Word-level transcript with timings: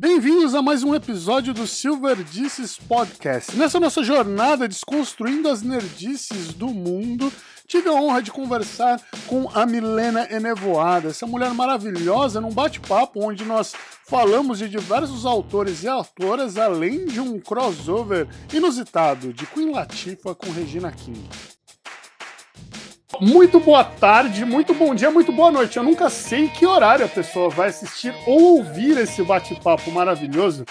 Bem-vindos 0.00 0.54
a 0.54 0.62
mais 0.62 0.82
um 0.82 0.94
episódio 0.94 1.52
do 1.52 1.66
Silver 1.66 2.24
Disses 2.24 2.78
Podcast. 2.78 3.54
Nessa 3.54 3.78
nossa 3.78 4.02
jornada 4.02 4.66
desconstruindo 4.66 5.46
as 5.46 5.60
nerdices 5.60 6.54
do 6.54 6.68
mundo, 6.68 7.30
tive 7.66 7.90
a 7.90 7.92
honra 7.92 8.22
de 8.22 8.30
conversar 8.30 8.98
com 9.26 9.50
a 9.52 9.66
Milena 9.66 10.26
Enevoada, 10.32 11.10
essa 11.10 11.26
mulher 11.26 11.52
maravilhosa, 11.52 12.40
num 12.40 12.50
bate-papo 12.50 13.22
onde 13.22 13.44
nós 13.44 13.74
falamos 14.06 14.58
de 14.58 14.70
diversos 14.70 15.26
autores 15.26 15.82
e 15.82 15.88
autoras, 15.88 16.56
além 16.56 17.04
de 17.04 17.20
um 17.20 17.38
crossover 17.38 18.26
inusitado 18.54 19.34
de 19.34 19.46
Queen 19.48 19.70
Latifah 19.70 20.34
com 20.34 20.50
Regina 20.50 20.90
King. 20.90 21.28
Muito 23.18 23.58
boa 23.58 23.82
tarde, 23.82 24.44
muito 24.44 24.72
bom 24.72 24.94
dia, 24.94 25.10
muito 25.10 25.32
boa 25.32 25.50
noite. 25.50 25.76
Eu 25.76 25.82
nunca 25.82 26.08
sei 26.08 26.48
que 26.48 26.64
horário 26.64 27.04
a 27.04 27.08
pessoa 27.08 27.48
vai 27.48 27.68
assistir 27.68 28.14
ou 28.26 28.58
ouvir 28.58 28.96
esse 28.98 29.22
bate-papo 29.22 29.90
maravilhoso, 29.90 30.64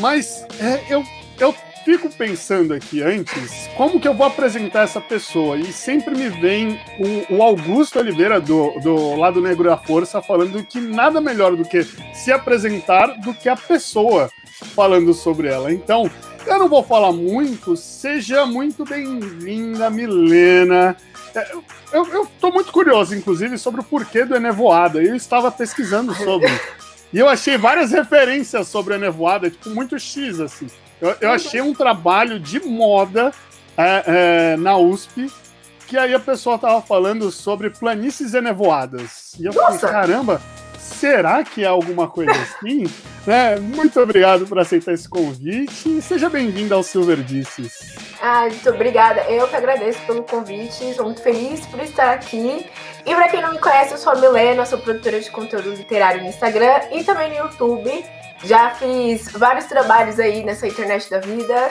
mas 0.00 0.46
é, 0.60 0.84
eu, 0.88 1.02
eu 1.40 1.54
fico 1.84 2.10
pensando 2.10 2.74
aqui 2.74 3.02
antes 3.02 3.68
como 3.76 3.98
que 3.98 4.06
eu 4.06 4.14
vou 4.14 4.26
apresentar 4.26 4.82
essa 4.82 5.00
pessoa 5.00 5.56
e 5.56 5.72
sempre 5.72 6.14
me 6.14 6.28
vem 6.28 6.78
o, 7.30 7.36
o 7.36 7.42
Augusto 7.42 7.98
Oliveira 7.98 8.40
do, 8.40 8.78
do 8.80 9.16
Lado 9.16 9.40
Negro 9.40 9.68
da 9.68 9.76
Força 9.76 10.20
falando 10.20 10.62
que 10.64 10.80
nada 10.80 11.20
melhor 11.20 11.56
do 11.56 11.64
que 11.64 11.82
se 12.12 12.30
apresentar 12.30 13.18
do 13.20 13.32
que 13.32 13.48
a 13.48 13.56
pessoa 13.56 14.30
falando 14.74 15.14
sobre 15.14 15.48
ela. 15.48 15.72
Então, 15.72 16.10
eu 16.46 16.58
não 16.58 16.68
vou 16.68 16.82
falar 16.82 17.12
muito, 17.12 17.76
seja 17.76 18.46
muito 18.46 18.84
bem-vinda, 18.84 19.90
Milena. 19.90 20.96
É, 21.34 21.52
eu, 21.92 22.06
eu 22.06 22.26
tô 22.40 22.50
muito 22.50 22.72
curioso, 22.72 23.14
inclusive, 23.14 23.58
sobre 23.58 23.80
o 23.80 23.84
porquê 23.84 24.24
do 24.24 24.36
Enevoada. 24.36 25.02
Eu 25.02 25.14
estava 25.14 25.50
pesquisando 25.50 26.14
sobre. 26.14 26.48
E 27.10 27.18
eu 27.18 27.26
achei 27.26 27.56
várias 27.56 27.90
referências 27.90 28.68
sobre 28.68 28.92
a 28.92 28.98
Nevoada, 28.98 29.48
tipo, 29.48 29.70
muito 29.70 29.98
X, 29.98 30.40
assim. 30.40 30.66
Eu, 31.00 31.16
eu 31.22 31.30
achei 31.30 31.60
um 31.60 31.72
trabalho 31.72 32.38
de 32.38 32.60
moda 32.60 33.32
é, 33.76 34.02
é, 34.52 34.56
na 34.58 34.76
USP, 34.76 35.32
que 35.86 35.96
aí 35.96 36.12
a 36.12 36.20
pessoa 36.20 36.58
tava 36.58 36.82
falando 36.82 37.30
sobre 37.30 37.70
planícies 37.70 38.34
enevoadas. 38.34 39.32
E 39.40 39.46
eu 39.46 39.54
Nossa. 39.54 39.78
falei, 39.78 39.94
caramba, 39.94 40.42
será 40.78 41.42
que 41.44 41.64
é 41.64 41.66
alguma 41.66 42.08
coisa 42.08 42.32
assim? 42.32 42.84
né? 43.26 43.56
Muito 43.56 44.00
obrigado 44.00 44.46
por 44.46 44.58
aceitar 44.58 44.92
esse 44.92 45.08
convite 45.08 45.98
e 45.98 46.02
seja 46.02 46.30
bem-vindo 46.30 46.74
ao 46.74 46.82
Silver 46.82 47.22
Disses. 47.22 47.96
Ah, 48.20 48.42
muito 48.42 48.70
obrigada. 48.70 49.20
Eu 49.22 49.46
que 49.48 49.56
agradeço 49.56 50.00
pelo 50.06 50.22
convite, 50.22 50.94
sou 50.94 51.04
muito 51.04 51.22
feliz 51.22 51.64
por 51.66 51.80
estar 51.80 52.12
aqui. 52.12 52.66
E 53.04 53.14
para 53.14 53.28
quem 53.28 53.40
não 53.40 53.52
me 53.52 53.58
conhece, 53.58 53.92
eu 53.92 53.98
sou 53.98 54.12
a 54.12 54.16
Milena, 54.16 54.64
sou 54.64 54.78
produtora 54.78 55.20
de 55.20 55.30
conteúdo 55.30 55.70
literário 55.70 56.22
no 56.22 56.28
Instagram 56.28 56.80
e 56.92 57.04
também 57.04 57.30
no 57.30 57.46
YouTube. 57.46 58.04
Já 58.44 58.70
fiz 58.70 59.30
vários 59.32 59.66
trabalhos 59.66 60.18
aí 60.20 60.44
nessa 60.44 60.66
internet 60.66 61.10
da 61.10 61.18
vida. 61.18 61.70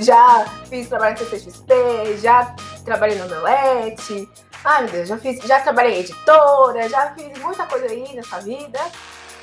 Já 0.00 0.44
fiz 0.68 0.88
trabalho 0.88 1.16
no 1.18 1.26
CCXP, 1.26 1.74
já 2.20 2.54
trabalhei 2.84 3.16
no 3.16 3.24
Omelete. 3.24 4.28
Ai, 4.64 4.84
meu 4.84 4.92
Deus, 4.92 5.08
já 5.08 5.18
fiz, 5.18 5.38
já 5.40 5.60
trabalhei 5.60 6.00
editora, 6.00 6.88
já 6.88 7.10
fiz 7.10 7.38
muita 7.38 7.66
coisa 7.66 7.86
aí 7.86 8.14
nessa 8.14 8.40
vida. 8.40 8.80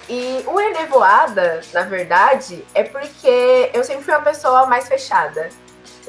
E 0.10 0.44
o 0.48 0.60
Enevoada, 0.60 1.62
na 1.72 1.84
verdade, 1.84 2.66
é 2.74 2.84
porque 2.84 3.70
eu 3.72 3.84
sempre 3.84 4.04
fui 4.04 4.14
uma 4.14 4.24
pessoa 4.24 4.66
mais 4.66 4.88
fechada. 4.88 5.50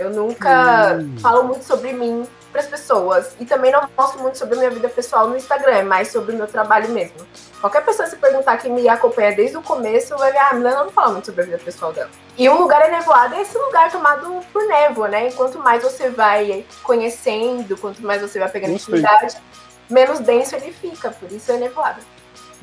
Eu 0.02 0.10
nunca 0.10 0.98
hum. 0.98 1.16
falo 1.20 1.44
muito 1.44 1.64
sobre 1.64 1.92
mim 1.92 2.26
para 2.52 2.60
as 2.60 2.66
pessoas. 2.66 3.34
E 3.40 3.46
também 3.46 3.72
não 3.72 3.88
mostro 3.96 4.20
muito 4.20 4.36
sobre 4.36 4.54
a 4.56 4.58
minha 4.58 4.70
vida 4.70 4.88
pessoal 4.88 5.26
no 5.26 5.36
Instagram, 5.36 5.72
é 5.72 5.82
mais 5.82 6.12
sobre 6.12 6.34
o 6.34 6.36
meu 6.36 6.46
trabalho 6.46 6.90
mesmo. 6.90 7.16
Qualquer 7.60 7.84
pessoa 7.84 8.06
se 8.06 8.16
perguntar 8.16 8.58
que 8.58 8.68
me 8.68 8.88
acompanha 8.88 9.34
desde 9.34 9.56
o 9.56 9.62
começo, 9.62 10.16
vai 10.18 10.32
ver, 10.32 10.38
ah, 10.38 10.50
a 10.50 10.54
Milena 10.54 10.84
não 10.84 10.90
fala 10.90 11.12
muito 11.12 11.26
sobre 11.26 11.42
a 11.42 11.44
vida 11.44 11.58
pessoal 11.58 11.92
dela. 11.92 12.10
E 12.36 12.48
o 12.48 12.58
lugar 12.58 12.86
enevoado 12.86 13.34
é 13.34 13.42
esse 13.42 13.56
lugar 13.56 13.90
tomado 13.90 14.40
por 14.52 14.62
névoa, 14.66 15.08
né? 15.08 15.28
E 15.28 15.32
quanto 15.32 15.58
mais 15.58 15.82
você 15.82 16.10
vai 16.10 16.64
conhecendo, 16.82 17.76
quanto 17.78 18.02
mais 18.02 18.20
você 18.20 18.38
vai 18.38 18.48
pegando 18.48 18.74
intimidade, 18.74 19.36
menos 19.88 20.20
denso 20.20 20.56
ele 20.56 20.72
fica, 20.72 21.10
por 21.10 21.30
isso 21.30 21.50
é 21.52 21.56
nevoado. 21.56 22.00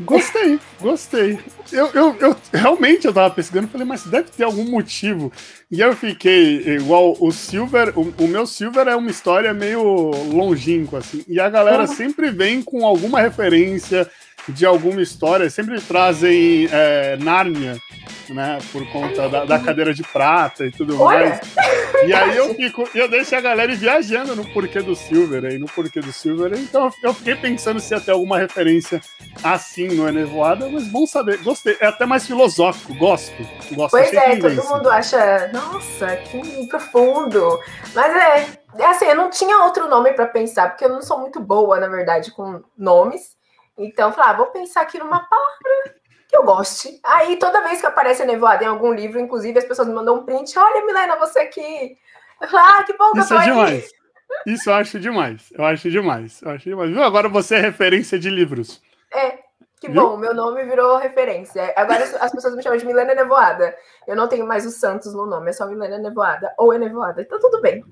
Gostei, 0.02 0.58
gostei. 0.80 1.38
Eu, 1.74 1.88
eu, 1.88 2.16
eu 2.20 2.36
realmente 2.54 3.06
eu 3.06 3.14
tava 3.14 3.34
pesquisando 3.34 3.68
e 3.68 3.70
falei, 3.70 3.86
mas 3.86 4.04
deve 4.06 4.30
ter 4.32 4.44
algum 4.44 4.64
motivo. 4.64 5.32
E 5.70 5.82
eu 5.82 5.94
fiquei 5.94 6.76
igual 6.76 7.18
o 7.20 7.32
Silver, 7.32 7.92
o, 8.00 8.14
o 8.18 8.28
meu 8.28 8.48
Silver 8.48 8.88
é 8.88 8.96
uma 8.96 9.12
história 9.12 9.54
meio 9.54 9.84
longínqua, 10.32 11.00
assim. 11.00 11.24
E 11.28 11.38
a 11.38 11.50
galera 11.50 11.86
sempre 11.86 12.32
vem 12.32 12.62
com 12.62 12.86
alguma 12.86 13.20
referência 13.20 14.10
de 14.48 14.66
alguma 14.66 15.02
história, 15.02 15.50
sempre 15.50 15.80
trazem 15.82 16.68
é, 16.72 17.18
Nárnia, 17.18 17.78
né? 18.30 18.60
Por 18.72 18.86
conta 18.92 19.28
da, 19.28 19.46
da, 19.46 19.60
cadeira 19.60 19.94
de 19.94 20.04
prata 20.04 20.66
e 20.66 20.72
tudo 20.72 21.02
Olha. 21.02 21.30
mais. 21.30 21.40
E 22.06 22.14
aí 22.14 22.38
eu 22.38 22.54
fico, 22.56 22.88
eu 22.96 23.10
deixo 23.10 23.36
a 23.36 23.42
galera 23.42 23.76
viajando 23.76 24.36
no 24.36 24.46
porquê 24.54 24.82
do 24.82 24.96
Silver 24.96 25.46
aí, 25.46 25.58
no 25.58 25.66
porquê 25.68 26.00
do 26.00 26.14
Silver. 26.14 26.54
Então 26.58 26.92
eu 27.04 27.14
fiquei 27.14 27.36
pensando 27.36 27.80
se 27.80 27.94
ia 27.94 28.00
ter 28.00 28.12
alguma 28.12 28.38
referência 28.38 29.02
assim 29.44 29.88
no 29.90 30.08
Enevoada, 30.08 30.70
mas 30.70 30.88
bom 30.88 31.06
saber. 31.06 31.38
Gostei. 31.44 31.78
É 31.80 31.88
até 31.88 32.06
mais 32.06 32.26
filosófico, 32.26 32.94
gosto. 32.96 33.36
gosto 33.74 33.92
pois 33.92 34.14
é, 34.14 34.38
todo 34.38 34.64
mundo 34.64 34.90
acha, 34.90 35.50
nossa, 35.52 36.16
que 36.18 36.68
profundo. 36.68 37.60
Mas 37.94 38.16
é, 38.16 38.48
é 38.78 38.86
assim, 38.86 39.06
eu 39.06 39.16
não 39.16 39.30
tinha 39.30 39.64
outro 39.64 39.90
nome 39.90 40.14
para 40.14 40.28
pensar, 40.28 40.70
porque 40.70 40.86
eu 40.86 40.90
não 40.90 41.02
sou 41.02 41.20
muito 41.20 41.40
boa, 41.40 41.80
na 41.80 41.88
verdade, 41.88 42.32
com 42.32 42.62
nomes. 42.78 43.39
Então, 43.80 44.12
falei, 44.12 44.32
ah, 44.32 44.38
vou 44.38 44.48
pensar 44.48 44.82
aqui 44.82 45.00
numa 45.00 45.20
palavra 45.20 45.96
que 46.28 46.38
eu 46.38 46.44
goste. 46.44 47.00
Aí, 47.04 47.38
toda 47.38 47.64
vez 47.64 47.80
que 47.80 47.88
aparece 47.88 48.22
a 48.22 48.26
nevoada 48.26 48.64
em 48.64 48.68
algum 48.68 48.94
livro, 48.94 49.20
inclusive, 49.20 49.58
as 49.58 49.66
pessoas 49.66 49.88
me 49.88 49.94
mandam 49.94 50.18
um 50.18 50.26
print. 50.26 50.58
Olha, 50.60 50.86
Milena, 50.86 51.16
você 51.16 51.40
aqui. 51.40 51.98
Eu 52.42 52.48
falo, 52.48 52.64
ah, 52.68 52.84
que 52.84 52.94
bom 52.98 53.12
que 53.14 53.20
Isso 53.20 53.34
eu 53.34 53.38
tô 53.38 53.44
é 53.44 53.46
demais. 53.46 53.90
Isso 54.46 54.70
eu 54.70 54.74
acho 54.74 55.00
demais. 55.00 55.50
Eu 55.52 55.66
acho 55.66 55.90
demais. 55.90 56.42
Eu 56.42 56.52
acho 56.52 56.64
demais. 56.66 56.92
Viu? 56.92 57.04
Agora 57.04 57.30
você 57.30 57.56
é 57.56 57.60
referência 57.60 58.20
de 58.20 58.30
livros. 58.30 58.82
É, 59.12 59.40
que 59.80 59.90
Viu? 59.90 60.02
bom, 60.02 60.18
meu 60.18 60.34
nome 60.34 60.64
virou 60.66 60.98
referência. 60.98 61.74
Agora 61.76 62.04
as 62.04 62.32
pessoas 62.32 62.56
me 62.56 62.62
chamam 62.62 62.78
de 62.78 62.86
Milena 62.86 63.16
Nevoada. 63.16 63.76
Eu 64.06 64.16
não 64.16 64.28
tenho 64.28 64.46
mais 64.46 64.66
o 64.66 64.72
Santos 64.72 65.14
no 65.14 65.26
nome, 65.26 65.50
é 65.50 65.54
só 65.54 65.66
Milena 65.68 65.98
Nevoada 65.98 66.54
ou 66.58 66.74
é 66.74 66.78
Nevoada. 66.78 67.22
Então 67.22 67.40
tudo 67.40 67.62
bem. 67.62 67.84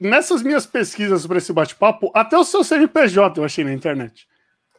Nessas 0.00 0.42
minhas 0.42 0.66
pesquisas 0.66 1.22
sobre 1.22 1.38
esse 1.38 1.52
bate-papo, 1.52 2.10
até 2.14 2.36
o 2.36 2.44
seu 2.44 2.62
CNPJ 2.62 3.40
eu 3.40 3.44
achei 3.44 3.64
na 3.64 3.72
internet. 3.72 4.28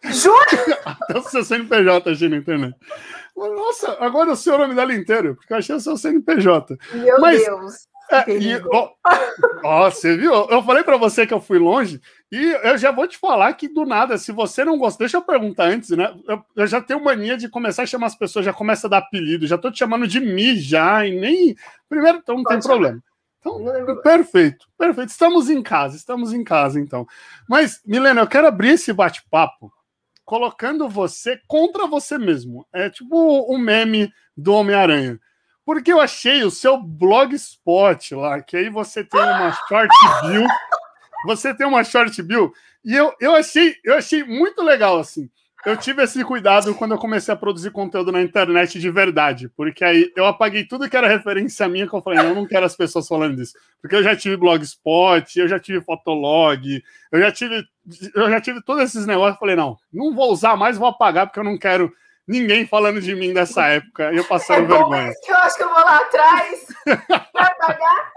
Jura? 0.04 0.80
Até 0.86 1.18
o 1.18 1.24
seu 1.24 1.44
CNPJ 1.44 2.10
achei 2.10 2.30
na 2.30 2.38
internet. 2.38 2.76
Nossa, 3.36 3.98
agora 4.00 4.32
eu 4.32 4.36
sei 4.36 4.54
o 4.54 4.58
nome 4.58 4.76
dela 4.76 4.94
inteiro, 4.94 5.36
porque 5.36 5.54
eu 5.54 5.58
achei 5.58 5.76
o 5.76 5.80
seu 5.80 5.96
CNPJ. 5.98 6.78
Meu 6.94 7.22
Mas, 7.22 7.44
Deus. 7.44 7.90
É, 8.12 8.32
e, 8.32 8.60
ó, 8.72 8.92
ó, 9.64 9.92
você 9.92 10.18
viu? 10.18 10.34
Eu 10.34 10.64
falei 10.64 10.84
para 10.84 10.98
você 10.98 11.28
que 11.28 11.34
eu 11.34 11.40
fui 11.40 11.60
longe, 11.60 12.02
e 12.32 12.44
eu 12.64 12.76
já 12.76 12.92
vou 12.92 13.08
te 13.08 13.16
falar 13.16 13.54
que 13.54 13.68
do 13.68 13.86
nada, 13.86 14.18
se 14.18 14.32
você 14.32 14.66
não 14.66 14.80
gosta, 14.80 14.98
deixa 14.98 15.18
eu 15.18 15.22
perguntar 15.22 15.66
antes, 15.66 15.92
né? 15.92 16.12
Eu, 16.28 16.44
eu, 16.56 16.66
já 16.66 16.81
tenho 16.81 17.04
mania 17.04 17.38
de 17.38 17.48
começar 17.48 17.84
a 17.84 17.86
chamar 17.86 18.08
as 18.08 18.16
pessoas, 18.16 18.46
já 18.46 18.52
começa 18.52 18.88
a 18.88 18.90
dar 18.90 18.98
apelido, 18.98 19.46
já 19.46 19.60
tô 19.60 19.70
te 19.70 19.78
chamando 19.78 20.08
de 20.08 20.20
Mi 20.20 20.58
já, 20.58 21.06
e 21.06 21.20
nem. 21.20 21.56
Primeiro, 21.88 22.18
então 22.18 22.36
não 22.36 22.44
Pode 22.44 22.56
tem 22.56 22.62
chamar. 22.64 22.74
problema. 22.80 23.04
Então, 23.40 24.02
perfeito, 24.02 24.68
perfeito. 24.76 25.10
Estamos 25.10 25.50
em 25.50 25.62
casa, 25.62 25.96
estamos 25.96 26.34
em 26.34 26.44
casa, 26.44 26.80
então. 26.80 27.08
Mas, 27.48 27.80
Milena, 27.86 28.22
eu 28.22 28.28
quero 28.28 28.48
abrir 28.48 28.72
esse 28.72 28.92
bate-papo 28.92 29.72
colocando 30.29 30.88
você 30.88 31.41
contra 31.47 31.88
você 31.88 32.16
mesmo. 32.16 32.63
É 32.72 32.88
tipo 32.88 33.16
o 33.16 33.56
um 33.56 33.57
meme 33.57 34.13
do 34.38 34.53
Homem-Aranha. 34.53 35.19
Porque 35.66 35.91
eu 35.91 36.00
achei 36.00 36.44
o 36.44 36.51
seu 36.51 36.79
blogspot 36.79 38.13
lá, 38.13 38.39
que 38.39 38.56
aí 38.56 38.69
você 38.69 39.03
tem 39.03 39.19
uma 39.19 39.51
short 39.68 39.89
bill. 40.22 40.47
Você 41.25 41.51
tem 41.51 41.66
uma 41.66 41.84
short 41.84 42.22
bill. 42.22 42.53
E 42.85 42.95
eu, 42.95 43.12
eu, 43.19 43.34
achei, 43.34 43.75
eu 43.84 43.95
achei 43.95 44.23
muito 44.23 44.62
legal, 44.62 45.00
assim 45.00 45.28
eu 45.66 45.75
tive 45.75 46.03
esse 46.03 46.24
cuidado 46.24 46.74
quando 46.75 46.94
eu 46.94 46.97
comecei 46.97 47.34
a 47.34 47.38
produzir 47.38 47.72
conteúdo 47.72 48.12
na 48.12 48.22
internet 48.22 48.80
de 48.80 48.90
verdade, 48.90 49.50
porque 49.50 49.84
aí 49.84 50.12
eu 50.16 50.25
apaguei 50.25 50.63
tudo 50.63 50.89
que 50.89 50.95
era 50.95 51.07
referência 51.07 51.68
minha, 51.68 51.88
que 51.88 51.94
eu 51.94 52.01
falei, 52.01 52.19
não, 52.19 52.30
eu 52.30 52.36
não 52.36 52.48
quero 52.48 52.66
as 52.66 52.75
pessoas 52.75 53.07
falando 53.07 53.36
disso, 53.36 53.54
porque 53.81 53.95
eu 53.95 54.04
já 54.04 54.16
tive 54.16 54.38
blogspot, 54.38 55.38
eu 55.38 55.48
já 55.48 55.60
tive 55.60 55.81
fotolog, 55.81 56.81
eu 57.12 57.19
já 57.19 57.31
tive, 57.31 57.63
eu 58.16 58.30
já 58.30 58.39
tive 58.39 58.62
todos 58.63 58.83
esses 58.83 59.06
negócios, 59.06 59.36
eu 59.36 59.39
falei, 59.39 59.56
não, 59.56 59.78
não 59.92 60.16
vou 60.16 60.31
usar 60.31 60.56
mais, 60.56 60.78
vou 60.78 60.88
apagar, 60.88 61.28
porque 61.28 61.39
eu 61.39 61.44
não 61.44 61.57
quero 61.57 61.92
ninguém 62.30 62.66
falando 62.66 63.01
de 63.01 63.16
mim 63.16 63.33
dessa 63.33 63.66
época, 63.68 64.13
e 64.13 64.18
eu 64.18 64.24
passando 64.24 64.63
é 64.63 64.78
vergonha. 64.78 65.12
Que 65.25 65.31
eu 65.31 65.38
acho 65.38 65.57
que 65.57 65.63
eu 65.63 65.69
vou 65.69 65.83
lá 65.83 65.98
atrás 65.98 66.68
para 67.33 67.45
apagar. 67.48 68.12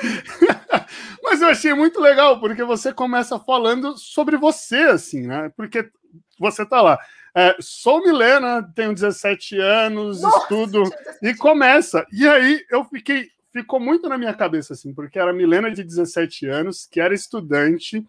Mas 1.22 1.42
eu 1.42 1.48
achei 1.48 1.74
muito 1.74 2.00
legal, 2.00 2.38
porque 2.38 2.62
você 2.62 2.92
começa 2.92 3.40
falando 3.40 3.98
sobre 3.98 4.36
você, 4.36 4.82
assim, 4.82 5.26
né? 5.26 5.50
Porque 5.56 5.90
você 6.38 6.64
tá 6.64 6.82
lá. 6.82 6.98
É, 7.34 7.54
sou 7.60 8.02
Milena, 8.02 8.62
tenho 8.74 8.94
17 8.94 9.58
anos, 9.58 10.22
Nossa, 10.22 10.38
estudo, 10.38 10.82
e 11.22 11.34
começa. 11.34 12.06
E 12.12 12.26
aí 12.26 12.64
eu 12.70 12.84
fiquei, 12.84 13.28
ficou 13.52 13.78
muito 13.78 14.08
na 14.08 14.16
minha 14.16 14.32
cabeça, 14.32 14.72
assim, 14.72 14.94
porque 14.94 15.18
era 15.18 15.32
Milena 15.32 15.70
de 15.70 15.84
17 15.84 16.46
anos, 16.46 16.86
que 16.86 17.00
era 17.00 17.14
estudante, 17.14 18.02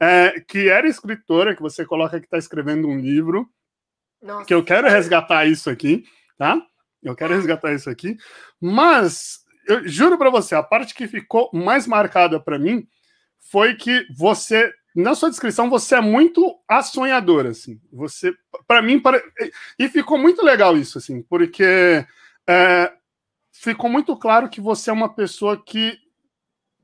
é, 0.00 0.40
que 0.40 0.70
era 0.70 0.88
escritora, 0.88 1.54
que 1.54 1.60
você 1.60 1.84
coloca 1.84 2.18
que 2.18 2.26
está 2.26 2.38
escrevendo 2.38 2.88
um 2.88 2.98
livro, 2.98 3.46
Nossa. 4.22 4.46
que 4.46 4.54
eu 4.54 4.64
quero 4.64 4.88
resgatar 4.88 5.46
isso 5.46 5.68
aqui, 5.68 6.04
tá? 6.38 6.60
Eu 7.02 7.14
quero 7.14 7.34
resgatar 7.34 7.74
isso 7.74 7.90
aqui. 7.90 8.16
Mas, 8.60 9.40
eu 9.66 9.86
juro 9.86 10.16
para 10.16 10.30
você, 10.30 10.54
a 10.54 10.62
parte 10.62 10.94
que 10.94 11.06
ficou 11.06 11.50
mais 11.52 11.86
marcada 11.86 12.40
para 12.40 12.58
mim 12.58 12.88
foi 13.38 13.74
que 13.74 14.06
você, 14.16 14.72
na 14.94 15.14
sua 15.14 15.30
descrição, 15.30 15.70
você 15.70 15.96
é 15.96 16.00
muito 16.00 16.58
a 16.66 16.82
sonhadora, 16.82 17.50
assim. 17.50 17.80
Você, 17.92 18.34
para 18.66 18.82
mim, 18.82 18.98
para... 18.98 19.22
e 19.78 19.88
ficou 19.88 20.18
muito 20.18 20.44
legal 20.44 20.76
isso, 20.76 20.98
assim, 20.98 21.22
porque 21.22 22.04
é, 22.48 22.92
ficou 23.52 23.88
muito 23.88 24.16
claro 24.16 24.48
que 24.48 24.60
você 24.60 24.90
é 24.90 24.92
uma 24.92 25.14
pessoa 25.14 25.62
que 25.62 25.98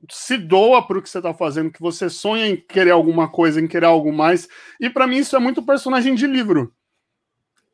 se 0.09 0.37
doa 0.37 0.85
para 0.85 0.99
o 0.99 1.01
que 1.01 1.09
você 1.09 1.17
está 1.17 1.33
fazendo, 1.33 1.71
que 1.71 1.81
você 1.81 2.09
sonha 2.09 2.47
em 2.47 2.55
querer 2.55 2.91
alguma 2.91 3.27
coisa, 3.27 3.59
em 3.59 3.67
querer 3.67 3.87
algo 3.87 4.13
mais. 4.13 4.47
E 4.79 4.89
para 4.89 5.07
mim 5.07 5.17
isso 5.17 5.35
é 5.35 5.39
muito 5.39 5.63
personagem 5.63 6.15
de 6.15 6.27
livro. 6.27 6.73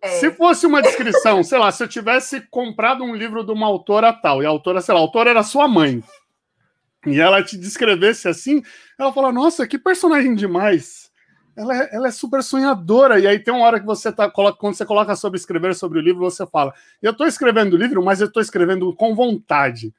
É. 0.01 0.07
Se 0.19 0.31
fosse 0.31 0.65
uma 0.65 0.81
descrição, 0.81 1.43
sei 1.43 1.57
lá, 1.57 1.71
se 1.71 1.83
eu 1.83 1.87
tivesse 1.87 2.41
comprado 2.49 3.03
um 3.03 3.15
livro 3.15 3.43
de 3.43 3.51
uma 3.51 3.67
autora 3.67 4.11
tal, 4.11 4.41
e 4.41 4.45
a 4.45 4.49
autora, 4.49 4.81
sei 4.81 4.93
lá, 4.93 4.99
a 4.99 5.03
autora 5.03 5.29
era 5.29 5.43
sua 5.43 5.67
mãe, 5.67 6.03
e 7.05 7.19
ela 7.19 7.43
te 7.43 7.57
descrevesse 7.57 8.27
assim, 8.27 8.61
ela 8.97 9.11
fala: 9.11 9.31
Nossa, 9.31 9.67
que 9.67 9.77
personagem 9.77 10.35
demais. 10.35 11.11
Ela 11.55 11.83
é, 11.83 11.95
ela 11.95 12.07
é 12.07 12.11
super 12.11 12.41
sonhadora. 12.41 13.19
E 13.19 13.27
aí 13.27 13.37
tem 13.37 13.53
uma 13.53 13.65
hora 13.65 13.79
que 13.79 13.85
você 13.85 14.11
tá, 14.11 14.29
quando 14.29 14.73
você 14.73 14.85
coloca 14.85 15.15
sobre 15.15 15.37
escrever 15.37 15.75
sobre 15.75 15.99
o 15.99 16.01
livro, 16.01 16.21
você 16.21 16.45
fala: 16.47 16.73
Eu 17.01 17.11
estou 17.11 17.27
escrevendo 17.27 17.73
o 17.73 17.77
livro, 17.77 18.03
mas 18.03 18.21
eu 18.21 18.27
estou 18.27 18.41
escrevendo 18.41 18.93
com 18.95 19.15
vontade. 19.15 19.93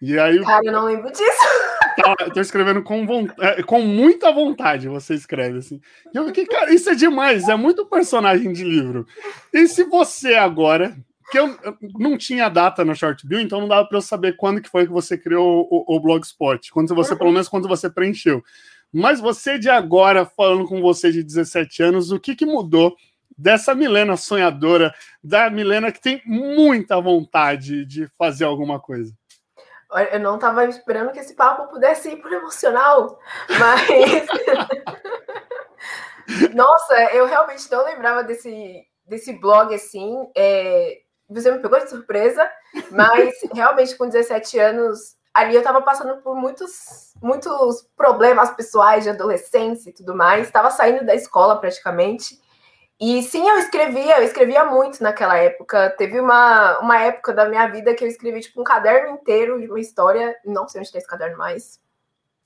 E 0.00 0.18
aí. 0.18 0.42
Cara, 0.42 0.64
eu 0.64 0.72
não 0.72 0.84
lembro 0.84 1.10
disso. 1.10 1.24
Tá, 1.96 2.14
eu 2.20 2.32
tô 2.32 2.40
escrevendo 2.40 2.82
com, 2.82 3.04
vontade, 3.04 3.60
é, 3.60 3.62
com 3.62 3.82
muita 3.82 4.32
vontade, 4.32 4.88
você 4.88 5.12
escreve 5.12 5.58
assim. 5.58 5.80
E 6.14 6.16
eu 6.16 6.24
fiquei, 6.26 6.46
cara, 6.46 6.72
isso 6.72 6.88
é 6.88 6.94
demais, 6.94 7.48
é 7.48 7.56
muito 7.56 7.84
personagem 7.84 8.52
de 8.52 8.64
livro. 8.64 9.06
E 9.52 9.66
se 9.66 9.84
você 9.84 10.34
agora, 10.34 10.96
que 11.30 11.38
eu, 11.38 11.56
não 11.98 12.18
tinha 12.18 12.48
data 12.48 12.84
no 12.84 12.94
Short 12.94 13.26
Bill, 13.26 13.40
então 13.40 13.60
não 13.60 13.68
dava 13.68 13.86
para 13.86 13.98
eu 13.98 14.02
saber 14.02 14.36
quando 14.36 14.60
que 14.60 14.68
foi 14.68 14.86
que 14.86 14.92
você 14.92 15.16
criou 15.16 15.68
o, 15.70 15.96
o 15.96 16.00
Blogspot, 16.00 16.70
quando 16.72 16.94
você, 16.94 17.14
pelo 17.16 17.32
menos 17.32 17.48
quando 17.48 17.68
você 17.68 17.88
preencheu. 17.88 18.42
Mas 18.92 19.20
você 19.20 19.58
de 19.58 19.70
agora, 19.70 20.26
falando 20.26 20.66
com 20.66 20.80
você 20.80 21.12
de 21.12 21.22
17 21.22 21.82
anos, 21.82 22.10
o 22.10 22.18
que, 22.18 22.34
que 22.34 22.44
mudou 22.44 22.96
dessa 23.38 23.74
Milena 23.74 24.16
sonhadora, 24.16 24.92
da 25.22 25.48
Milena 25.48 25.92
que 25.92 26.00
tem 26.00 26.20
muita 26.26 27.00
vontade 27.00 27.86
de 27.86 28.08
fazer 28.18 28.44
alguma 28.44 28.80
coisa? 28.80 29.14
Eu 30.12 30.20
não 30.20 30.36
estava 30.36 30.64
esperando 30.66 31.10
que 31.10 31.18
esse 31.18 31.34
papo 31.34 31.68
pudesse 31.68 32.10
ir 32.10 32.16
por 32.16 32.32
emocional, 32.32 33.18
mas. 33.58 34.26
Nossa, 36.54 36.94
eu 37.12 37.26
realmente 37.26 37.68
não 37.72 37.84
lembrava 37.84 38.22
desse, 38.22 38.84
desse 39.04 39.32
blog 39.32 39.74
assim. 39.74 40.30
É... 40.36 40.98
Você 41.30 41.50
me 41.50 41.60
pegou 41.60 41.78
de 41.78 41.88
surpresa, 41.88 42.50
mas 42.90 43.34
realmente 43.54 43.96
com 43.96 44.08
17 44.08 44.58
anos, 44.58 45.16
ali 45.32 45.54
eu 45.54 45.60
estava 45.60 45.80
passando 45.80 46.20
por 46.22 46.34
muitos, 46.34 47.14
muitos 47.22 47.88
problemas 47.96 48.50
pessoais 48.50 49.04
de 49.04 49.10
adolescência 49.10 49.90
e 49.90 49.92
tudo 49.92 50.14
mais. 50.14 50.46
Estava 50.46 50.70
saindo 50.70 51.04
da 51.04 51.14
escola 51.14 51.60
praticamente. 51.60 52.40
E 53.00 53.22
sim, 53.22 53.48
eu 53.48 53.58
escrevia, 53.58 54.18
eu 54.18 54.24
escrevia 54.24 54.64
muito 54.64 55.02
naquela 55.02 55.36
época. 55.38 55.94
Teve 55.96 56.20
uma, 56.20 56.78
uma 56.80 57.00
época 57.00 57.32
da 57.32 57.48
minha 57.48 57.66
vida 57.68 57.94
que 57.94 58.04
eu 58.04 58.08
escrevi 58.08 58.40
tipo 58.40 58.60
um 58.60 58.64
caderno 58.64 59.14
inteiro 59.14 59.58
de 59.58 59.68
uma 59.68 59.80
história. 59.80 60.36
Não 60.44 60.68
sei 60.68 60.80
onde 60.80 60.92
tem 60.92 60.98
esse 60.98 61.08
caderno 61.08 61.38
mais. 61.38 61.80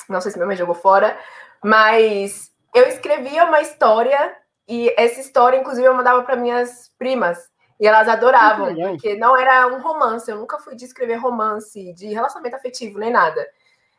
Não 0.08 0.20
sei 0.20 0.30
se 0.30 0.36
minha 0.36 0.46
mãe 0.46 0.56
jogou 0.56 0.74
fora. 0.74 1.18
Mas 1.64 2.52
eu 2.72 2.86
escrevia 2.86 3.46
uma 3.46 3.60
história 3.62 4.36
e 4.68 4.94
essa 4.96 5.20
história, 5.20 5.58
inclusive, 5.58 5.86
eu 5.86 5.94
mandava 5.94 6.22
para 6.22 6.36
minhas 6.36 6.90
primas. 6.98 7.50
E 7.78 7.86
elas 7.86 8.08
adoravam, 8.08 8.74
porque 8.74 9.16
não 9.16 9.36
era 9.36 9.66
um 9.66 9.80
romance. 9.80 10.30
Eu 10.30 10.38
nunca 10.38 10.58
fui 10.58 10.76
de 10.76 10.84
escrever 10.84 11.16
romance, 11.16 11.92
de 11.94 12.06
relacionamento 12.08 12.56
afetivo, 12.56 12.98
nem 12.98 13.10
nada. 13.10 13.46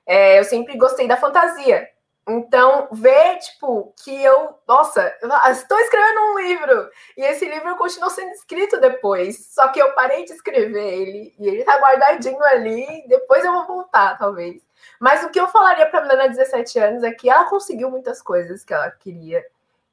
É, 0.06 0.40
eu 0.40 0.44
sempre 0.44 0.78
gostei 0.78 1.08
da 1.08 1.18
fantasia. 1.18 1.90
Então, 2.28 2.88
ver, 2.92 3.38
tipo, 3.38 3.94
que 4.04 4.24
eu, 4.24 4.58
nossa, 4.68 5.16
eu 5.22 5.30
estou 5.52 5.78
escrevendo 5.80 6.22
um 6.22 6.40
livro, 6.40 6.90
e 7.16 7.22
esse 7.22 7.46
livro 7.46 7.76
continuou 7.76 8.10
sendo 8.10 8.32
escrito 8.32 8.80
depois, 8.80 9.54
só 9.54 9.68
que 9.68 9.80
eu 9.80 9.94
parei 9.94 10.26
de 10.26 10.34
escrever 10.34 10.92
ele, 10.92 11.36
e 11.38 11.48
ele 11.48 11.64
tá 11.64 11.78
guardadinho 11.78 12.44
ali, 12.46 13.06
depois 13.08 13.46
eu 13.46 13.54
vou 13.54 13.68
voltar, 13.68 14.18
talvez. 14.18 14.60
Mas 15.00 15.24
o 15.24 15.30
que 15.30 15.40
eu 15.40 15.48
falaria 15.50 15.86
para 15.86 16.00
a 16.00 16.02
menina 16.02 16.30
de 16.30 16.36
17 16.36 16.80
anos 16.80 17.04
é 17.04 17.12
que 17.12 17.30
ela 17.30 17.46
conseguiu 17.46 17.92
muitas 17.92 18.24
coisas 18.24 18.64
que 18.64 18.74
ela 18.74 18.90
queria, 18.90 19.46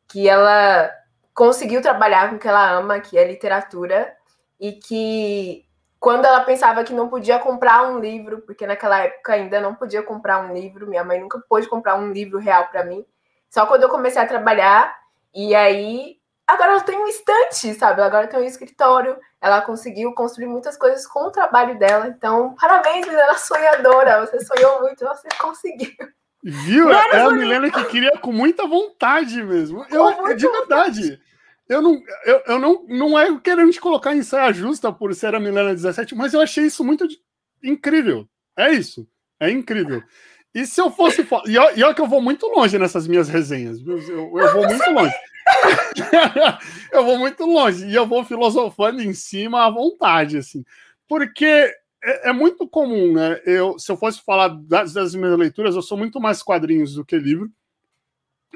que 0.08 0.26
ela 0.26 0.90
conseguiu 1.34 1.80
trabalhar 1.80 2.30
com 2.30 2.36
o 2.36 2.38
que 2.38 2.48
ela 2.48 2.72
ama, 2.72 3.00
que 3.00 3.16
é 3.16 3.26
literatura, 3.26 4.14
e 4.60 4.72
que 4.72 5.64
quando 5.98 6.24
ela 6.24 6.40
pensava 6.40 6.82
que 6.82 6.92
não 6.92 7.08
podia 7.08 7.38
comprar 7.38 7.88
um 7.88 8.00
livro, 8.00 8.40
porque 8.42 8.66
naquela 8.66 8.98
época 8.98 9.34
ainda 9.34 9.60
não 9.60 9.74
podia 9.74 10.02
comprar 10.02 10.40
um 10.40 10.52
livro, 10.52 10.88
minha 10.88 11.04
mãe 11.04 11.20
nunca 11.20 11.38
pôde 11.48 11.68
comprar 11.68 11.94
um 11.94 12.10
livro 12.12 12.38
real 12.38 12.66
para 12.68 12.84
mim. 12.84 13.04
Só 13.48 13.66
quando 13.66 13.84
eu 13.84 13.88
comecei 13.88 14.20
a 14.20 14.26
trabalhar, 14.26 14.92
e 15.32 15.54
aí 15.54 16.16
agora 16.44 16.72
ela 16.72 16.80
tem 16.80 16.98
um 16.98 17.06
estante, 17.06 17.72
sabe? 17.74 18.02
Agora 18.02 18.26
tem 18.26 18.40
um 18.40 18.44
escritório. 18.44 19.16
Ela 19.40 19.62
conseguiu 19.62 20.12
construir 20.12 20.46
muitas 20.46 20.76
coisas 20.76 21.06
com 21.06 21.20
o 21.20 21.30
trabalho 21.30 21.78
dela. 21.78 22.08
Então, 22.08 22.54
parabéns, 22.60 23.06
Milena 23.06 23.34
sonhadora. 23.34 24.26
Você 24.26 24.40
sonhou 24.44 24.80
muito, 24.80 25.04
você 25.04 25.28
conseguiu. 25.40 25.92
Viu? 26.42 26.90
é 26.92 27.20
a 27.20 27.30
Milena 27.30 27.70
que 27.70 27.84
queria 27.84 28.18
com 28.18 28.32
muita 28.32 28.66
vontade 28.66 29.40
mesmo. 29.42 29.86
Eu, 29.88 30.34
de 30.34 30.48
verdade. 30.48 31.21
Eu 31.72 31.80
não, 31.80 32.02
eu, 32.26 32.42
eu 32.46 32.58
não, 32.58 32.86
não 32.86 33.18
é 33.18 33.40
querendo 33.40 33.78
colocar 33.80 34.14
em 34.14 34.22
saia 34.22 34.52
justa 34.52 34.92
por 34.92 35.14
ser 35.14 35.34
a 35.34 35.40
Milena 35.40 35.74
17, 35.74 36.14
mas 36.14 36.34
eu 36.34 36.40
achei 36.40 36.66
isso 36.66 36.84
muito 36.84 37.08
incrível. 37.62 38.28
É 38.56 38.70
isso. 38.70 39.08
É 39.40 39.50
incrível. 39.50 40.02
E 40.54 40.66
se 40.66 40.80
eu 40.80 40.90
fosse. 40.90 41.26
E 41.46 41.58
olha 41.58 41.94
que 41.94 42.00
eu 42.00 42.06
vou 42.06 42.20
muito 42.20 42.46
longe 42.46 42.78
nessas 42.78 43.08
minhas 43.08 43.28
resenhas. 43.28 43.80
Eu, 43.80 43.98
eu, 43.98 44.38
eu 44.38 44.52
vou 44.52 44.66
muito 44.66 44.90
longe. 44.90 45.14
eu 46.92 47.04
vou 47.04 47.18
muito 47.18 47.44
longe. 47.44 47.86
E 47.86 47.94
eu 47.94 48.06
vou 48.06 48.22
filosofando 48.22 49.02
em 49.02 49.14
cima 49.14 49.64
à 49.64 49.70
vontade, 49.70 50.36
assim. 50.36 50.62
Porque 51.08 51.74
é, 52.04 52.28
é 52.28 52.32
muito 52.32 52.68
comum, 52.68 53.14
né? 53.14 53.40
Eu, 53.46 53.78
se 53.78 53.90
eu 53.90 53.96
fosse 53.96 54.22
falar 54.22 54.48
das, 54.48 54.92
das 54.92 55.14
minhas 55.14 55.38
leituras, 55.38 55.74
eu 55.74 55.82
sou 55.82 55.96
muito 55.96 56.20
mais 56.20 56.42
quadrinhos 56.42 56.94
do 56.94 57.04
que 57.04 57.16
livro. 57.16 57.50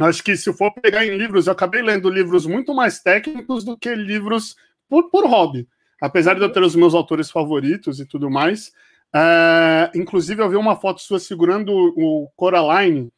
Acho 0.01 0.23
que 0.23 0.37
se 0.37 0.53
for 0.53 0.73
pegar 0.73 1.07
em 1.07 1.17
livros, 1.17 1.47
eu 1.47 1.53
acabei 1.53 1.83
lendo 1.83 2.11
livros 2.11 2.45
muito 2.45 2.75
mais 2.75 3.01
técnicos 3.01 3.65
do 3.65 3.77
que 3.77 3.95
livros 3.95 4.57
por, 4.89 5.11
por 5.11 5.27
hobby. 5.27 5.67
Apesar 6.01 6.35
de 6.35 6.43
eu 6.43 6.53
ter 6.53 6.63
os 6.63 6.77
meus 6.77 6.95
autores 6.95 7.31
favoritos 7.31 7.99
e 7.99 8.07
tudo 8.07 8.31
mais. 8.31 8.73
É, 9.15 9.91
inclusive, 9.95 10.43
eu 10.43 10.51
vi 10.51 10.57
uma 10.57 10.77
foto 10.77 11.01
sua 11.01 11.19
segurando 11.19 11.73
o 11.97 12.29
Coraline 12.37 13.11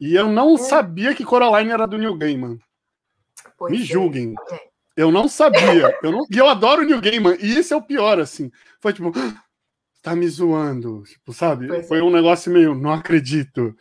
e 0.00 0.14
eu 0.14 0.28
não 0.28 0.54
hum. 0.54 0.58
sabia 0.58 1.14
que 1.14 1.24
Coraline 1.24 1.70
era 1.70 1.86
do 1.86 1.98
New 1.98 2.14
Gaiman. 2.16 2.58
Pois 3.58 3.72
Me 3.72 3.82
é. 3.82 3.84
julguem. 3.84 4.34
É. 4.50 4.60
Eu 4.96 5.10
não 5.10 5.28
sabia. 5.28 5.98
Eu 6.02 6.12
não... 6.12 6.26
E 6.30 6.38
eu 6.38 6.48
adoro 6.48 6.82
o 6.82 6.84
New 6.84 7.00
Gaiman. 7.00 7.36
E 7.40 7.58
esse 7.58 7.72
é 7.72 7.76
o 7.76 7.82
pior, 7.82 8.20
assim. 8.20 8.50
Foi 8.80 8.92
tipo, 8.92 9.12
ah, 9.16 9.42
tá 10.02 10.14
me 10.14 10.28
zoando. 10.28 11.02
Tipo, 11.02 11.32
sabe? 11.32 11.66
Pois 11.66 11.88
Foi 11.88 11.98
é. 11.98 12.02
um 12.02 12.10
negócio 12.10 12.52
meio, 12.52 12.74
não 12.74 12.92
acredito. 12.92 13.74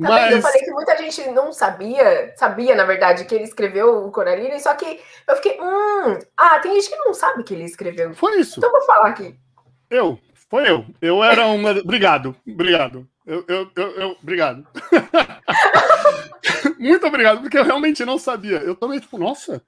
Tá 0.00 0.08
Mas... 0.08 0.32
Eu 0.32 0.42
falei 0.42 0.60
que 0.60 0.70
muita 0.72 0.96
gente 0.96 1.30
não 1.30 1.52
sabia, 1.52 2.34
sabia, 2.36 2.74
na 2.74 2.84
verdade, 2.84 3.24
que 3.24 3.34
ele 3.34 3.44
escreveu 3.44 4.04
o 4.04 4.10
Coraline, 4.10 4.58
só 4.58 4.74
que 4.74 5.00
eu 5.28 5.36
fiquei, 5.36 5.56
hum, 5.60 6.18
ah, 6.36 6.58
tem 6.58 6.74
gente 6.74 6.90
que 6.90 6.96
não 6.96 7.14
sabe 7.14 7.44
que 7.44 7.54
ele 7.54 7.64
escreveu. 7.64 8.12
Foi 8.14 8.40
isso. 8.40 8.58
Então 8.58 8.72
vou 8.72 8.82
falar 8.82 9.08
aqui. 9.08 9.36
Eu, 9.88 10.18
foi 10.50 10.68
eu. 10.68 10.84
Eu 11.00 11.22
era 11.22 11.46
uma. 11.46 11.70
obrigado, 11.78 12.34
obrigado. 12.46 13.08
Eu, 13.24 13.44
eu, 13.46 13.70
eu, 13.76 13.90
eu 13.92 14.16
obrigado. 14.20 14.66
Muito 16.78 17.06
obrigado, 17.06 17.40
porque 17.40 17.56
eu 17.56 17.64
realmente 17.64 18.04
não 18.04 18.18
sabia. 18.18 18.58
Eu 18.58 18.74
também, 18.74 18.98
tipo, 18.98 19.16
nossa, 19.16 19.62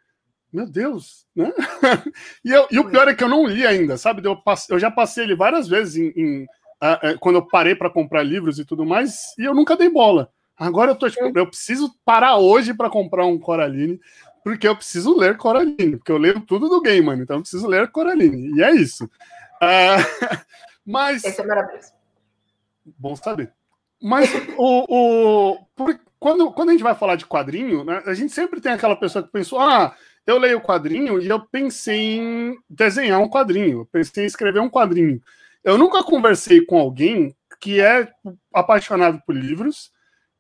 meu 0.53 0.67
Deus, 0.67 1.27
né? 1.35 1.53
e, 2.45 2.51
eu, 2.51 2.67
e 2.71 2.79
o 2.79 2.91
pior 2.91 3.09
é 3.09 3.15
que 3.15 3.25
eu 3.25 3.29
não 3.29 3.47
li 3.47 3.67
ainda, 3.67 3.97
sabe? 3.97 4.27
Eu, 4.27 4.37
passe, 4.37 4.71
eu 4.73 4.79
já 4.79 4.91
passei 4.91 5.25
ele 5.25 5.37
várias 5.37 5.69
vezes 5.69 5.97
em, 5.97 6.13
em 6.17 6.47
quando 7.21 7.37
eu 7.37 7.47
parei 7.47 7.75
para 7.75 7.91
comprar 7.91 8.23
livros 8.23 8.59
e 8.59 8.65
tudo 8.65 8.85
mais, 8.85 9.35
e 9.39 9.45
eu 9.45 9.55
nunca 9.55 9.77
dei 9.77 9.89
bola. 9.89 10.31
Agora 10.57 10.93
eu 10.93 10.97
tô 10.97 11.09
tipo, 11.11 11.39
eu 11.39 11.47
preciso 11.47 11.95
parar 12.05 12.39
hoje 12.39 12.73
para 12.73 12.89
comprar 12.89 13.27
um 13.27 13.39
Coraline, 13.39 14.01
porque 14.43 14.67
eu 14.67 14.77
preciso 14.77 15.17
ler 15.17 15.37
Coraline, 15.37 15.97
porque 15.97 16.13
eu 16.13 16.19
leio 16.19 16.41
tudo 16.41 16.69
do 16.69 16.81
game, 16.81 17.05
mano, 17.05 17.23
então 17.23 17.37
eu 17.37 17.43
preciso 17.43 17.67
ler 17.67 17.91
Coraline, 17.91 18.57
e 18.57 18.63
é 18.63 18.71
isso. 18.73 19.05
Uh, 19.05 20.39
mas. 20.87 21.25
Esse 21.25 21.41
é 21.41 21.47
maravilhoso. 21.47 21.93
Bom 22.99 23.17
saber. 23.17 23.53
Mas 24.01 24.31
o, 24.57 24.87
o 24.89 25.67
por, 25.75 25.99
quando, 26.19 26.53
quando 26.53 26.69
a 26.69 26.73
gente 26.73 26.83
vai 26.83 26.95
falar 26.95 27.17
de 27.17 27.27
quadrinho, 27.27 27.85
né, 27.85 28.03
a 28.07 28.15
gente 28.15 28.33
sempre 28.33 28.61
tem 28.61 28.73
aquela 28.73 28.97
pessoa 28.97 29.23
que 29.23 29.33
pensou: 29.33 29.61
ah, 29.61 29.95
eu 30.27 30.39
leio 30.39 30.61
quadrinho 30.61 31.21
e 31.21 31.29
eu 31.29 31.41
pensei 31.41 32.19
em 32.19 32.59
desenhar 32.69 33.21
um 33.21 33.29
quadrinho, 33.29 33.87
pensei 33.91 34.25
em 34.25 34.27
escrever 34.27 34.61
um 34.61 34.71
quadrinho. 34.71 35.21
Eu 35.67 35.77
nunca 35.77 36.05
conversei 36.05 36.65
com 36.65 36.79
alguém 36.79 37.37
que 37.61 37.81
é 37.81 38.09
apaixonado 38.55 39.21
por 39.27 39.35
livros 39.35 39.91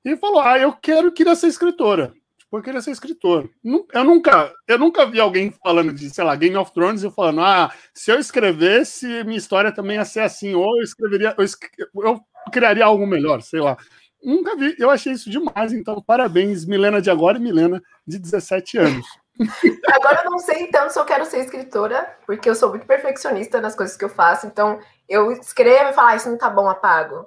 e 0.05 0.17
falou: 0.17 0.41
Ah, 0.41 0.57
eu 0.57 0.73
quero, 0.73 1.11
queria 1.11 1.35
ser 1.35 1.49
escritora. 1.49 2.15
Tipo, 2.39 2.59
eu 2.59 2.63
queria 2.63 2.81
ser 2.81 2.93
escritor. 2.93 3.51
Eu 3.93 4.05
nunca, 4.05 4.55
eu 4.69 4.79
nunca 4.79 5.05
vi 5.05 5.19
alguém 5.19 5.51
falando 5.51 5.93
de, 5.93 6.09
sei 6.11 6.23
lá, 6.23 6.37
Game 6.37 6.57
of 6.57 6.73
Thrones 6.73 7.03
e 7.03 7.11
falando, 7.11 7.41
ah, 7.41 7.73
se 7.93 8.13
eu 8.13 8.21
escrevesse, 8.21 9.25
minha 9.25 9.37
história 9.37 9.73
também 9.73 9.97
ia 9.97 10.05
ser 10.05 10.21
assim, 10.21 10.55
ou 10.55 10.79
eu 10.79 10.85
escreveria, 10.85 11.35
eu, 11.37 12.05
eu 12.05 12.21
criaria 12.53 12.85
algo 12.85 13.05
melhor, 13.05 13.43
sei 13.43 13.61
lá. 13.61 13.77
Nunca 14.23 14.55
vi, 14.55 14.77
eu 14.79 14.91
achei 14.91 15.13
isso 15.13 15.29
demais, 15.29 15.73
então 15.73 16.01
parabéns, 16.01 16.65
Milena 16.65 17.03
de 17.03 17.11
agora 17.11 17.37
e 17.37 17.41
Milena 17.41 17.83
de 18.07 18.17
17 18.17 18.79
anos. 18.79 19.07
Agora 19.93 20.23
eu 20.25 20.31
não 20.31 20.39
sei 20.39 20.63
então 20.63 20.89
se 20.89 20.99
eu 20.99 21.05
quero 21.05 21.27
ser 21.27 21.41
escritora, 21.41 22.17
porque 22.27 22.49
eu 22.49 22.55
sou 22.55 22.71
muito 22.71 22.87
perfeccionista 22.87 23.61
nas 23.61 23.75
coisas 23.75 23.97
que 23.97 24.05
eu 24.05 24.09
faço, 24.09 24.47
então 24.47 24.79
eu 25.09 25.33
escrevo 25.33 25.91
e 25.91 25.93
falo, 25.93 26.09
ah, 26.09 26.17
isso 26.17 26.29
não 26.29 26.39
tá 26.39 26.51
bom, 26.51 26.69
apago. 26.69 27.27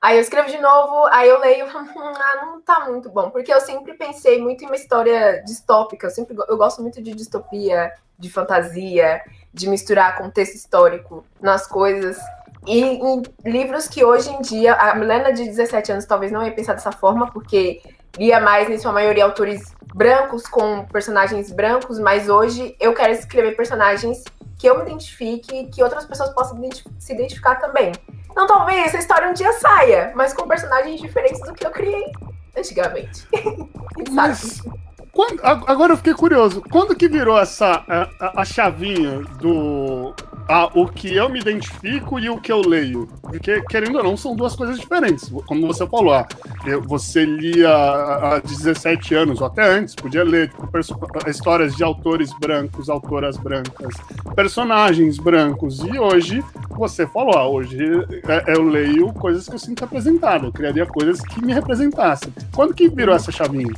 Aí 0.00 0.16
eu 0.16 0.20
escrevo 0.20 0.50
de 0.50 0.60
novo, 0.60 1.06
aí 1.06 1.28
eu 1.28 1.40
leio, 1.40 1.66
ah, 1.66 2.44
não 2.44 2.60
tá 2.60 2.86
muito 2.90 3.08
bom, 3.08 3.30
porque 3.30 3.52
eu 3.52 3.60
sempre 3.60 3.94
pensei 3.94 4.40
muito 4.40 4.62
em 4.62 4.66
uma 4.66 4.76
história 4.76 5.42
distópica, 5.46 6.06
eu 6.06 6.10
sempre 6.10 6.36
eu 6.46 6.56
gosto 6.56 6.82
muito 6.82 7.02
de 7.02 7.14
distopia, 7.14 7.90
de 8.18 8.30
fantasia, 8.30 9.22
de 9.52 9.68
misturar 9.68 10.18
contexto 10.18 10.56
histórico 10.56 11.24
nas 11.40 11.66
coisas. 11.66 12.18
E 12.66 12.80
em 12.80 13.22
livros 13.44 13.88
que 13.88 14.04
hoje 14.04 14.30
em 14.30 14.40
dia, 14.40 14.74
a 14.74 14.94
Milena 14.94 15.32
de 15.32 15.44
17 15.44 15.92
anos 15.92 16.04
talvez 16.04 16.30
não 16.30 16.44
ia 16.44 16.52
pensar 16.52 16.74
dessa 16.74 16.92
forma, 16.92 17.30
porque 17.30 17.82
lia 18.18 18.40
mais, 18.40 18.68
em 18.70 18.78
sua 18.78 18.92
maioria, 18.92 19.24
autores 19.24 19.74
brancos 19.94 20.46
com 20.46 20.84
personagens 20.86 21.50
brancos, 21.50 21.98
mas 21.98 22.28
hoje 22.28 22.76
eu 22.80 22.94
quero 22.94 23.12
escrever 23.12 23.56
personagens 23.56 24.22
que 24.58 24.68
eu 24.68 24.76
me 24.78 24.82
identifique, 24.84 25.66
que 25.66 25.82
outras 25.82 26.04
pessoas 26.04 26.30
possam 26.30 26.60
se 26.98 27.12
identificar 27.12 27.56
também. 27.56 27.92
Então 28.30 28.46
talvez 28.46 28.86
essa 28.86 28.98
história 28.98 29.28
um 29.28 29.32
dia 29.32 29.52
saia, 29.54 30.12
mas 30.14 30.32
com 30.32 30.48
personagens 30.48 31.00
diferentes 31.00 31.40
do 31.42 31.54
que 31.54 31.66
eu 31.66 31.70
criei 31.70 32.12
antigamente. 32.56 33.26
mas, 34.10 34.62
quando, 35.14 35.40
agora 35.42 35.92
eu 35.92 35.96
fiquei 35.96 36.12
curioso. 36.12 36.62
Quando 36.70 36.94
que 36.94 37.08
virou 37.08 37.38
essa 37.38 37.84
a, 37.88 38.40
a 38.40 38.44
chavinha 38.44 39.20
do 39.40 40.12
a, 40.48 40.66
o 40.74 40.86
que 40.86 41.14
eu 41.14 41.28
me 41.28 41.40
identifico 41.40 42.18
e 42.18 42.28
o 42.28 42.40
que 42.40 42.52
eu 42.52 42.60
leio? 42.60 43.08
Porque, 43.22 43.62
querendo 43.62 43.98
ou 43.98 44.04
não, 44.04 44.16
são 44.16 44.34
duas 44.34 44.54
coisas 44.54 44.78
diferentes. 44.78 45.32
Como 45.46 45.66
você 45.66 45.86
falou, 45.86 46.14
ah, 46.14 46.26
você 46.84 47.24
lia 47.24 47.70
há 47.70 48.40
17 48.40 49.14
anos, 49.14 49.40
ou 49.40 49.46
até 49.46 49.64
antes, 49.64 49.94
podia 49.94 50.24
ler 50.24 50.50
tipo, 50.50 51.28
histórias 51.28 51.74
de 51.74 51.82
autores 51.82 52.30
brancos, 52.38 52.90
autoras 52.90 53.36
brancas, 53.36 53.94
personagens 54.34 55.16
brancos. 55.16 55.80
E 55.80 55.98
hoje, 55.98 56.44
você 56.70 57.06
falou, 57.06 57.36
ah, 57.36 57.48
hoje 57.48 57.78
é, 58.28 58.54
eu 58.54 58.62
leio 58.62 59.12
coisas 59.14 59.48
que 59.48 59.54
eu 59.54 59.58
sinto 59.58 59.80
representado. 59.80 60.46
Eu 60.46 60.52
criaria 60.52 60.84
coisas 60.84 61.20
que 61.20 61.44
me 61.44 61.54
representassem. 61.54 62.32
Quando 62.54 62.74
que 62.74 62.88
virou 62.88 63.14
essa 63.14 63.32
chavinha? 63.32 63.72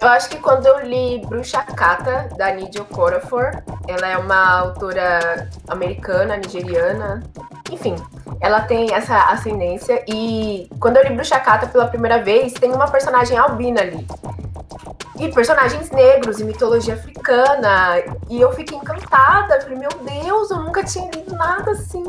Eu 0.00 0.08
acho 0.08 0.30
que 0.30 0.36
quando 0.36 0.64
eu 0.68 0.80
li 0.86 1.22
Bruxa 1.26 1.62
Kata, 1.62 2.28
da 2.36 2.52
Nidia 2.52 2.82
Okorafor, 2.82 3.50
ela 3.86 4.06
é 4.06 4.16
uma 4.16 4.60
autora 4.60 5.48
americana, 5.68 6.36
nigeriana, 6.36 7.22
enfim, 7.70 7.96
ela 8.40 8.60
tem 8.60 8.92
essa 8.94 9.16
ascendência 9.30 10.04
e 10.06 10.68
quando 10.78 10.98
eu 10.98 11.04
li 11.04 11.14
Bruxa 11.14 11.40
Kata 11.40 11.66
pela 11.66 11.88
primeira 11.88 12.22
vez, 12.22 12.52
tem 12.52 12.72
uma 12.72 12.88
personagem 12.90 13.36
albina 13.36 13.80
ali. 13.80 14.06
E 15.18 15.32
personagens 15.32 15.90
negros 15.90 16.38
e 16.38 16.44
mitologia 16.44 16.94
africana. 16.94 17.96
E 18.30 18.40
eu 18.40 18.52
fiquei 18.52 18.78
encantada. 18.78 19.60
Falei, 19.62 19.76
meu 19.76 19.88
Deus, 19.88 20.48
eu 20.48 20.58
nunca 20.60 20.84
tinha 20.84 21.10
lido 21.10 21.34
nada 21.34 21.72
assim. 21.72 22.04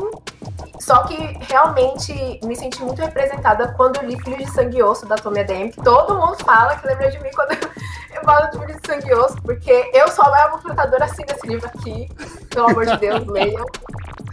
Só 0.78 1.02
que 1.02 1.16
realmente 1.40 2.40
me 2.44 2.54
senti 2.54 2.80
muito 2.82 3.02
representada 3.02 3.74
quando 3.76 4.00
li 4.02 4.16
Filhos 4.22 4.46
de 4.46 4.52
Sangue 4.52 4.78
e 4.78 4.82
Osso 4.82 5.06
da 5.06 5.16
Tommy 5.16 5.44
que 5.44 5.82
todo 5.82 6.14
mundo 6.14 6.36
fala 6.44 6.76
que 6.76 6.86
lembra 6.86 7.10
de 7.10 7.20
mim 7.20 7.30
quando 7.34 7.58
eu 8.20 8.24
falo 8.24 8.50
de 8.50 8.72
de 8.72 8.86
Sangue 8.86 9.14
Osso, 9.14 9.42
porque 9.42 9.90
eu 9.94 10.08
sou 10.08 10.24
a 10.24 10.30
maior 10.30 10.60
lutadora 10.62 11.04
assim 11.04 11.24
desse 11.24 11.46
livro 11.46 11.66
aqui. 11.66 12.08
Pelo 12.50 12.70
amor 12.70 12.86
de 12.86 12.96
Deus, 12.98 13.26
leiam 13.28 13.64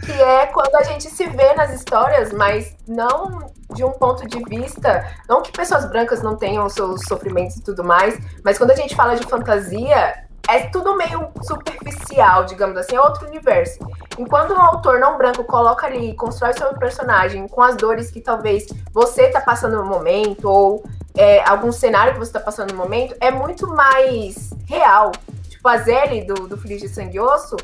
que 0.04 0.12
é 0.12 0.46
quando 0.46 0.74
a 0.76 0.82
gente 0.84 1.04
se 1.04 1.26
vê 1.26 1.54
nas 1.54 1.72
histórias, 1.72 2.32
mas 2.32 2.76
não 2.86 3.50
de 3.74 3.84
um 3.84 3.90
ponto 3.90 4.26
de 4.26 4.42
vista, 4.44 5.06
não 5.28 5.42
que 5.42 5.52
pessoas 5.52 5.84
brancas 5.90 6.22
não 6.22 6.36
tenham 6.36 6.68
seus 6.68 7.02
sofrimentos 7.02 7.56
e 7.56 7.62
tudo 7.62 7.84
mais, 7.84 8.18
mas 8.42 8.56
quando 8.56 8.70
a 8.70 8.74
gente 8.74 8.96
fala 8.96 9.16
de 9.16 9.26
fantasia, 9.26 10.24
é 10.48 10.60
tudo 10.68 10.96
meio 10.96 11.28
superficial, 11.42 12.46
digamos 12.46 12.78
assim, 12.78 12.96
é 12.96 13.00
outro 13.00 13.26
universo. 13.26 13.78
Enquanto 14.18 14.54
um 14.54 14.60
autor 14.60 14.98
não 14.98 15.18
branco 15.18 15.44
coloca 15.44 15.86
ali, 15.86 16.14
constrói 16.14 16.54
seu 16.54 16.72
personagem 16.74 17.46
com 17.46 17.62
as 17.62 17.76
dores 17.76 18.10
que 18.10 18.20
talvez 18.20 18.66
você 18.90 19.24
está 19.24 19.42
passando 19.42 19.76
no 19.76 19.84
momento, 19.84 20.48
ou 20.48 20.82
é, 21.18 21.42
algum 21.48 21.72
cenário 21.72 22.12
que 22.12 22.20
você 22.20 22.28
está 22.28 22.38
passando 22.38 22.70
no 22.70 22.78
momento, 22.78 23.14
é 23.20 23.28
muito 23.28 23.66
mais 23.66 24.50
real. 24.68 25.10
Tipo, 25.48 25.68
a 25.68 25.78
Zelle 25.78 26.24
do, 26.24 26.46
do 26.46 26.56
Filho 26.56 26.78
de 26.78 26.88
Sangue 26.88 27.16
e 27.16 27.20
Osso, 27.20 27.56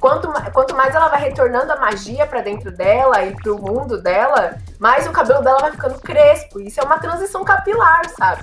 quanto, 0.00 0.28
quanto 0.52 0.74
mais 0.74 0.92
ela 0.92 1.08
vai 1.08 1.20
retornando 1.20 1.72
a 1.72 1.76
magia 1.76 2.26
para 2.26 2.40
dentro 2.40 2.72
dela 2.72 3.22
e 3.22 3.32
pro 3.36 3.62
mundo 3.62 4.02
dela, 4.02 4.58
mais 4.80 5.06
o 5.06 5.12
cabelo 5.12 5.40
dela 5.40 5.60
vai 5.60 5.70
ficando 5.70 6.00
crespo. 6.00 6.58
Isso 6.58 6.80
é 6.80 6.82
uma 6.82 6.98
transição 6.98 7.44
capilar, 7.44 8.08
sabe? 8.10 8.42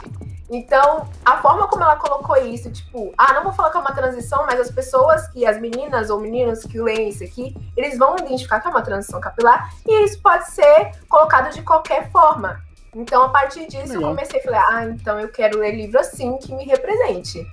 Então, 0.50 1.10
a 1.26 1.38
forma 1.42 1.68
como 1.68 1.84
ela 1.84 1.98
colocou 1.98 2.38
isso, 2.38 2.72
tipo, 2.72 3.14
ah, 3.18 3.34
não 3.34 3.44
vou 3.44 3.52
falar 3.52 3.70
que 3.70 3.78
é 3.78 3.82
uma 3.82 3.94
transição, 3.94 4.46
mas 4.46 4.62
as 4.62 4.72
pessoas 4.72 5.28
que, 5.28 5.46
as 5.46 5.60
meninas 5.60 6.10
ou 6.10 6.22
meninos 6.22 6.64
que 6.64 6.80
leem 6.80 7.10
isso 7.10 7.24
aqui, 7.24 7.54
eles 7.76 7.98
vão 7.98 8.16
identificar 8.18 8.62
que 8.62 8.68
é 8.68 8.70
uma 8.70 8.82
transição 8.82 9.20
capilar 9.20 9.74
e 9.86 10.06
isso 10.06 10.22
pode 10.22 10.50
ser 10.52 10.92
colocado 11.10 11.52
de 11.52 11.62
qualquer 11.64 12.10
forma. 12.12 12.62
Então, 12.96 13.24
a 13.24 13.30
partir 13.30 13.68
disso, 13.68 13.94
eu 13.94 14.02
comecei 14.02 14.40
a 14.40 14.44
falar, 14.44 14.68
ah, 14.72 14.86
então 14.86 15.20
eu 15.20 15.30
quero 15.30 15.60
ler 15.60 15.76
livro 15.76 16.00
assim 16.00 16.38
que 16.38 16.54
me 16.54 16.64
represente 16.66 17.46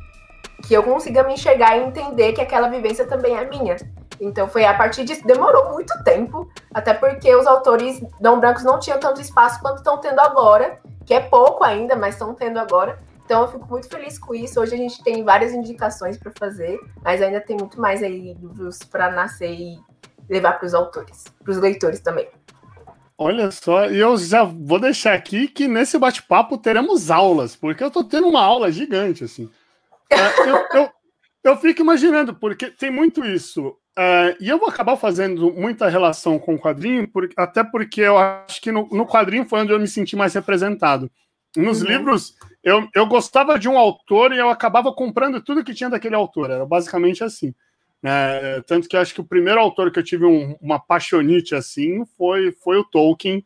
que 0.66 0.74
eu 0.74 0.82
consiga 0.82 1.22
me 1.22 1.34
enxergar 1.34 1.76
e 1.76 1.84
entender 1.84 2.32
que 2.32 2.40
aquela 2.40 2.68
vivência 2.68 3.06
também 3.06 3.36
é 3.36 3.44
minha. 3.44 3.76
Então 4.20 4.46
foi 4.46 4.64
a 4.64 4.74
partir 4.74 5.04
disso, 5.04 5.26
demorou 5.26 5.72
muito 5.72 5.92
tempo, 6.04 6.48
até 6.74 6.92
porque 6.92 7.34
os 7.34 7.46
autores 7.46 8.02
não 8.20 8.38
brancos 8.38 8.62
não 8.62 8.78
tinham 8.78 9.00
tanto 9.00 9.20
espaço 9.20 9.60
quanto 9.60 9.78
estão 9.78 9.98
tendo 9.98 10.20
agora, 10.20 10.78
que 11.06 11.14
é 11.14 11.20
pouco 11.20 11.64
ainda, 11.64 11.96
mas 11.96 12.14
estão 12.14 12.34
tendo 12.34 12.58
agora. 12.58 12.98
Então 13.24 13.42
eu 13.42 13.48
fico 13.48 13.66
muito 13.66 13.88
feliz 13.88 14.18
com 14.18 14.34
isso. 14.34 14.60
Hoje 14.60 14.74
a 14.74 14.78
gente 14.78 15.02
tem 15.02 15.24
várias 15.24 15.52
indicações 15.52 16.18
para 16.18 16.32
fazer, 16.38 16.78
mas 17.02 17.22
ainda 17.22 17.40
tem 17.40 17.56
muito 17.56 17.80
mais 17.80 18.02
aí 18.02 18.34
livros 18.34 18.78
para 18.80 19.10
nascer 19.10 19.50
e 19.50 19.78
levar 20.28 20.58
para 20.58 20.66
os 20.66 20.74
autores, 20.74 21.24
para 21.42 21.50
os 21.50 21.56
leitores 21.56 22.00
também. 22.00 22.28
Olha 23.22 23.50
só, 23.50 23.90
e 23.90 23.98
eu 23.98 24.16
já 24.16 24.44
vou 24.44 24.80
deixar 24.80 25.12
aqui 25.12 25.46
que 25.46 25.68
nesse 25.68 25.98
bate-papo 25.98 26.56
teremos 26.56 27.10
aulas, 27.10 27.54
porque 27.54 27.84
eu 27.84 27.88
estou 27.88 28.02
tendo 28.02 28.26
uma 28.26 28.40
aula 28.40 28.72
gigante, 28.72 29.24
assim. 29.24 29.46
É, 30.10 30.48
eu, 30.48 30.56
eu, 30.80 30.90
eu, 31.44 31.56
fico 31.58 31.82
imaginando, 31.82 32.34
porque 32.34 32.70
tem 32.70 32.90
muito 32.90 33.22
isso. 33.22 33.76
Uh, 33.98 34.32
e 34.40 34.48
eu 34.48 34.58
vou 34.58 34.70
acabar 34.70 34.96
fazendo 34.96 35.52
muita 35.52 35.86
relação 35.90 36.38
com 36.38 36.54
o 36.54 36.58
quadrinho, 36.58 37.06
porque, 37.06 37.34
até 37.36 37.62
porque 37.62 38.00
eu 38.00 38.16
acho 38.16 38.58
que 38.58 38.72
no, 38.72 38.88
no, 38.90 39.06
quadrinho 39.06 39.44
foi 39.44 39.60
onde 39.60 39.72
eu 39.72 39.78
me 39.78 39.86
senti 39.86 40.16
mais 40.16 40.32
representado. 40.32 41.10
Nos 41.54 41.82
uhum. 41.82 41.88
livros, 41.88 42.34
eu, 42.64 42.88
eu 42.94 43.04
gostava 43.04 43.58
de 43.58 43.68
um 43.68 43.76
autor 43.76 44.32
e 44.32 44.38
eu 44.38 44.48
acabava 44.48 44.94
comprando 44.94 45.42
tudo 45.42 45.62
que 45.62 45.74
tinha 45.74 45.90
daquele 45.90 46.14
autor. 46.14 46.50
Era 46.50 46.64
basicamente 46.64 47.22
assim. 47.22 47.54
É, 48.02 48.62
tanto 48.66 48.88
que 48.88 48.96
acho 48.96 49.12
que 49.12 49.20
o 49.20 49.26
primeiro 49.26 49.60
autor 49.60 49.90
que 49.90 49.98
eu 49.98 50.04
tive 50.04 50.24
um, 50.24 50.56
uma 50.60 50.78
paixonite 50.78 51.54
assim 51.54 52.04
foi, 52.16 52.52
foi 52.52 52.78
o 52.78 52.84
Tolkien. 52.84 53.44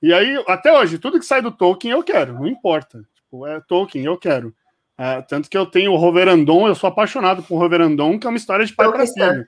E 0.00 0.12
aí, 0.12 0.42
até 0.46 0.72
hoje, 0.72 0.98
tudo 0.98 1.18
que 1.18 1.26
sai 1.26 1.42
do 1.42 1.50
Tolkien 1.50 1.92
eu 1.92 2.02
quero, 2.02 2.34
não 2.34 2.46
importa. 2.46 3.02
Tipo, 3.14 3.46
é 3.46 3.60
Tolkien, 3.60 4.04
eu 4.04 4.16
quero. 4.16 4.54
É, 4.98 5.20
tanto 5.22 5.50
que 5.50 5.58
eu 5.58 5.66
tenho 5.66 5.92
o 5.92 5.96
Roverandon, 5.96 6.68
eu 6.68 6.74
sou 6.74 6.88
apaixonado 6.88 7.42
por 7.42 7.58
Roverandon, 7.58 8.18
que 8.18 8.26
é 8.26 8.30
uma 8.30 8.36
história 8.36 8.64
de 8.64 8.72
pai 8.72 8.90
para 8.90 9.06
filho. 9.06 9.46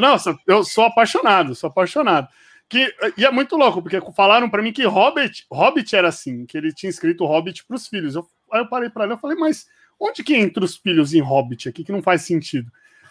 Nossa, 0.00 0.36
eu 0.46 0.64
sou 0.64 0.84
apaixonado, 0.84 1.54
sou 1.54 1.68
apaixonado. 1.68 2.28
Que, 2.68 2.94
e 3.16 3.24
é 3.24 3.30
muito 3.30 3.56
louco, 3.56 3.82
porque 3.82 4.00
falaram 4.14 4.48
para 4.48 4.62
mim 4.62 4.72
que 4.72 4.84
Hobbit, 4.84 5.46
Hobbit 5.50 5.94
era 5.94 6.08
assim, 6.08 6.46
que 6.46 6.56
ele 6.56 6.72
tinha 6.72 6.88
escrito 6.88 7.26
Hobbit 7.26 7.64
para 7.66 7.76
os 7.76 7.86
filhos. 7.86 8.14
Eu, 8.14 8.26
aí 8.50 8.60
eu 8.60 8.68
parei 8.68 8.88
para 8.88 9.04
ler, 9.04 9.12
eu 9.12 9.18
falei, 9.18 9.36
mas 9.36 9.66
onde 10.00 10.24
que 10.24 10.34
entra 10.34 10.64
os 10.64 10.76
filhos 10.76 11.12
em 11.12 11.20
Hobbit 11.20 11.68
aqui, 11.68 11.84
que 11.84 11.92
não 11.92 12.02
faz 12.02 12.22
sentido, 12.22 12.70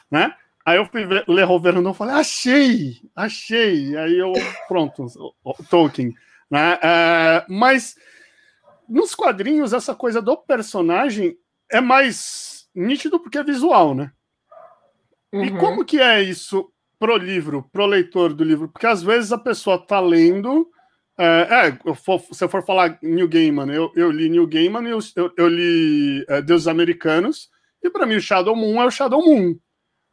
né? 0.09 0.33
Aí 0.65 0.77
eu 0.77 0.85
fui 0.85 1.05
ler 1.27 1.43
Roverandon 1.43 1.91
e 1.91 1.95
falei, 1.95 2.15
achei, 2.15 3.01
achei. 3.15 3.97
Aí 3.97 4.17
eu, 4.17 4.33
pronto, 4.67 5.07
Tolkien. 5.69 6.13
Né? 6.49 6.77
É, 6.83 7.45
mas 7.49 7.95
nos 8.87 9.15
quadrinhos, 9.15 9.73
essa 9.73 9.95
coisa 9.95 10.21
do 10.21 10.37
personagem 10.37 11.37
é 11.71 11.79
mais 11.79 12.67
nítido 12.75 13.19
porque 13.19 13.37
é 13.37 13.43
visual, 13.43 13.95
né? 13.95 14.11
Uhum. 15.31 15.45
E 15.45 15.57
como 15.57 15.85
que 15.85 15.99
é 15.99 16.21
isso 16.21 16.69
pro 16.99 17.15
livro, 17.15 17.67
pro 17.71 17.85
leitor 17.85 18.33
do 18.33 18.43
livro? 18.43 18.67
Porque 18.67 18.85
às 18.85 19.01
vezes 19.01 19.31
a 19.31 19.37
pessoa 19.37 19.79
tá 19.79 19.99
lendo. 19.99 20.69
É, 21.17 21.77
é 21.87 21.93
for, 21.95 22.21
se 22.31 22.43
eu 22.43 22.49
for 22.49 22.65
falar 22.65 22.99
New 23.01 23.27
Gaiman, 23.27 23.71
eu, 23.71 23.91
eu 23.95 24.11
li 24.11 24.29
New 24.29 24.45
Gaiman, 24.45 24.87
eu, 24.87 24.99
eu, 25.15 25.31
eu 25.37 25.47
li 25.47 26.25
é, 26.27 26.41
Deuses 26.41 26.67
Americanos, 26.67 27.49
e 27.81 27.89
para 27.89 28.05
mim 28.05 28.15
o 28.15 28.21
Shadow 28.21 28.55
Moon 28.55 28.81
é 28.81 28.85
o 28.85 28.91
Shadow 28.91 29.23
Moon. 29.23 29.55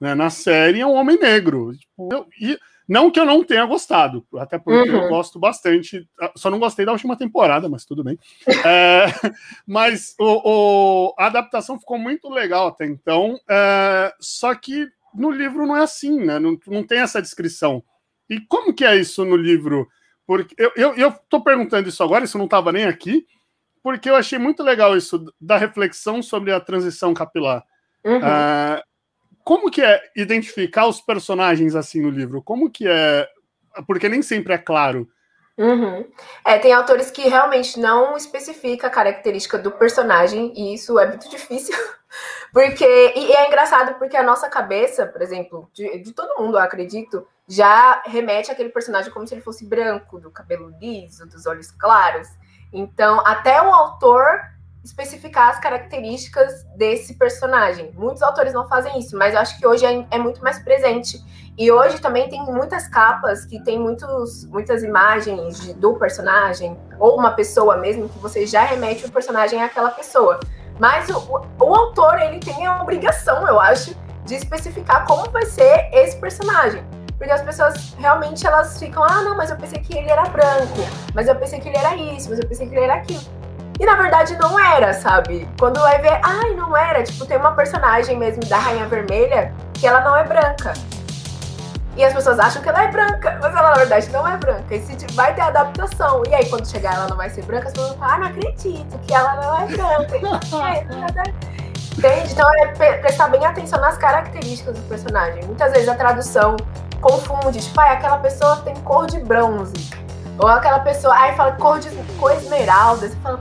Né? 0.01 0.15
Na 0.15 0.31
série 0.31 0.81
é 0.81 0.87
um 0.87 0.95
homem 0.95 1.19
negro. 1.19 1.73
Tipo, 1.77 2.09
eu, 2.13 2.27
e 2.41 2.59
Não 2.89 3.11
que 3.11 3.21
eu 3.21 3.27
não 3.27 3.45
tenha 3.45 3.67
gostado, 3.67 4.27
até 4.37 4.59
porque 4.59 4.91
uhum. 4.91 5.03
eu 5.03 5.09
gosto 5.09 5.39
bastante. 5.39 6.09
Só 6.35 6.51
não 6.51 6.59
gostei 6.59 6.87
da 6.87 6.93
última 6.93 7.17
temporada, 7.17 7.69
mas 7.69 7.85
tudo 7.85 8.03
bem. 8.03 8.19
é, 8.65 9.07
mas 9.67 10.15
o, 10.19 11.11
o, 11.11 11.15
a 11.19 11.27
adaptação 11.27 11.79
ficou 11.79 11.99
muito 11.99 12.31
legal 12.31 12.69
até 12.69 12.87
então. 12.87 13.39
É, 13.49 14.15
só 14.19 14.55
que 14.55 14.89
no 15.15 15.31
livro 15.31 15.67
não 15.67 15.77
é 15.77 15.83
assim, 15.83 16.25
né? 16.25 16.39
Não, 16.39 16.59
não 16.67 16.83
tem 16.83 17.01
essa 17.01 17.21
descrição. 17.21 17.83
E 18.31 18.41
como 18.41 18.73
que 18.73 18.85
é 18.85 18.97
isso 18.97 19.25
no 19.25 19.37
livro? 19.37 19.87
Porque 20.27 20.55
eu, 20.59 20.73
eu, 20.77 20.95
eu 20.95 21.13
tô 21.29 21.43
perguntando 21.43 21.89
isso 21.89 22.03
agora, 22.03 22.25
isso 22.25 22.39
não 22.39 22.45
estava 22.45 22.71
nem 22.71 22.85
aqui, 22.85 23.27
porque 23.83 24.09
eu 24.09 24.17
achei 24.17 24.39
muito 24.39 24.63
legal 24.63 24.97
isso 24.97 25.25
da 25.41 25.57
reflexão 25.57 26.23
sobre 26.23 26.53
a 26.53 26.61
transição 26.61 27.15
capilar. 27.15 27.65
Uhum. 28.05 28.19
Uh, 28.19 28.83
como 29.49 29.71
que 29.71 29.81
é 29.81 30.03
identificar 30.15 30.87
os 30.87 31.01
personagens 31.01 31.75
assim 31.75 32.03
no 32.03 32.11
livro? 32.11 32.43
Como 32.43 32.71
que 32.71 32.87
é? 32.87 33.27
Porque 33.87 34.07
nem 34.07 34.21
sempre 34.21 34.53
é 34.53 34.59
claro. 34.59 35.09
Uhum. 35.57 36.07
É, 36.45 36.59
tem 36.59 36.71
autores 36.75 37.11
que 37.11 37.23
realmente 37.23 37.81
não 37.81 38.15
especifica 38.15 38.89
a 38.89 38.91
característica 38.91 39.57
do 39.57 39.71
personagem, 39.71 40.53
e 40.55 40.75
isso 40.75 40.99
é 40.99 41.07
muito 41.07 41.31
difícil. 41.33 41.75
Porque, 42.53 42.85
e 42.85 43.33
é 43.33 43.47
engraçado 43.47 43.95
porque 43.99 44.19
a 44.19 44.23
nossa 44.23 44.51
cabeça, 44.51 45.07
por 45.07 45.23
exemplo, 45.23 45.71
de, 45.73 45.99
de 46.03 46.13
todo 46.13 46.39
mundo, 46.39 46.59
eu 46.59 46.63
acredito, 46.63 47.27
já 47.49 48.03
remete 48.05 48.51
àquele 48.51 48.69
personagem 48.69 49.11
como 49.11 49.27
se 49.27 49.33
ele 49.33 49.41
fosse 49.41 49.65
branco, 49.65 50.21
do 50.21 50.31
cabelo 50.31 50.75
liso, 50.79 51.27
dos 51.27 51.47
olhos 51.47 51.71
claros. 51.71 52.29
Então, 52.71 53.27
até 53.27 53.63
o 53.63 53.73
autor 53.73 54.43
especificar 54.89 55.51
as 55.51 55.61
características 55.61 56.65
desse 56.75 57.15
personagem. 57.15 57.93
Muitos 57.95 58.23
autores 58.23 58.55
não 58.55 58.67
fazem 58.67 58.99
isso, 58.99 59.17
mas 59.17 59.35
eu 59.35 59.41
acho 59.41 59.59
que 59.59 59.67
hoje 59.67 59.85
é, 59.85 60.07
é, 60.11 60.19
muito 60.19 60.43
mais 60.43 60.59
presente. 60.59 61.23
E 61.59 61.71
hoje 61.71 62.01
também 62.01 62.29
tem 62.29 62.43
muitas 62.43 62.89
capas 62.89 63.45
que 63.45 63.63
tem 63.63 63.79
muitos, 63.79 64.47
muitas 64.47 64.83
imagens 64.83 65.61
de, 65.61 65.75
do 65.75 65.95
personagem, 65.95 66.77
ou 66.99 67.19
uma 67.19 67.33
pessoa 67.33 67.77
mesmo, 67.77 68.09
que 68.09 68.19
você 68.19 68.47
já 68.47 68.63
remete 68.63 69.05
o 69.05 69.13
personagem 69.13 69.63
àquela 69.63 69.91
pessoa. 69.91 70.41
Mas 70.79 71.11
o, 71.11 71.19
o, 71.19 71.65
o 71.65 71.75
autor, 71.75 72.19
ele 72.21 72.39
tem 72.39 72.65
a 72.65 72.81
obrigação, 72.81 73.47
eu 73.47 73.61
acho, 73.61 73.95
de 74.25 74.37
especificar 74.37 75.07
como 75.07 75.31
vai 75.31 75.45
ser 75.45 75.91
esse 75.93 76.17
personagem. 76.17 76.83
Porque 77.19 77.33
as 77.33 77.43
pessoas 77.43 77.95
realmente 77.99 78.47
elas 78.47 78.79
ficam, 78.79 79.03
ah, 79.03 79.23
não, 79.23 79.37
mas 79.37 79.51
eu 79.51 79.57
pensei 79.57 79.81
que 79.81 79.99
ele 79.99 80.09
era 80.09 80.23
branco, 80.27 80.79
mas 81.13 81.29
eu 81.29 81.35
pensei 81.35 81.61
que 81.61 81.69
ele 81.69 81.77
era 81.77 81.95
isso, 81.97 82.31
mas 82.31 82.39
eu 82.39 82.47
pensei 82.47 82.67
que 82.69 82.75
ele 82.75 82.85
era 82.85 82.95
aquilo. 82.95 83.38
E 83.79 83.87
na 83.87 83.95
verdade 83.95 84.37
não 84.37 84.59
era, 84.59 84.93
sabe? 84.93 85.49
Quando 85.59 85.81
vai 85.81 86.01
ver, 86.01 86.19
ai, 86.23 86.55
não 86.55 86.77
era. 86.77 87.03
Tipo, 87.03 87.25
tem 87.27 87.37
uma 87.37 87.53
personagem 87.53 88.19
mesmo 88.19 88.45
da 88.45 88.59
Rainha 88.59 88.87
Vermelha 88.87 89.55
que 89.75 89.87
ela 89.87 90.01
não 90.01 90.17
é 90.17 90.25
branca. 90.25 90.73
E 91.97 92.05
as 92.05 92.13
pessoas 92.13 92.39
acham 92.39 92.63
que 92.63 92.69
ela 92.69 92.85
é 92.85 92.89
branca, 92.89 93.39
mas 93.43 93.53
ela 93.53 93.71
na 93.71 93.75
verdade 93.75 94.09
não 94.11 94.27
é 94.27 94.37
branca. 94.37 94.73
E 94.73 94.81
se 94.81 94.97
vai 95.15 95.35
ter 95.35 95.41
adaptação. 95.41 96.23
E 96.29 96.35
aí, 96.35 96.49
quando 96.49 96.65
chegar 96.65 96.95
ela 96.95 97.09
não 97.09 97.17
vai 97.17 97.29
ser 97.29 97.45
branca, 97.45 97.67
as 97.67 97.73
pessoas 97.73 97.91
vão 97.91 97.99
falar, 97.99 98.15
ah, 98.15 98.19
não 98.19 98.27
acredito 98.29 98.99
que 99.01 99.13
ela 99.13 99.35
não 99.35 99.57
é 99.59 99.67
branca. 99.67 100.19
Entende? 101.99 102.33
Então 102.33 102.49
é 102.61 102.67
prestar 102.99 103.29
bem 103.29 103.45
atenção 103.45 103.81
nas 103.81 103.97
características 103.99 104.79
do 104.79 104.89
personagem. 104.89 105.45
Muitas 105.45 105.73
vezes 105.73 105.89
a 105.89 105.97
tradução 105.97 106.57
confunde, 107.01 107.61
tipo, 107.61 107.81
ah, 107.81 107.93
aquela 107.93 108.19
pessoa 108.19 108.59
tem 108.59 108.77
cor 108.77 109.07
de 109.07 109.19
bronze. 109.19 109.91
Ou 110.39 110.49
aquela 110.49 110.79
pessoa, 110.79 111.13
aí 111.17 111.35
fala 111.35 111.53
cor 111.53 111.81
de 111.81 111.91
cor 112.17 112.31
esmeralda. 112.31 113.09
Você 113.09 113.17
fala, 113.17 113.41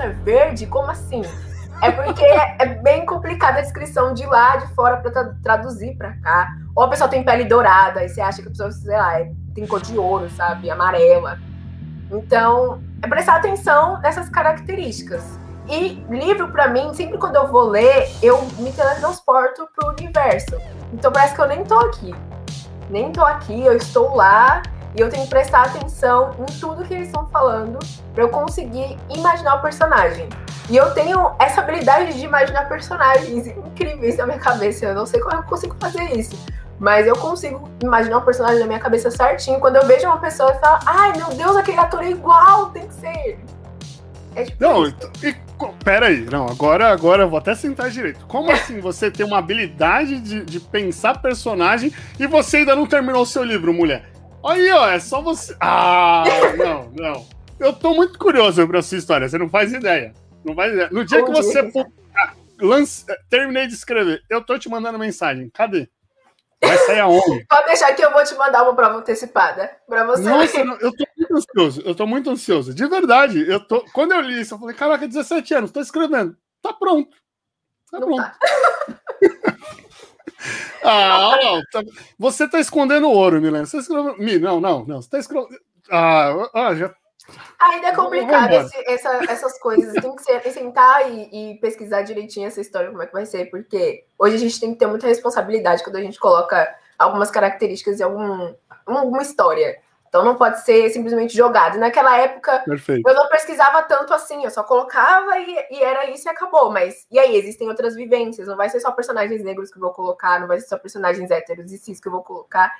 é 0.00 0.08
verde? 0.08 0.66
Como 0.66 0.90
assim? 0.90 1.22
É 1.82 1.90
porque 1.90 2.24
é 2.24 2.66
bem 2.66 3.04
complicada 3.04 3.58
a 3.58 3.62
descrição 3.62 4.14
de 4.14 4.24
lá 4.26 4.56
de 4.56 4.66
fora 4.74 4.98
para 4.98 5.34
traduzir 5.42 5.96
para 5.96 6.12
cá. 6.14 6.48
Ou 6.74 6.84
a 6.84 6.88
pessoa 6.88 7.08
tem 7.08 7.22
pele 7.22 7.44
dourada, 7.44 8.04
e 8.04 8.08
você 8.08 8.20
acha 8.20 8.40
que 8.40 8.48
a 8.48 8.50
pessoa, 8.50 8.70
sei 8.70 8.96
lá, 8.96 9.20
é, 9.20 9.30
tem 9.54 9.66
cor 9.66 9.80
de 9.80 9.98
ouro, 9.98 10.28
sabe? 10.30 10.70
Amarela. 10.70 11.38
Então, 12.10 12.82
é 13.02 13.08
prestar 13.08 13.36
atenção 13.36 14.00
nessas 14.00 14.28
características. 14.28 15.38
E 15.68 16.04
livro, 16.10 16.48
para 16.52 16.68
mim, 16.68 16.92
sempre 16.94 17.18
quando 17.18 17.36
eu 17.36 17.48
vou 17.48 17.64
ler, 17.64 18.10
eu 18.22 18.42
me 18.58 18.70
teletransporto 18.70 19.66
pro 19.74 19.90
universo. 19.90 20.56
Então 20.92 21.10
parece 21.10 21.34
que 21.34 21.40
eu 21.40 21.48
nem 21.48 21.64
tô 21.64 21.78
aqui. 21.78 22.14
Nem 22.90 23.10
tô 23.10 23.24
aqui, 23.24 23.64
eu 23.64 23.74
estou 23.74 24.14
lá 24.14 24.62
e 24.94 25.00
eu 25.00 25.08
tenho 25.08 25.24
que 25.24 25.30
prestar 25.30 25.64
atenção 25.64 26.34
em 26.38 26.60
tudo 26.60 26.84
que 26.84 26.94
eles 26.94 27.06
estão 27.06 27.26
falando 27.26 27.78
para 28.14 28.22
eu 28.22 28.28
conseguir 28.28 28.96
imaginar 29.10 29.56
o 29.56 29.62
personagem. 29.62 30.28
E 30.70 30.76
eu 30.76 30.94
tenho 30.94 31.32
essa 31.38 31.60
habilidade 31.60 32.14
de 32.14 32.24
imaginar 32.24 32.68
personagens 32.68 33.46
incríveis 33.46 34.16
na 34.16 34.24
minha 34.24 34.38
cabeça. 34.38 34.86
Eu 34.86 34.94
não 34.94 35.04
sei 35.04 35.20
como 35.20 35.36
eu 35.36 35.42
consigo 35.42 35.76
fazer 35.80 36.04
isso. 36.16 36.38
Mas 36.78 37.06
eu 37.06 37.16
consigo 37.16 37.68
imaginar 37.82 38.18
um 38.18 38.22
personagem 38.22 38.60
na 38.60 38.66
minha 38.66 38.78
cabeça 38.78 39.10
certinho. 39.10 39.60
Quando 39.60 39.76
eu 39.76 39.86
vejo 39.86 40.06
uma 40.06 40.18
pessoa 40.18 40.52
e 40.52 40.58
falo, 40.60 40.78
ai 40.86 41.12
meu 41.16 41.28
Deus, 41.36 41.56
aquele 41.56 41.78
ator 41.78 42.02
é 42.02 42.10
igual, 42.10 42.70
tem 42.70 42.86
que 42.86 42.94
ser 42.94 43.16
ele. 43.26 43.44
É 44.36 44.44
tipo 44.44 44.62
não, 44.62 44.84
isso. 44.84 44.96
e, 45.22 45.36
pera 45.84 46.06
aí, 46.06 46.26
não, 46.28 46.46
agora, 46.48 46.90
agora 46.90 47.22
eu 47.22 47.28
vou 47.28 47.38
até 47.38 47.54
sentar 47.54 47.90
direito. 47.90 48.26
Como 48.26 48.50
assim 48.50 48.80
você 48.80 49.10
tem 49.10 49.24
uma 49.24 49.38
habilidade 49.38 50.18
de, 50.20 50.44
de 50.44 50.58
pensar 50.58 51.20
personagem 51.20 51.92
e 52.18 52.26
você 52.26 52.58
ainda 52.58 52.74
não 52.74 52.86
terminou 52.86 53.22
o 53.22 53.26
seu 53.26 53.44
livro, 53.44 53.72
mulher? 53.72 54.13
Aí, 54.44 54.70
ó, 54.70 54.88
é 54.88 55.00
só 55.00 55.22
você. 55.22 55.56
Ah, 55.60 56.24
não, 56.56 56.90
não. 56.90 57.26
Eu 57.58 57.72
tô 57.72 57.94
muito 57.94 58.18
curioso 58.18 58.66
pra 58.66 58.82
sua 58.82 58.98
história, 58.98 59.28
você 59.28 59.38
não 59.38 59.48
faz 59.48 59.72
ideia. 59.72 60.12
Não 60.44 60.54
faz 60.54 60.72
ideia. 60.72 60.88
No 60.90 61.04
dia 61.04 61.20
Bom 61.20 61.26
que 61.26 61.32
você 61.32 61.62
publicar, 61.62 62.36
lance... 62.60 63.06
terminei 63.30 63.66
de 63.66 63.74
escrever, 63.74 64.22
eu 64.28 64.42
tô 64.42 64.58
te 64.58 64.68
mandando 64.68 64.98
mensagem. 64.98 65.48
Cadê? 65.50 65.88
Vai 66.62 66.78
sair 66.78 67.00
aonde? 67.00 67.44
Pode 67.48 67.66
deixar 67.66 67.94
que 67.94 68.04
eu 68.04 68.12
vou 68.12 68.24
te 68.24 68.34
mandar 68.34 68.62
uma 68.62 68.74
prova 68.74 68.98
antecipada 68.98 69.70
pra 69.88 70.04
você. 70.04 70.22
Nossa, 70.22 70.64
não, 70.64 70.76
eu 70.76 70.92
tô 70.92 71.04
muito 71.16 71.36
ansioso. 71.36 71.82
Eu 71.84 71.94
tô 71.94 72.06
muito 72.06 72.30
ansioso. 72.30 72.74
De 72.74 72.86
verdade. 72.86 73.48
Eu 73.48 73.60
tô... 73.60 73.84
Quando 73.92 74.12
eu 74.12 74.20
li 74.20 74.40
isso, 74.40 74.54
eu 74.54 74.58
falei, 74.58 74.74
caraca, 74.74 75.08
17 75.08 75.54
anos, 75.54 75.70
tô 75.70 75.80
escrevendo. 75.80 76.36
Tá 76.62 76.72
pronto. 76.72 77.16
Tá 77.90 78.00
não 78.00 78.06
pronto. 78.08 78.22
Tá. 78.22 78.38
Ah, 80.86 81.38
tá... 81.72 81.82
você 82.18 82.46
tá 82.46 82.60
escondendo 82.60 83.10
ouro, 83.10 83.40
Milena. 83.40 83.64
Você 83.64 83.78
escreveu... 83.78 84.16
Não, 84.40 84.60
não, 84.60 84.84
não. 84.84 85.00
Você 85.00 85.08
tá 85.08 85.18
escondendo. 85.18 85.58
Ah, 85.90 86.50
ah, 86.54 86.74
já. 86.74 86.94
Ainda 87.58 87.88
é 87.88 87.94
complicado 87.94 88.52
esse, 88.52 88.76
essa, 88.86 89.08
essas 89.30 89.58
coisas. 89.58 89.94
Tem 89.94 90.14
que 90.14 90.22
ser, 90.22 90.40
sentar 90.52 91.10
e, 91.10 91.52
e, 91.52 91.58
pesquisar 91.58 92.02
direitinho 92.02 92.46
essa 92.46 92.60
história, 92.60 92.90
como 92.90 93.02
é 93.02 93.06
que 93.06 93.12
vai 93.12 93.24
ser, 93.24 93.46
porque 93.46 94.04
hoje 94.18 94.36
a 94.36 94.38
gente 94.38 94.60
tem 94.60 94.72
que 94.72 94.78
ter 94.78 94.86
muita 94.86 95.06
responsabilidade 95.06 95.82
quando 95.82 95.96
a 95.96 96.02
gente 96.02 96.18
coloca 96.18 96.74
algumas 96.98 97.30
características 97.30 98.00
em 98.00 98.02
algum, 98.02 98.54
alguma 98.86 99.22
história. 99.22 99.78
Então 100.14 100.24
não 100.24 100.36
pode 100.36 100.64
ser 100.64 100.88
simplesmente 100.90 101.36
jogado. 101.36 101.76
Naquela 101.76 102.16
época, 102.16 102.60
Perfeito. 102.60 103.02
eu 103.04 103.14
não 103.16 103.28
pesquisava 103.28 103.82
tanto 103.82 104.14
assim, 104.14 104.44
eu 104.44 104.50
só 104.52 104.62
colocava 104.62 105.36
e, 105.40 105.56
e, 105.72 105.82
era 105.82 106.08
isso 106.08 106.28
e 106.28 106.30
acabou. 106.30 106.70
Mas 106.70 107.04
e 107.10 107.18
aí, 107.18 107.36
existem 107.36 107.66
outras 107.66 107.96
vivências, 107.96 108.46
não 108.46 108.56
vai 108.56 108.70
ser 108.70 108.78
só 108.78 108.92
personagens 108.92 109.42
negros 109.42 109.72
que 109.72 109.76
eu 109.76 109.80
vou 109.80 109.90
colocar, 109.90 110.38
não 110.38 110.46
vai 110.46 110.60
ser 110.60 110.68
só 110.68 110.78
personagens 110.78 111.32
héteros 111.32 111.72
e 111.72 111.78
cis 111.78 111.98
que 111.98 112.06
eu 112.06 112.12
vou 112.12 112.22
colocar. 112.22 112.72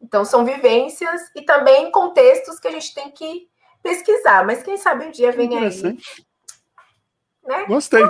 Então 0.00 0.24
são 0.24 0.44
vivências 0.44 1.22
e 1.34 1.42
também 1.42 1.90
contextos 1.90 2.60
que 2.60 2.68
a 2.68 2.70
gente 2.70 2.94
tem 2.94 3.10
que 3.10 3.48
pesquisar. 3.82 4.46
Mas 4.46 4.62
quem 4.62 4.76
sabe 4.76 5.06
um 5.06 5.10
dia 5.10 5.32
vem 5.32 5.58
aí. 5.58 5.82
Né? 7.44 7.64
Gostei. 7.66 8.04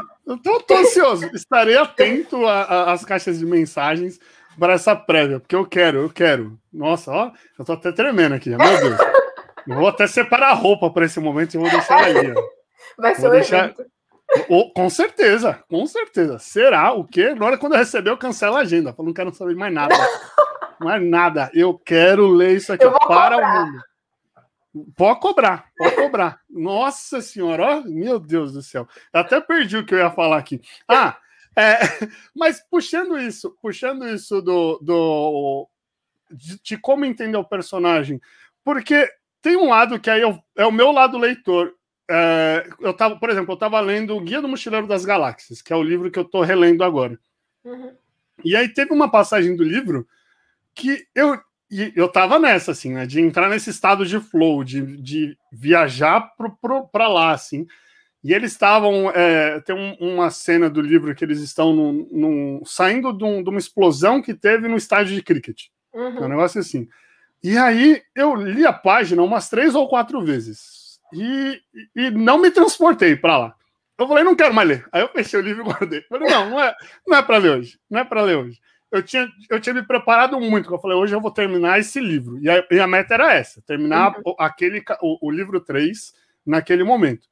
Tô 0.67 0.75
ansioso. 0.75 1.25
Estarei 1.35 1.79
atento 1.79 2.47
às 2.47 3.07
caixas 3.07 3.39
de 3.39 3.47
mensagens 3.47 4.21
para 4.59 4.75
essa 4.75 4.95
prévia, 4.97 5.41
porque 5.41 5.57
eu 5.57 5.67
quero, 5.67 5.99
eu 5.99 6.11
quero. 6.11 6.59
Nossa, 6.73 7.11
ó, 7.11 7.33
eu 7.59 7.65
tô 7.65 7.73
até 7.73 7.93
tremendo 7.93 8.35
aqui, 8.35 8.51
meu 8.51 8.59
Deus. 8.59 8.99
Eu 9.67 9.77
vou 9.77 9.89
até 9.89 10.07
separar 10.07 10.51
a 10.51 10.55
roupa 10.55 10.91
para 10.91 11.05
esse 11.07 11.19
momento 11.19 11.55
e 11.55 11.59
vou 11.59 11.69
deixar 11.69 12.05
ali. 12.05 12.33
Ó. 12.33 12.43
Vai 12.99 13.15
ser 13.15 13.23
vou 13.23 13.31
deixar... 13.31 13.75
Oh, 14.49 14.71
com 14.73 14.91
certeza, 14.91 15.63
com 15.69 15.87
certeza. 15.87 16.39
Será 16.39 16.93
o 16.93 17.05
quê? 17.05 17.35
Na 17.35 17.47
hora 17.47 17.59
quando 17.59 17.73
eu 17.75 17.79
receber, 17.79 18.11
eu 18.11 18.17
cancelo 18.17 18.57
a 18.57 18.61
agenda. 18.61 18.95
Eu 18.97 19.05
não 19.05 19.13
quero 19.13 19.33
saber 19.35 19.55
mais 19.55 19.73
nada. 19.73 19.95
mais 20.81 21.03
nada. 21.03 21.51
Eu 21.55 21.79
quero 21.79 22.27
ler 22.29 22.57
isso 22.57 22.73
aqui 22.73 22.85
para 23.07 23.37
o 23.37 23.65
mundo. 23.65 23.83
Pode 24.95 25.21
cobrar, 25.21 25.67
pode 25.77 25.97
cobrar. 25.97 26.41
Nossa 26.51 27.23
senhora, 27.23 27.79
ó, 27.79 27.83
meu 27.83 28.19
Deus 28.19 28.53
do 28.53 28.63
céu. 28.63 28.87
Eu 29.13 29.21
até 29.21 29.41
perdi 29.41 29.79
o 29.79 29.87
que 29.87 29.95
eu 29.95 29.99
ia 29.99 30.11
falar 30.11 30.37
aqui. 30.37 30.61
Ah, 30.87 31.17
é, 31.57 31.79
mas 32.35 32.61
puxando 32.71 33.19
isso, 33.19 33.57
puxando 33.63 34.07
isso 34.09 34.43
do, 34.43 34.79
do 34.83 35.69
de, 36.31 36.61
de, 36.63 36.77
como 36.77 37.05
entender 37.05 37.37
o 37.37 37.45
personagem, 37.45 38.21
porque 38.63 39.11
tem 39.41 39.57
um 39.57 39.69
lado 39.69 39.99
que 39.99 40.11
aí 40.11 40.21
eu, 40.21 40.39
é 40.57 40.67
o 40.67 40.73
meu 40.73 40.93
lado 40.93 41.19
leitor. 41.19 41.75
É, 42.09 42.69
eu 42.81 42.93
tava, 42.93 43.17
por 43.17 43.31
exemplo, 43.31 43.53
eu 43.53 43.55
estava 43.55 43.81
lendo 43.81 44.17
o 44.17 44.21
Guia 44.21 44.41
do 44.41 44.49
Mochileiro 44.49 44.87
das 44.87 45.05
Galáxias, 45.05 45.63
que 45.63 45.73
é 45.73 45.77
o 45.77 45.83
livro 45.83 46.11
que 46.11 46.19
eu 46.19 46.25
estou 46.25 46.43
relendo 46.43 46.85
agora. 46.85 47.19
Uhum. 47.65 47.93
E 48.45 48.55
aí 48.55 48.69
teve 48.69 48.93
uma 48.93 49.11
passagem 49.11 49.57
do 49.57 49.65
livro 49.65 50.07
que 50.75 51.07
eu 51.15 51.41
eu 51.97 52.09
tava 52.09 52.39
nessa, 52.39 52.71
assim, 52.71 52.93
né, 52.93 53.07
de 53.07 53.21
entrar 53.21 53.49
nesse 53.49 53.71
estado 53.71 54.07
de 54.07 54.21
flow, 54.21 54.63
de, 54.63 54.97
de 54.99 55.37
viajar 55.51 56.33
para 56.93 57.09
lá, 57.09 57.33
assim. 57.33 57.67
E 58.27 58.35
eles 58.35 58.51
estavam. 58.51 59.09
É, 59.13 59.61
tem 59.61 59.77
um, 59.77 59.95
uma 60.01 60.31
cena 60.31 60.69
do 60.69 60.81
livro 60.81 61.15
que 61.15 61.25
eles 61.25 61.41
estão 61.41 61.73
num, 61.73 62.09
num, 62.11 62.63
saindo 62.65 63.13
de, 63.13 63.23
um, 63.23 63.41
de, 63.41 63.49
uma 63.49 63.59
explosão 63.61 64.21
que 64.21 64.35
teve 64.35 64.67
no 64.67 64.77
estádio 64.77 65.15
de 65.15 65.23
cricket. 65.23 65.67
Uhum. 65.95 66.19
É 66.19 66.23
um 66.23 66.29
negócio 66.29 66.61
assim. 66.61 66.89
E 67.41 67.57
aí 67.57 68.03
eu 68.17 68.35
li 68.35 68.67
a 68.67 68.73
página 68.73 69.23
umas 69.23 69.49
três 69.49 69.77
ou 69.77 69.89
quatro 69.89 70.21
vezes 70.25 70.99
e, 71.13 71.61
e 71.95 72.11
não 72.11 72.37
me 72.37 72.51
transportei 72.51 73.15
para 73.15 73.39
lá. 73.39 73.55
Eu 73.97 74.09
falei, 74.09 74.25
não 74.25 74.35
quero 74.35 74.53
mais 74.53 74.69
ler. 74.69 74.89
Aí 74.91 75.03
eu 75.03 75.09
fechei 75.09 75.39
o 75.39 75.43
livro 75.43 75.63
e 75.63 75.65
guardei. 75.65 76.03
falei, 76.09 76.29
não, 76.29 76.51
não 76.51 76.61
é, 76.61 76.75
não 77.07 77.17
é 77.17 77.23
para 77.23 77.39
ler 77.39 77.59
hoje. 77.59 77.79
Não 77.89 78.01
é 78.01 78.05
para 78.05 78.23
ler 78.23 78.39
hoje. 78.39 78.59
Eu 78.91 79.05
tinha, 79.05 79.29
eu 79.49 79.61
tinha 79.61 79.73
me 79.73 79.85
preparado 79.85 80.41
muito. 80.41 80.75
Eu 80.75 80.81
falei, 80.81 80.97
hoje 80.97 81.15
eu 81.15 81.21
vou 81.21 81.31
terminar 81.31 81.79
esse 81.79 82.01
livro. 82.01 82.41
E 82.41 82.51
a, 82.51 82.67
e 82.69 82.81
a 82.81 82.89
meta 82.89 83.15
era 83.15 83.33
essa: 83.33 83.63
terminar 83.63 84.17
uhum. 84.17 84.35
aquele, 84.37 84.83
o, 85.01 85.29
o 85.29 85.31
livro 85.31 85.61
3 85.61 86.13
naquele 86.45 86.83
momento. 86.83 87.29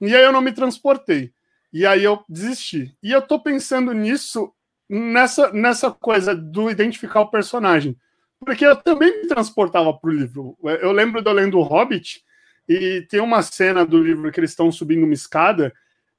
E 0.00 0.14
aí 0.14 0.22
eu 0.22 0.32
não 0.32 0.40
me 0.40 0.52
transportei. 0.52 1.32
E 1.72 1.86
aí 1.86 2.04
eu 2.04 2.24
desisti. 2.28 2.96
E 3.02 3.12
eu 3.12 3.22
tô 3.22 3.40
pensando 3.40 3.92
nisso, 3.92 4.52
nessa, 4.88 5.52
nessa 5.52 5.90
coisa 5.90 6.34
do 6.34 6.70
identificar 6.70 7.20
o 7.20 7.30
personagem 7.30 7.96
porque 8.40 8.66
eu 8.66 8.76
também 8.76 9.22
me 9.22 9.28
transportava 9.28 9.92
para 9.92 10.10
o 10.10 10.12
livro. 10.12 10.56
Eu 10.62 10.92
lembro 10.92 11.22
de 11.22 11.28
eu 11.28 11.34
lendo 11.34 11.58
O 11.58 11.62
Hobbit, 11.62 12.22
e 12.68 13.02
tem 13.08 13.20
uma 13.20 13.42
cena 13.42 13.84
do 13.84 14.02
livro 14.02 14.30
que 14.30 14.40
eles 14.40 14.50
estão 14.50 14.70
subindo 14.70 15.04
uma 15.04 15.14
escada, 15.14 15.72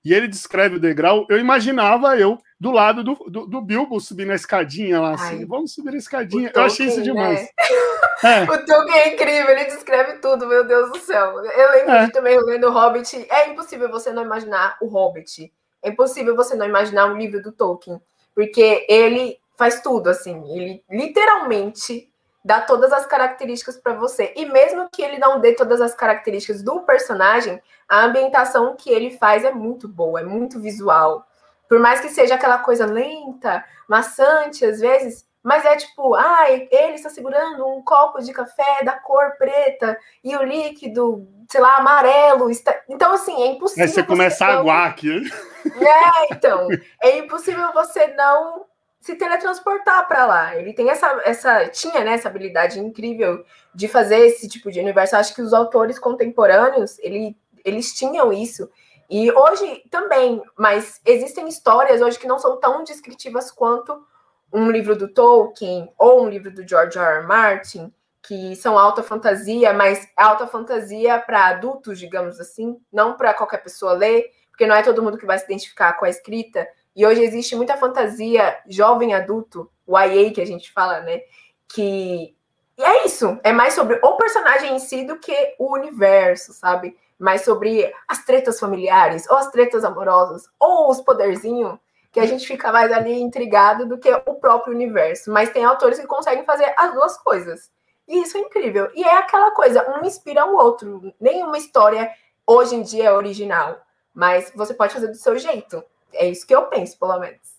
e 0.04 0.13
ele 0.13 0.28
descreve 0.28 0.78
o 0.78 0.80
degrau. 0.80 1.26
Eu 1.30 1.40
imaginava 1.40 2.18
eu 2.18 2.42
do 2.60 2.72
lado 2.72 3.04
do, 3.04 3.13
do, 3.30 3.46
do 3.46 3.62
Bilbo 3.62 4.00
subindo 4.00 4.32
a 4.32 4.36
escadinha 4.36 5.00
lá, 5.00 5.13
assim. 5.13 5.39
Ai, 5.39 5.46
Vamos 5.46 5.74
subir 5.74 5.93
a 5.93 5.98
escadinha. 5.98 6.52
Eu 6.54 6.63
achei 6.63 6.88
isso 6.88 7.02
demais. 7.02 7.41
Né? 7.41 7.48
É. 8.24 8.43
O 8.46 8.65
Tolkien 8.65 8.98
é 8.98 9.13
incrível, 9.13 9.52
ele 9.52 9.65
descreve 9.65 10.13
tudo, 10.13 10.48
meu 10.48 10.65
Deus 10.65 10.91
do 10.91 10.98
céu. 10.98 11.39
Eu 11.39 11.72
lembro 11.72 11.91
é. 11.91 12.10
também 12.10 12.36
lendo 12.39 12.67
O 12.67 12.72
Hobbit. 12.72 13.28
É 13.30 13.48
impossível 13.48 13.91
você 13.91 14.12
não 14.12 14.24
imaginar 14.24 14.76
o 14.82 14.88
Hobbit. 14.88 15.54
É 15.84 15.89
impossível 15.89 16.36
você 16.36 16.56
não 16.56 16.65
imaginar 16.65 17.06
um 17.06 17.15
livro 17.15 17.43
do 17.43 17.52
Tolkien. 17.52 18.02
Porque 18.34 18.88
ele 18.89 19.39
faz 19.56 19.82
tudo, 19.82 20.10
assim. 20.10 20.43
Ele 20.52 20.84
literalmente 20.89 22.12
dá 22.43 22.62
todas 22.62 22.91
as 22.91 23.06
características 23.06 23.78
para 23.78 23.93
você. 23.93 24.34
E 24.36 24.46
mesmo 24.46 24.89
que 24.89 25.04
ele 25.04 25.20
não 25.20 25.39
dê 25.39 25.54
todas 25.54 25.80
as 25.80 25.93
características 25.93 26.63
do 26.63 26.80
personagem, 26.82 27.62
a 27.88 28.04
ambientação 28.04 28.76
que 28.76 28.89
ele 28.89 29.12
faz 29.12 29.43
é 29.43 29.52
muito 29.52 29.88
boa, 29.88 30.22
é 30.22 30.24
muito 30.24 30.60
visual. 30.60 31.28
Por 31.67 31.80
mais 31.80 31.99
que 31.99 32.10
seja 32.10 32.36
aquela 32.36 32.60
coisa 32.60 32.86
lenta, 32.86 33.63
maçante 33.88 34.65
às 34.65 34.80
vezes, 34.80 35.27
mas 35.47 35.63
é 35.63 35.77
tipo, 35.77 36.13
ah, 36.15 36.45
ele 36.49 36.95
está 36.95 37.10
segurando 37.10 37.65
um 37.65 37.82
copo 37.82 38.19
de 38.19 38.34
café 38.34 38.84
da 38.84 38.99
cor 38.99 39.38
preta 39.38 39.97
e 40.21 40.36
o 40.36 40.43
líquido, 40.43 41.25
sei 41.49 41.62
lá, 41.62 41.77
amarelo. 41.77 42.49
Está... 42.49 42.77
Então, 42.89 43.13
assim, 43.13 43.41
é 43.41 43.47
impossível. 43.47 43.86
Aí 43.86 43.89
você 43.89 44.03
começa 44.03 44.45
a 44.45 44.58
aguar 44.58 44.89
aqui. 44.89 45.23
É, 45.65 46.34
então. 46.34 46.67
É 47.01 47.17
impossível 47.17 47.71
você 47.71 48.08
não 48.08 48.65
se 48.99 49.15
teletransportar 49.15 50.06
para 50.08 50.25
lá. 50.25 50.56
Ele 50.58 50.73
tem 50.73 50.89
essa, 50.89 51.21
essa 51.23 51.69
tinha 51.69 52.03
né, 52.03 52.15
essa 52.15 52.27
habilidade 52.27 52.80
incrível 52.80 53.45
de 53.73 53.88
fazer 53.88 54.19
esse 54.19 54.49
tipo 54.49 54.69
de 54.69 54.82
universo. 54.82 55.15
acho 55.15 55.34
que 55.34 55.41
os 55.41 55.53
autores 55.53 55.97
contemporâneos 55.97 56.99
ele, 56.99 57.38
eles 57.63 57.93
tinham 57.93 58.34
isso. 58.34 58.69
E 59.10 59.32
hoje 59.32 59.84
também, 59.89 60.41
mas 60.58 61.00
existem 61.06 61.48
histórias 61.48 62.02
hoje 62.02 62.20
que 62.20 62.28
não 62.28 62.38
são 62.39 62.60
tão 62.60 62.84
descritivas 62.84 63.52
quanto 63.52 64.06
um 64.52 64.70
livro 64.70 64.96
do 64.96 65.08
Tolkien 65.08 65.91
ou 65.98 66.24
um 66.24 66.30
livro 66.30 66.52
do 66.52 66.67
George 66.67 66.98
R. 66.98 67.20
R. 67.20 67.26
Martin, 67.26 67.93
que 68.22 68.56
são 68.56 68.78
alta 68.78 69.02
fantasia, 69.02 69.72
mas 69.74 70.08
alta 70.15 70.46
fantasia 70.46 71.17
para 71.20 71.48
adultos, 71.48 71.98
digamos 71.98 72.39
assim, 72.39 72.78
não 72.91 73.15
para 73.15 73.34
qualquer 73.34 73.63
pessoa 73.63 73.93
ler, 73.93 74.30
porque 74.50 74.67
não 74.67 74.76
é 74.76 74.84
todo 74.84 75.02
mundo 75.02 75.17
que 75.17 75.26
vai 75.26 75.38
se 75.38 75.46
identificar 75.46 75.93
com 75.93 76.06
a 76.06 76.10
escrita. 76.10 76.67
E 76.96 77.06
hoje 77.06 77.24
existe 77.24 77.56
muita 77.56 77.78
fantasia 77.78 78.60
jovem 78.67 79.13
adulto, 79.13 79.72
o 79.86 79.98
YA 79.98 80.32
que 80.32 80.41
a 80.41 80.46
gente 80.46 80.72
fala, 80.74 81.00
né? 81.00 81.22
Que 81.70 82.36
e 82.78 82.84
é 82.84 83.06
isso, 83.06 83.39
é 83.43 83.52
mais 83.52 83.74
sobre 83.74 84.00
o 84.04 84.17
personagem 84.17 84.76
em 84.76 84.80
si 84.80 85.04
do 85.04 85.17
que 85.17 85.56
o 85.58 85.74
universo, 85.74 86.54
sabe? 86.54 86.96
Mais 87.19 87.43
sobre 87.43 87.91
as 88.08 88.23
tretas 88.23 88.60
familiares, 88.60 89.30
ou 89.30 89.38
as 89.38 89.49
tretas 89.49 89.84
amorosas, 89.84 90.43
ou 90.60 90.89
os 90.89 91.01
poderzinhos, 91.01 91.77
que 92.12 92.19
a 92.19 92.25
gente 92.25 92.47
fica 92.47 92.71
mais 92.71 92.91
ali 92.91 93.19
intrigado 93.19 93.86
do 93.86 93.97
que 93.97 94.12
o 94.12 94.36
próprio 94.36 94.73
universo. 94.73 95.32
Mas 95.32 95.49
tem 95.49 95.63
autores 95.63 95.99
que 95.99 96.08
conseguem 96.08 96.45
fazer 96.45 96.73
as 96.77 96.93
duas 96.93 97.17
coisas. 97.17 97.71
E 98.08 98.21
isso 98.21 98.38
é 98.38 98.41
incrível. 98.41 98.89
E 98.95 99.03
é 99.03 99.17
aquela 99.17 99.51
coisa, 99.51 99.99
um 99.99 100.06
inspira 100.06 100.45
o 100.45 100.56
outro. 100.56 101.13
Nenhuma 101.19 101.58
história 101.58 102.10
hoje 102.45 102.75
em 102.75 102.82
dia 102.82 103.06
é 103.06 103.12
original, 103.12 103.82
mas 104.13 104.51
você 104.56 104.73
pode 104.73 104.93
fazer 104.93 105.08
do 105.08 105.15
seu 105.15 105.38
jeito. 105.38 105.84
É 106.13 106.27
isso 106.30 106.47
que 106.47 106.56
eu 106.56 106.63
penso, 106.67 106.97
pelo 106.97 107.19
menos. 107.19 107.58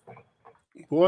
Pô, 0.88 1.04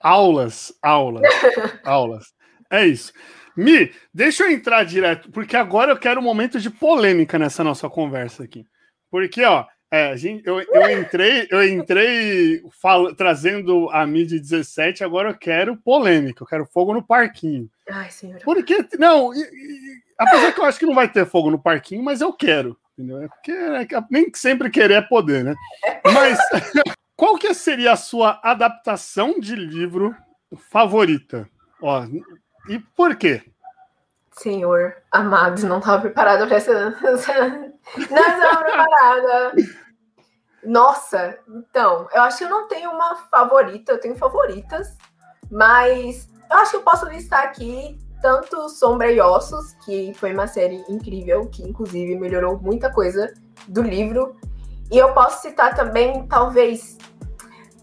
aulas, 0.00 0.72
aulas, 0.80 1.32
aulas. 1.84 2.34
É 2.70 2.86
isso. 2.86 3.12
Mi, 3.56 3.92
deixa 4.12 4.44
eu 4.44 4.50
entrar 4.50 4.84
direto, 4.84 5.30
porque 5.30 5.56
agora 5.56 5.92
eu 5.92 5.96
quero 5.96 6.20
um 6.20 6.24
momento 6.24 6.60
de 6.60 6.70
polêmica 6.70 7.38
nessa 7.38 7.62
nossa 7.62 7.88
conversa 7.88 8.44
aqui. 8.44 8.66
Porque, 9.10 9.44
ó, 9.44 9.64
é, 9.90 10.14
eu, 10.44 10.60
eu 10.60 11.00
entrei, 11.00 11.46
eu 11.50 11.68
entrei 11.68 12.60
falo, 12.82 13.14
trazendo 13.14 13.88
a 13.92 14.04
mídia 14.04 14.40
17, 14.40 15.04
agora 15.04 15.30
eu 15.30 15.38
quero 15.38 15.76
polêmica, 15.76 16.42
eu 16.42 16.46
quero 16.48 16.66
fogo 16.66 16.92
no 16.92 17.06
parquinho. 17.06 17.70
Ai, 17.88 18.10
senhor. 18.10 18.40
Porque, 18.44 18.84
não, 18.98 19.32
e, 19.32 19.38
e, 19.38 20.02
apesar 20.18 20.52
que 20.52 20.60
eu 20.60 20.64
acho 20.64 20.80
que 20.80 20.86
não 20.86 20.96
vai 20.96 21.08
ter 21.08 21.24
fogo 21.26 21.48
no 21.48 21.62
parquinho, 21.62 22.02
mas 22.02 22.20
eu 22.20 22.32
quero. 22.32 22.76
Entendeu? 22.98 23.22
É 23.22 23.28
porque 23.28 23.52
é, 23.52 23.86
nem 24.10 24.30
sempre 24.34 24.68
querer 24.68 24.94
é 24.94 25.00
poder, 25.00 25.44
né? 25.44 25.54
Mas 26.04 26.38
qual 27.16 27.36
que 27.36 27.54
seria 27.54 27.92
a 27.92 27.96
sua 27.96 28.40
adaptação 28.42 29.38
de 29.38 29.54
livro 29.54 30.12
favorita? 30.70 31.48
Ó, 31.80 32.04
e 32.68 32.78
por 32.78 33.16
quê? 33.16 33.42
Senhor, 34.32 34.96
amados, 35.12 35.62
não 35.62 35.78
estava 35.78 36.02
preparada 36.02 36.46
para 36.46 36.56
essa. 36.56 36.90
Não 37.00 37.14
estava 37.14 38.64
preparada. 38.64 39.52
Nossa, 40.64 41.38
então, 41.48 42.08
eu 42.12 42.22
acho 42.22 42.38
que 42.38 42.44
eu 42.44 42.50
não 42.50 42.66
tenho 42.66 42.90
uma 42.90 43.16
favorita, 43.30 43.92
eu 43.92 44.00
tenho 44.00 44.16
favoritas, 44.16 44.96
mas 45.50 46.28
eu 46.50 46.56
acho 46.56 46.70
que 46.70 46.76
eu 46.78 46.82
posso 46.82 47.06
listar 47.06 47.44
aqui 47.44 47.98
tanto 48.22 48.70
Sombra 48.70 49.12
e 49.12 49.20
Ossos, 49.20 49.74
que 49.84 50.14
foi 50.14 50.32
uma 50.32 50.46
série 50.46 50.82
incrível, 50.88 51.46
que 51.50 51.62
inclusive 51.62 52.16
melhorou 52.16 52.58
muita 52.58 52.90
coisa 52.90 53.32
do 53.68 53.82
livro. 53.82 54.34
E 54.90 54.96
eu 54.96 55.12
posso 55.12 55.42
citar 55.42 55.74
também, 55.74 56.26
talvez. 56.26 56.96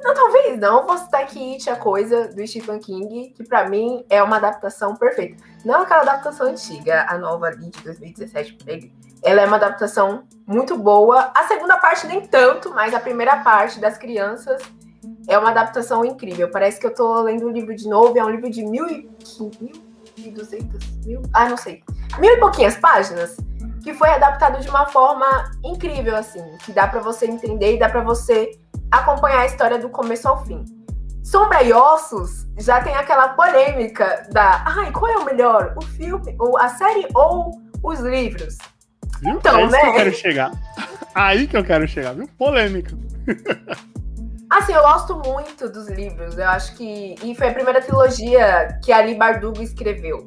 Não, 0.03 0.13
talvez 0.13 0.59
não, 0.59 0.85
vou 0.85 0.97
citar 0.97 1.21
aqui 1.21 1.53
It 1.53 1.69
a 1.69 1.75
Coisa, 1.75 2.27
do 2.27 2.45
Stephen 2.45 2.79
King, 2.79 3.33
que 3.35 3.43
para 3.43 3.69
mim 3.69 4.03
é 4.09 4.21
uma 4.21 4.37
adaptação 4.37 4.95
perfeita. 4.95 5.43
Não 5.63 5.81
aquela 5.81 6.01
adaptação 6.01 6.47
antiga, 6.47 7.05
a 7.07 7.17
nova 7.17 7.47
ali 7.47 7.69
de 7.69 7.83
2017 7.83 8.53
por. 8.53 8.91
Ela 9.23 9.41
é 9.41 9.45
uma 9.45 9.57
adaptação 9.57 10.23
muito 10.47 10.75
boa. 10.75 11.31
A 11.35 11.43
segunda 11.47 11.77
parte 11.77 12.07
nem 12.07 12.25
tanto, 12.25 12.71
mas 12.71 12.93
a 12.95 12.99
primeira 12.99 13.37
parte 13.43 13.79
das 13.79 13.97
crianças 13.97 14.61
é 15.27 15.37
uma 15.37 15.51
adaptação 15.51 16.03
incrível. 16.03 16.49
Parece 16.49 16.79
que 16.79 16.87
eu 16.87 16.93
tô 16.93 17.21
lendo 17.21 17.47
um 17.47 17.51
livro 17.51 17.75
de 17.75 17.87
novo, 17.87 18.17
é 18.17 18.23
um 18.23 18.29
livro 18.29 18.49
de 18.49 18.65
mil 18.65 18.87
e 18.87 19.07
1.200 20.17 21.05
mil, 21.05 21.21
ah, 21.31 21.47
não 21.47 21.57
sei, 21.57 21.83
mil 22.19 22.33
e 22.33 22.39
pouquinhas 22.39 22.75
páginas, 22.75 23.37
que 23.83 23.93
foi 23.93 24.09
adaptado 24.09 24.59
de 24.59 24.69
uma 24.69 24.87
forma 24.87 25.51
incrível, 25.63 26.15
assim, 26.15 26.43
que 26.65 26.71
dá 26.71 26.87
para 26.87 26.99
você 26.99 27.25
entender 27.27 27.75
e 27.75 27.79
dá 27.79 27.89
para 27.89 28.01
você 28.01 28.59
acompanhar 28.91 29.41
a 29.41 29.45
história 29.45 29.79
do 29.79 29.89
começo 29.89 30.27
ao 30.27 30.45
fim. 30.45 30.63
Sombra 31.23 31.63
e 31.63 31.71
Ossos 31.71 32.47
já 32.57 32.81
tem 32.81 32.95
aquela 32.95 33.29
polêmica 33.29 34.27
da, 34.31 34.63
ai, 34.67 34.91
qual 34.91 35.11
é 35.11 35.17
o 35.17 35.25
melhor, 35.25 35.73
o 35.77 35.81
filme, 35.81 36.35
ou 36.39 36.57
a 36.57 36.67
série 36.67 37.07
ou 37.13 37.61
os 37.83 37.99
livros? 37.99 38.57
Viu? 39.21 39.35
Então, 39.35 39.57
é 39.57 39.63
isso 39.63 39.71
né? 39.71 39.79
que 39.79 39.87
eu 39.87 39.93
quero 39.93 40.13
chegar. 40.13 40.51
Aí 41.13 41.47
que 41.47 41.57
eu 41.57 41.63
quero 41.63 41.87
chegar, 41.87 42.13
viu? 42.13 42.27
Polêmica. 42.37 42.97
Assim, 44.49 44.73
eu 44.73 44.81
gosto 44.81 45.15
muito 45.15 45.69
dos 45.69 45.87
livros. 45.87 46.37
Eu 46.37 46.49
acho 46.49 46.75
que. 46.75 47.15
E 47.23 47.33
foi 47.35 47.47
a 47.47 47.53
primeira 47.53 47.81
trilogia 47.81 48.77
que 48.83 48.91
a 48.91 48.97
Ali 48.97 49.15
Bardugo 49.15 49.61
escreveu. 49.61 50.25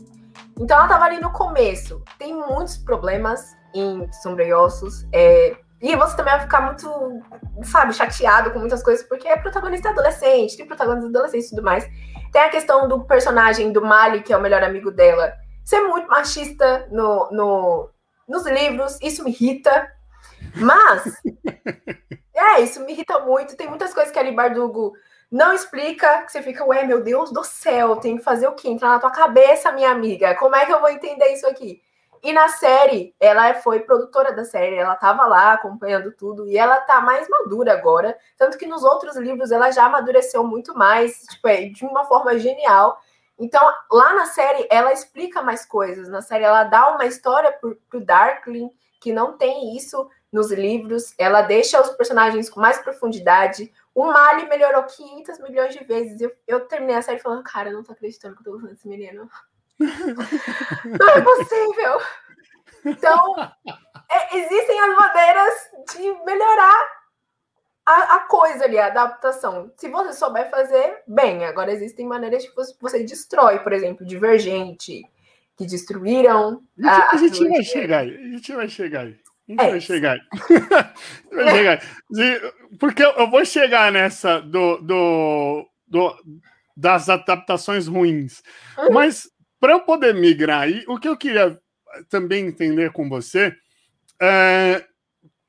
Então 0.59 0.79
ela 0.79 0.89
tava 0.89 1.05
ali 1.05 1.21
no 1.21 1.31
começo. 1.31 2.03
Tem 2.19 2.35
muitos 2.35 2.79
problemas 2.79 3.55
em 3.75 4.11
Sombra 4.23 4.45
e 4.45 4.53
Ossos. 4.55 5.07
É... 5.13 5.55
E 5.85 5.95
você 5.97 6.17
também 6.17 6.33
vai 6.33 6.43
ficar 6.43 6.63
muito, 6.63 7.23
sabe, 7.63 7.93
chateado 7.93 8.51
com 8.51 8.59
muitas 8.59 8.83
coisas, 8.83 9.07
porque 9.07 9.29
é 9.29 9.37
protagonista 9.37 9.91
adolescente, 9.91 10.57
tem 10.57 10.67
protagonista 10.67 11.09
adolescente 11.09 11.45
e 11.45 11.51
tudo 11.51 11.63
mais. 11.63 11.87
Tem 12.33 12.43
a 12.43 12.49
questão 12.49 12.89
do 12.89 13.05
personagem 13.05 13.71
do 13.71 13.83
Mali, 13.83 14.23
que 14.23 14.33
é 14.33 14.37
o 14.37 14.41
melhor 14.41 14.63
amigo 14.63 14.91
dela, 14.91 15.33
ser 15.65 15.81
muito 15.83 16.09
machista 16.09 16.89
no, 16.91 17.29
no, 17.31 17.91
nos 18.27 18.47
livros. 18.47 18.99
Isso 19.03 19.23
me 19.23 19.31
irrita. 19.31 19.93
Mas 20.57 21.05
É, 22.35 22.61
isso 22.61 22.81
me 22.81 22.93
irrita 22.93 23.21
muito. 23.21 23.57
Tem 23.57 23.69
muitas 23.69 23.95
coisas 23.95 24.13
que 24.13 24.19
a 24.19 24.23
Ali 24.23 24.33
Bardugo 24.33 24.93
não 25.31 25.53
explica, 25.53 26.23
que 26.23 26.33
você 26.33 26.43
fica, 26.43 26.65
ué, 26.65 26.85
meu 26.85 27.03
Deus 27.03 27.33
do 27.33 27.45
céu, 27.45 27.97
tem 27.97 28.17
que 28.17 28.25
fazer 28.25 28.49
o 28.49 28.55
quê? 28.55 28.69
Entrar 28.69 28.89
na 28.91 28.99
tua 28.99 29.11
cabeça, 29.11 29.73
minha 29.73 29.91
amiga. 29.91 30.35
Como 30.35 30.55
é 30.57 30.67
que 30.67 30.73
eu 30.73 30.81
vou 30.81 30.91
entender 30.91 31.29
isso 31.29 31.47
aqui? 31.47 31.81
E 32.25 32.33
na 32.33 32.49
série, 32.49 33.15
ela 33.21 33.53
foi 33.53 33.81
produtora 33.81 34.33
da 34.33 34.47
série, 34.47 34.77
ela 34.77 34.97
tava 34.97 35.27
lá 35.27 35.53
acompanhando 35.53 36.11
tudo 36.11 36.49
e 36.49 36.57
ela 36.57 36.81
tá 36.81 36.99
mais 36.99 37.29
madura 37.29 37.75
agora. 37.75 38.17
Tanto 38.39 38.57
que 38.57 38.67
nos 38.67 38.83
outros 38.83 39.15
livros 39.15 39.51
ela 39.51 39.71
já 39.71 39.85
amadureceu 39.85 40.43
muito 40.43 40.75
mais, 40.75 41.19
tipo, 41.31 41.47
é, 41.47 41.67
de 41.67 41.85
uma 41.85 42.07
forma 42.07 42.39
genial. 42.39 42.99
Então, 43.39 43.63
lá 43.93 44.15
na 44.15 44.25
série, 44.25 44.67
ela 44.71 44.91
explica 44.91 45.43
mais 45.43 45.67
coisas. 45.67 46.09
Na 46.09 46.23
série, 46.23 46.45
ela 46.45 46.65
dá 46.65 46.95
uma 46.95 47.05
história 47.05 47.53
pro, 47.53 47.77
pro 47.91 48.01
Darkling, 48.03 48.71
que 49.03 49.13
não 49.13 49.37
tem 49.37 49.77
isso 49.77 50.09
nos 50.33 50.51
livros. 50.51 51.13
Ela 51.19 51.43
deixa 51.43 51.79
os 51.79 51.91
personagens 51.91 52.49
com 52.49 52.59
mais 52.59 52.79
profundidade. 52.79 53.71
O 53.95 54.07
Mali 54.07 54.49
melhorou 54.49 54.85
500 54.85 55.41
milhões 55.41 55.75
de 55.75 55.85
vezes. 55.85 56.19
Eu, 56.23 56.33
eu 56.49 56.61
terminei 56.67 56.97
a 56.97 57.03
série 57.03 57.19
falando, 57.19 57.45
cara, 57.45 57.69
eu 57.69 57.75
não 57.75 57.83
tô 57.83 57.93
acreditando 57.93 58.35
que 58.35 58.41
eu 58.41 58.45
tô 58.45 58.57
usando 58.57 58.73
esse 58.73 58.89
menino. 58.89 59.29
Não 59.79 61.09
é 61.09 61.21
possível. 61.21 62.01
Então, 62.85 63.35
é, 64.11 64.37
existem 64.37 64.81
as 64.81 64.95
maneiras 64.95 65.55
de 65.93 66.25
melhorar 66.25 66.85
a, 67.87 68.17
a, 68.17 68.21
coisa 68.21 68.65
ali, 68.65 68.79
a 68.79 68.87
adaptação. 68.87 69.73
Se 69.77 69.89
você 69.89 70.13
souber 70.13 70.51
fazer, 70.51 71.03
bem. 71.07 71.45
Agora, 71.45 71.73
existem 71.73 72.07
maneiras 72.07 72.43
de 72.43 72.55
você, 72.55 72.75
você 72.81 73.05
destrói, 73.05 73.59
por 73.61 73.73
exemplo, 73.73 74.07
Divergente, 74.07 75.03
que 75.57 75.67
destruíram. 75.67 76.63
A, 76.83 77.15
a 77.15 77.17
gente, 77.17 77.47
vai 77.49 77.63
chegar 77.63 77.99
aí. 78.01 78.17
A 78.17 78.29
gente 78.31 78.53
vai 78.55 78.69
chegar 78.69 79.01
aí. 79.01 79.17
A 79.47 79.53
gente 79.53 79.61
é 79.61 79.71
vai 79.71 79.81
chegar 79.81 80.13
aí. 80.13 80.21
vai 81.31 81.51
chegar 81.51 81.83
aí. 82.17 82.53
Porque 82.79 83.03
eu 83.03 83.31
vou 83.31 83.45
chegar 83.45 83.93
nessa 83.93 84.41
do, 84.41 84.79
do, 84.79 85.69
do 85.87 86.17
das 86.77 87.09
adaptações 87.09 87.87
ruins. 87.87 88.43
Uhum. 88.79 88.93
Mas 88.93 89.31
para 89.65 89.73
eu 89.73 89.81
poder 89.81 90.13
migrar 90.13 90.61
aí, 90.61 90.85
o 90.87 90.99
que 90.99 91.09
eu 91.09 91.17
queria 91.17 91.59
também 92.11 92.49
entender 92.49 92.93
com 92.93 93.09
você 93.09 93.57
é 94.21 94.85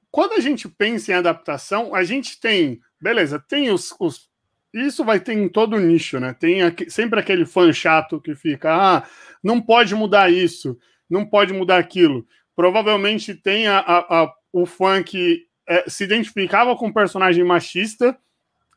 quando 0.09 0.35
a 0.35 0.39
gente 0.39 0.69
pensa 0.69 1.11
em 1.11 1.15
adaptação, 1.15 1.93
a 1.93 2.01
gente 2.05 2.39
tem, 2.39 2.79
beleza, 2.97 3.43
tem 3.45 3.71
os, 3.71 3.93
os 3.99 4.29
isso 4.73 5.03
vai 5.03 5.19
ter 5.19 5.33
em 5.33 5.49
todo 5.49 5.77
nicho, 5.77 6.17
né? 6.17 6.33
Tem 6.33 6.63
aqui, 6.63 6.89
sempre 6.89 7.19
aquele 7.19 7.45
fã 7.45 7.73
chato 7.73 8.21
que 8.21 8.33
fica, 8.35 8.73
ah, 8.73 9.03
não 9.43 9.61
pode 9.61 9.93
mudar 9.93 10.31
isso, 10.31 10.79
não 11.09 11.25
pode 11.25 11.51
mudar 11.51 11.77
aquilo. 11.77 12.25
Provavelmente 12.55 13.35
tem 13.35 13.67
a, 13.67 13.79
a, 13.79 14.23
a 14.23 14.33
o 14.53 14.65
fã 14.65 15.03
que 15.03 15.45
é, 15.67 15.89
se 15.89 16.05
identificava 16.05 16.73
com 16.77 16.87
um 16.87 16.93
personagem 16.93 17.43
machista 17.43 18.17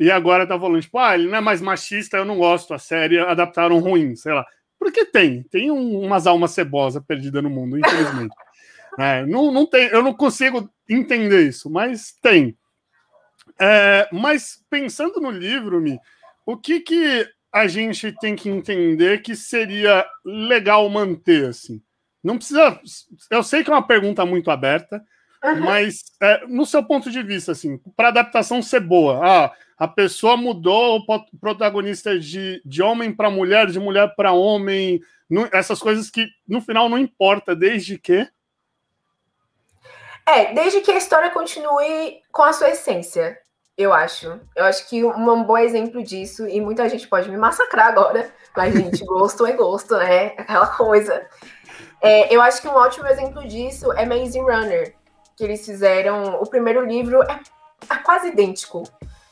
e 0.00 0.10
agora 0.10 0.48
tá 0.48 0.58
falando, 0.58 0.82
tipo, 0.82 0.98
ah, 0.98 1.14
ele 1.14 1.28
não 1.28 1.38
é 1.38 1.40
mais 1.40 1.60
machista, 1.60 2.16
eu 2.16 2.24
não 2.24 2.38
gosto, 2.38 2.74
a 2.74 2.78
série 2.80 3.20
adaptaram 3.20 3.78
ruim, 3.78 4.16
sei 4.16 4.32
lá. 4.32 4.44
Porque 4.78 5.04
tem, 5.04 5.42
tem 5.44 5.70
um, 5.70 6.00
umas 6.00 6.26
almas 6.26 6.52
cebosas 6.52 7.02
perdidas 7.04 7.42
no 7.42 7.50
mundo, 7.50 7.78
infelizmente. 7.78 8.34
é, 8.98 9.26
não, 9.26 9.50
não 9.52 9.66
tem, 9.66 9.88
eu 9.88 10.02
não 10.02 10.14
consigo 10.14 10.70
entender 10.88 11.48
isso, 11.48 11.68
mas 11.68 12.12
tem. 12.22 12.56
É, 13.60 14.08
mas 14.12 14.62
pensando 14.70 15.20
no 15.20 15.30
livro, 15.30 15.80
Mi, 15.80 15.98
o 16.46 16.56
que, 16.56 16.80
que 16.80 17.28
a 17.52 17.66
gente 17.66 18.12
tem 18.20 18.36
que 18.36 18.48
entender 18.48 19.20
que 19.22 19.34
seria 19.34 20.06
legal 20.24 20.88
manter 20.88 21.48
assim? 21.48 21.82
Não 22.22 22.36
precisa. 22.36 22.80
Eu 23.30 23.42
sei 23.42 23.64
que 23.64 23.70
é 23.70 23.72
uma 23.72 23.86
pergunta 23.86 24.24
muito 24.24 24.50
aberta, 24.50 25.02
uhum. 25.42 25.60
mas 25.60 26.04
é, 26.20 26.46
no 26.46 26.66
seu 26.66 26.84
ponto 26.84 27.10
de 27.10 27.22
vista, 27.22 27.52
assim, 27.52 27.78
para 27.96 28.08
adaptação 28.08 28.62
ser 28.62 28.80
boa, 28.80 29.20
ah, 29.24 29.52
a 29.78 29.86
pessoa 29.86 30.36
mudou 30.36 30.98
o 30.98 31.38
protagonista 31.38 32.18
de, 32.18 32.60
de 32.64 32.82
homem 32.82 33.14
para 33.14 33.30
mulher, 33.30 33.66
de 33.66 33.78
mulher 33.78 34.12
para 34.16 34.32
homem, 34.32 35.00
essas 35.52 35.78
coisas 35.78 36.10
que 36.10 36.26
no 36.46 36.60
final 36.60 36.88
não 36.88 36.98
importa, 36.98 37.54
desde 37.54 37.98
que 37.98 38.28
é, 40.26 40.52
desde 40.52 40.82
que 40.82 40.90
a 40.90 40.98
história 40.98 41.30
continue 41.30 42.20
com 42.30 42.42
a 42.42 42.52
sua 42.52 42.68
essência, 42.68 43.38
eu 43.78 43.94
acho. 43.94 44.38
Eu 44.54 44.66
acho 44.66 44.86
que 44.86 45.02
um 45.02 45.42
bom 45.42 45.56
exemplo 45.56 46.02
disso, 46.02 46.46
e 46.46 46.60
muita 46.60 46.86
gente 46.86 47.08
pode 47.08 47.30
me 47.30 47.36
massacrar 47.38 47.86
agora, 47.86 48.30
mas, 48.54 48.74
gente, 48.74 49.02
gosto 49.06 49.46
é 49.46 49.52
gosto, 49.52 49.96
né? 49.96 50.34
Aquela 50.36 50.66
coisa. 50.66 51.26
É, 52.02 52.34
eu 52.34 52.42
acho 52.42 52.60
que 52.60 52.68
um 52.68 52.74
ótimo 52.74 53.06
exemplo 53.06 53.46
disso 53.48 53.90
é 53.94 54.04
Maze 54.04 54.38
Runner, 54.38 54.94
que 55.34 55.44
eles 55.44 55.64
fizeram. 55.64 56.42
O 56.42 56.46
primeiro 56.46 56.84
livro 56.84 57.22
é, 57.22 57.40
é 57.88 57.96
quase 57.96 58.28
idêntico 58.28 58.82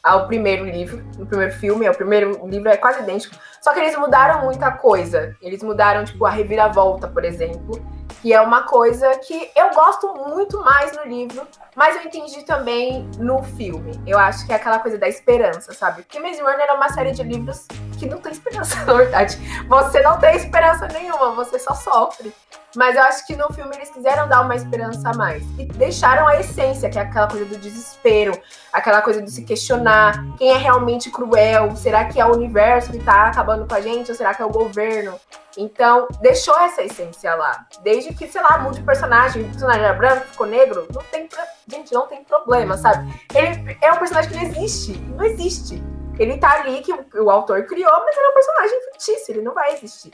ao 0.07 0.29
primeiro 0.29 0.65
livro, 0.65 1.05
o 1.19 1.27
primeiro 1.27 1.53
filme, 1.55 1.89
o 1.89 1.95
primeiro 1.95 2.47
livro 2.47 2.69
é 2.69 2.77
quase 2.77 3.03
idêntico. 3.03 3.35
Só 3.61 3.75
que 3.75 3.81
eles 3.81 3.99
mudaram 3.99 4.45
muita 4.45 4.71
coisa. 4.71 5.37
Eles 5.43 5.63
mudaram, 5.63 6.05
tipo, 6.05 6.25
a 6.25 6.31
reviravolta, 6.31 7.09
por 7.09 7.25
exemplo 7.25 7.85
que 8.23 8.33
é 8.33 8.41
uma 8.41 8.63
coisa 8.63 9.09
que 9.19 9.51
eu 9.55 9.71
gosto 9.75 10.15
muito 10.15 10.61
mais 10.61 10.97
no 10.97 11.05
livro, 11.05 11.47
mas 11.75 11.97
eu 11.97 12.03
entendi 12.03 12.45
também 12.45 13.09
no 13.19 13.43
filme. 13.43 14.01
Eu 14.07 14.19
acho 14.19 14.47
que 14.47 14.53
é 14.53 14.57
aquela 14.57 14.79
coisa 14.79 14.99
da 14.99 15.09
esperança, 15.09 15.73
sabe? 15.73 16.03
Porque 16.03 16.19
Maze 16.19 16.41
Runner 16.41 16.67
é 16.69 16.73
uma 16.73 16.89
série 16.89 17.13
de 17.13 17.23
livros 17.23 17.67
que 17.99 18.07
não 18.07 18.19
tem 18.19 18.33
esperança, 18.33 18.75
na 18.85 18.95
verdade. 18.95 19.39
Você 19.69 20.01
não 20.03 20.19
tem 20.19 20.37
esperança 20.37 20.89
nenhuma, 20.89 21.33
você 21.33 21.59
só 21.59 21.75
sofre. 21.75 22.33
Mas 22.75 22.95
eu 22.95 23.03
acho 23.03 23.27
que 23.27 23.35
no 23.35 23.51
filme 23.53 23.75
eles 23.75 23.91
quiseram 23.91 24.29
dar 24.29 24.43
uma 24.43 24.55
esperança 24.55 25.09
a 25.09 25.15
mais. 25.15 25.43
E 25.59 25.65
deixaram 25.65 26.29
a 26.29 26.39
essência, 26.39 26.91
que 26.91 26.99
é 26.99 27.03
aquela 27.03 27.27
coisa 27.27 27.47
do 27.47 27.57
desespero, 27.57 28.39
aquela 28.71 29.01
coisa 29.01 29.23
de 29.23 29.31
se 29.31 29.45
questionar 29.45 30.23
quem 30.37 30.51
é 30.51 30.59
realmente 30.59 31.11
cruel. 31.11 31.75
Será 31.75 32.05
que 32.05 32.21
é 32.21 32.27
o 32.27 32.33
universo 32.33 32.93
que 32.93 32.99
tá 32.99 33.29
acabando 33.29 33.67
com 33.67 33.75
a 33.75 33.81
gente? 33.81 34.11
Ou 34.11 34.17
será 34.17 34.35
que 34.35 34.43
é 34.43 34.45
o 34.45 34.51
governo? 34.51 35.19
Então, 35.57 36.07
deixou 36.21 36.59
essa 36.61 36.83
essência 36.83 37.35
lá. 37.35 37.67
Desde 37.83 38.13
que, 38.13 38.29
sei 38.29 38.43
lá, 38.43 38.59
mude 38.59 38.81
o 38.81 38.85
personagem, 38.85 39.43
o 39.43 39.47
personagem 39.47 39.83
era 39.83 39.95
branco, 39.95 40.27
ficou 40.27 40.47
negro, 40.47 40.87
não 40.93 41.03
tem. 41.05 41.29
Gente, 41.67 41.93
não 41.93 42.07
tem 42.07 42.23
problema, 42.25 42.77
sabe? 42.77 43.13
Ele 43.35 43.77
é 43.81 43.93
um 43.93 43.99
personagem 43.99 44.31
que 44.31 44.37
não 44.37 44.45
existe. 44.45 44.99
Não 44.99 45.25
existe. 45.25 45.83
Ele 46.19 46.39
tá 46.39 46.53
ali 46.53 46.81
que 46.83 46.93
o, 46.93 47.25
o 47.25 47.31
autor 47.31 47.65
criou, 47.65 47.93
mas 48.05 48.17
ele 48.17 48.27
é 48.27 48.31
um 48.31 48.35
personagem 48.35 48.81
fictício, 48.83 49.33
ele 49.33 49.43
não 49.43 49.55
vai 49.55 49.75
existir. 49.75 50.13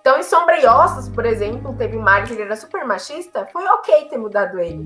Então, 0.00 0.18
em 0.18 0.22
Sombra 0.22 0.60
e 0.60 0.66
Ossos, 0.66 1.08
por 1.08 1.24
exemplo, 1.24 1.74
teve 1.76 1.96
Mario 1.96 2.26
que 2.26 2.32
ele 2.32 2.42
era 2.42 2.56
super 2.56 2.84
machista, 2.84 3.46
foi 3.52 3.64
ok 3.64 4.06
ter 4.06 4.18
mudado 4.18 4.58
ele. 4.58 4.84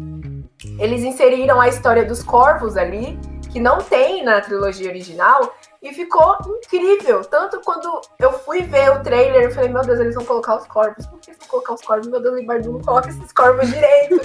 Eles 0.79 1.03
inseriram 1.03 1.61
a 1.61 1.69
história 1.69 2.05
dos 2.05 2.23
corvos 2.23 2.77
ali, 2.77 3.19
que 3.57 3.61
não 3.61 3.79
tem 3.79 4.23
na 4.23 4.39
trilogia 4.39 4.91
original, 4.91 5.55
e 5.81 5.91
ficou 5.95 6.37
incrível. 6.63 7.25
Tanto 7.25 7.59
quando 7.63 8.03
eu 8.19 8.31
fui 8.41 8.61
ver 8.61 8.91
o 8.91 9.03
trailer, 9.03 9.45
eu 9.45 9.51
falei, 9.51 9.71
meu 9.71 9.81
Deus, 9.81 9.99
eles 9.99 10.15
vão 10.15 10.27
colocar 10.27 10.57
os 10.57 10.67
corvos. 10.67 11.07
Por 11.07 11.19
que 11.21 11.31
eles 11.31 11.39
vão 11.39 11.49
colocar 11.49 11.73
os 11.73 11.81
corvos? 11.81 12.07
Meu 12.07 12.21
Deus, 12.21 12.39
Libardu 12.39 12.73
não 12.73 12.83
coloca 12.83 13.09
esses 13.09 13.33
corvos 13.33 13.67
direito. 13.71 14.17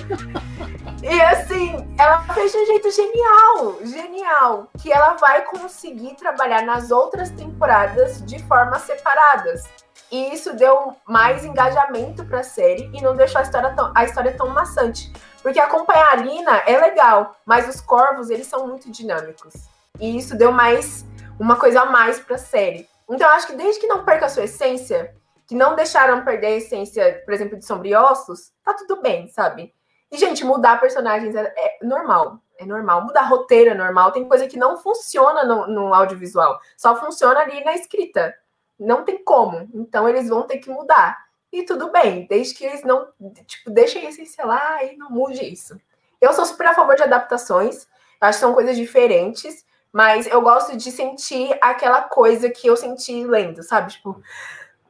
e 1.02 1.22
assim, 1.22 1.96
ela 1.98 2.20
fez 2.34 2.52
de 2.52 2.58
um 2.58 2.66
jeito 2.66 2.92
genial, 2.92 3.78
genial. 3.86 4.68
Que 4.78 4.92
ela 4.92 5.14
vai 5.14 5.46
conseguir 5.46 6.14
trabalhar 6.16 6.64
nas 6.64 6.92
outras 6.92 7.30
temporadas 7.30 8.22
de 8.26 8.38
formas 8.44 8.82
separadas. 8.82 9.64
E 10.12 10.34
isso 10.34 10.54
deu 10.58 10.94
mais 11.08 11.46
engajamento 11.46 12.26
para 12.26 12.42
a 12.42 12.44
série 12.44 12.92
e 12.94 13.02
não 13.02 13.16
deixou 13.16 13.40
a 13.40 13.44
história, 13.44 13.74
tão, 13.74 13.94
a 13.96 14.04
história 14.04 14.36
tão 14.36 14.50
maçante. 14.50 15.10
Porque 15.42 15.60
acompanhar 15.60 16.12
a 16.12 16.16
Lina 16.16 16.58
é 16.68 16.78
legal, 16.78 17.36
mas 17.46 17.68
os 17.68 17.82
corvos, 17.82 18.30
eles 18.30 18.48
são 18.48 18.68
muito 18.68 18.92
dinâmicos. 18.92 19.54
E 20.00 20.18
isso 20.18 20.38
deu 20.38 20.52
mais 20.52 21.06
uma 21.40 21.56
coisa 21.56 21.82
a 21.82 21.86
mais 21.86 22.20
para 22.20 22.36
a 22.36 22.40
série. 22.40 22.88
Então, 23.10 23.30
acho 23.30 23.48
que 23.48 23.56
desde 23.56 23.82
que 23.82 23.88
não 23.88 24.06
perca 24.06 24.28
a 24.28 24.30
sua 24.30 24.44
essência, 24.44 25.14
que 25.48 25.56
não 25.56 25.76
deixaram 25.76 26.24
perder 26.24 26.48
a 26.48 26.58
essência, 26.58 27.22
por 27.26 27.34
exemplo, 27.34 27.58
de 27.58 27.66
Sombriossos, 27.66 28.54
tá 28.64 28.74
tudo 28.74 29.02
bem, 29.02 29.28
sabe? 29.28 29.74
E, 30.12 30.18
gente, 30.18 30.46
mudar 30.46 30.80
personagens 30.80 31.36
é, 31.36 31.54
é, 31.58 31.86
normal. 31.86 32.40
É 32.58 32.66
normal. 32.66 33.04
Mudar 33.04 33.24
roteiro 33.24 33.72
é 33.72 33.74
normal. 33.74 34.12
Tem 34.12 34.28
coisa 34.28 34.48
que 34.48 34.58
não 34.58 34.78
funciona 34.78 35.44
no, 35.44 35.68
no, 35.68 35.94
audiovisual. 35.94 36.60
Só 36.78 36.96
funciona 36.96 37.40
ali 37.40 37.64
na 37.64 37.74
escrita. 37.74 38.34
Não 38.80 39.04
tem 39.04 39.24
como. 39.24 39.70
Então, 39.74 40.08
eles 40.08 40.30
vão 40.30 40.44
ter 40.44 40.60
que 40.60 40.70
mudar. 40.70 41.18
E 41.52 41.64
tudo 41.64 41.92
bem, 41.92 42.26
desde 42.28 42.54
que 42.54 42.66
eles 42.66 42.84
não, 42.84 43.08
tipo, 43.46 43.70
deixem 43.70 44.06
a 44.06 44.10
essência 44.10 44.46
lá 44.46 44.84
e 44.84 44.96
não 44.96 45.10
mude 45.10 45.44
isso. 45.44 45.80
Eu 46.20 46.34
sou 46.34 46.46
super 46.46 46.68
a 46.68 46.74
favor 46.74 46.96
de 46.96 47.04
adaptações. 47.04 47.88
Acho 48.22 48.38
que 48.38 48.46
são 48.46 48.54
coisas 48.54 48.78
diferentes. 48.78 49.66
Mas 49.92 50.26
eu 50.26 50.42
gosto 50.42 50.78
de 50.78 50.90
sentir 50.90 51.58
aquela 51.60 52.04
coisa 52.04 52.50
que 52.50 52.68
eu 52.68 52.78
senti 52.78 53.26
lendo, 53.26 53.62
sabe? 53.62 53.92
Tipo, 53.92 54.22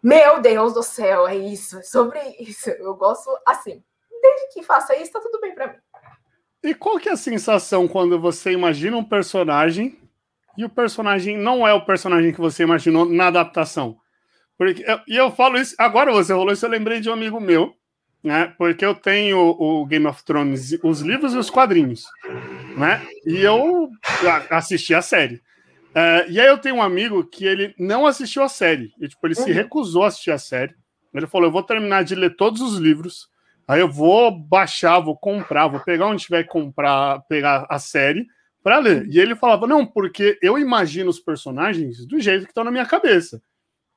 meu 0.02 0.40
Deus 0.40 0.74
do 0.74 0.84
céu, 0.84 1.28
é 1.28 1.36
isso, 1.36 1.80
é 1.80 1.84
sobre 1.84 2.20
isso. 2.40 2.70
Eu 2.70 2.94
gosto 2.96 3.30
assim. 3.46 3.84
Desde 4.22 4.54
que 4.54 4.64
faça 4.64 4.96
isso, 4.96 5.12
tá 5.12 5.20
tudo 5.20 5.40
bem 5.40 5.56
para 5.56 5.68
mim. 5.68 5.80
E 6.64 6.76
qual 6.76 7.00
que 7.00 7.10
é 7.10 7.14
a 7.14 7.18
sensação 7.18 7.88
quando 7.88 8.20
você 8.20 8.52
imagina 8.52 8.96
um 8.96 9.04
personagem 9.04 9.98
e 10.56 10.64
o 10.64 10.70
personagem 10.70 11.36
não 11.36 11.68
é 11.68 11.74
o 11.74 11.84
personagem 11.84 12.32
que 12.32 12.40
você 12.40 12.62
imaginou 12.62 13.06
na 13.06 13.28
adaptação? 13.28 13.98
Porque, 14.62 14.86
e 15.08 15.16
eu 15.18 15.32
falo 15.32 15.58
isso, 15.58 15.74
agora 15.80 16.12
você 16.12 16.34
falou 16.34 16.52
isso, 16.52 16.64
eu 16.64 16.70
lembrei 16.70 17.00
de 17.00 17.10
um 17.10 17.14
amigo 17.14 17.40
meu 17.40 17.74
né? 18.24 18.54
Porque 18.58 18.86
eu 18.86 18.94
tenho 18.94 19.40
o 19.40 19.84
Game 19.88 20.06
of 20.06 20.24
Thrones, 20.24 20.78
os 20.84 21.02
livros 21.02 21.34
e 21.34 21.38
os 21.38 21.50
quadrinhos, 21.50 22.04
né? 22.78 23.02
E 23.26 23.40
eu 23.40 23.90
assisti 24.50 24.94
a 24.94 25.02
série. 25.02 25.38
Uh, 25.90 26.30
e 26.30 26.40
aí 26.40 26.48
eu 26.48 26.60
tenho 26.60 26.76
um 26.76 26.82
amigo 26.82 27.26
que 27.26 27.46
ele 27.46 27.74
não 27.80 28.06
assistiu 28.06 28.44
a 28.44 28.48
série. 28.48 28.94
E, 29.00 29.08
tipo, 29.08 29.26
ele 29.26 29.34
uhum. 29.38 29.44
se 29.44 29.52
recusou 29.52 30.04
a 30.04 30.08
assistir 30.08 30.30
a 30.30 30.38
série. 30.38 30.76
Ele 31.12 31.28
falou: 31.28 31.48
eu 31.48 31.52
vou 31.52 31.64
terminar 31.64 32.04
de 32.04 32.14
ler 32.14 32.36
todos 32.36 32.62
os 32.62 32.78
livros. 32.78 33.28
Aí 33.68 33.82
eu 33.82 33.90
vou 33.90 34.32
baixar, 34.32 35.00
vou 35.00 35.18
comprar, 35.18 35.68
vou 35.68 35.80
pegar 35.80 36.06
onde 36.06 36.24
tiver 36.24 36.44
que 36.44 36.50
comprar, 36.50 37.22
pegar 37.28 37.66
a 37.70 37.80
série 37.80 38.28
para 38.64 38.78
ler. 38.78 39.08
E 39.10 39.20
ele 39.20 39.36
falava: 39.36 39.66
não, 39.68 39.86
porque 39.86 40.38
eu 40.42 40.58
imagino 40.58 41.10
os 41.10 41.20
personagens 41.20 42.06
do 42.06 42.20
jeito 42.20 42.44
que 42.44 42.52
estão 42.52 42.64
na 42.64 42.72
minha 42.72 42.86
cabeça. 42.86 43.42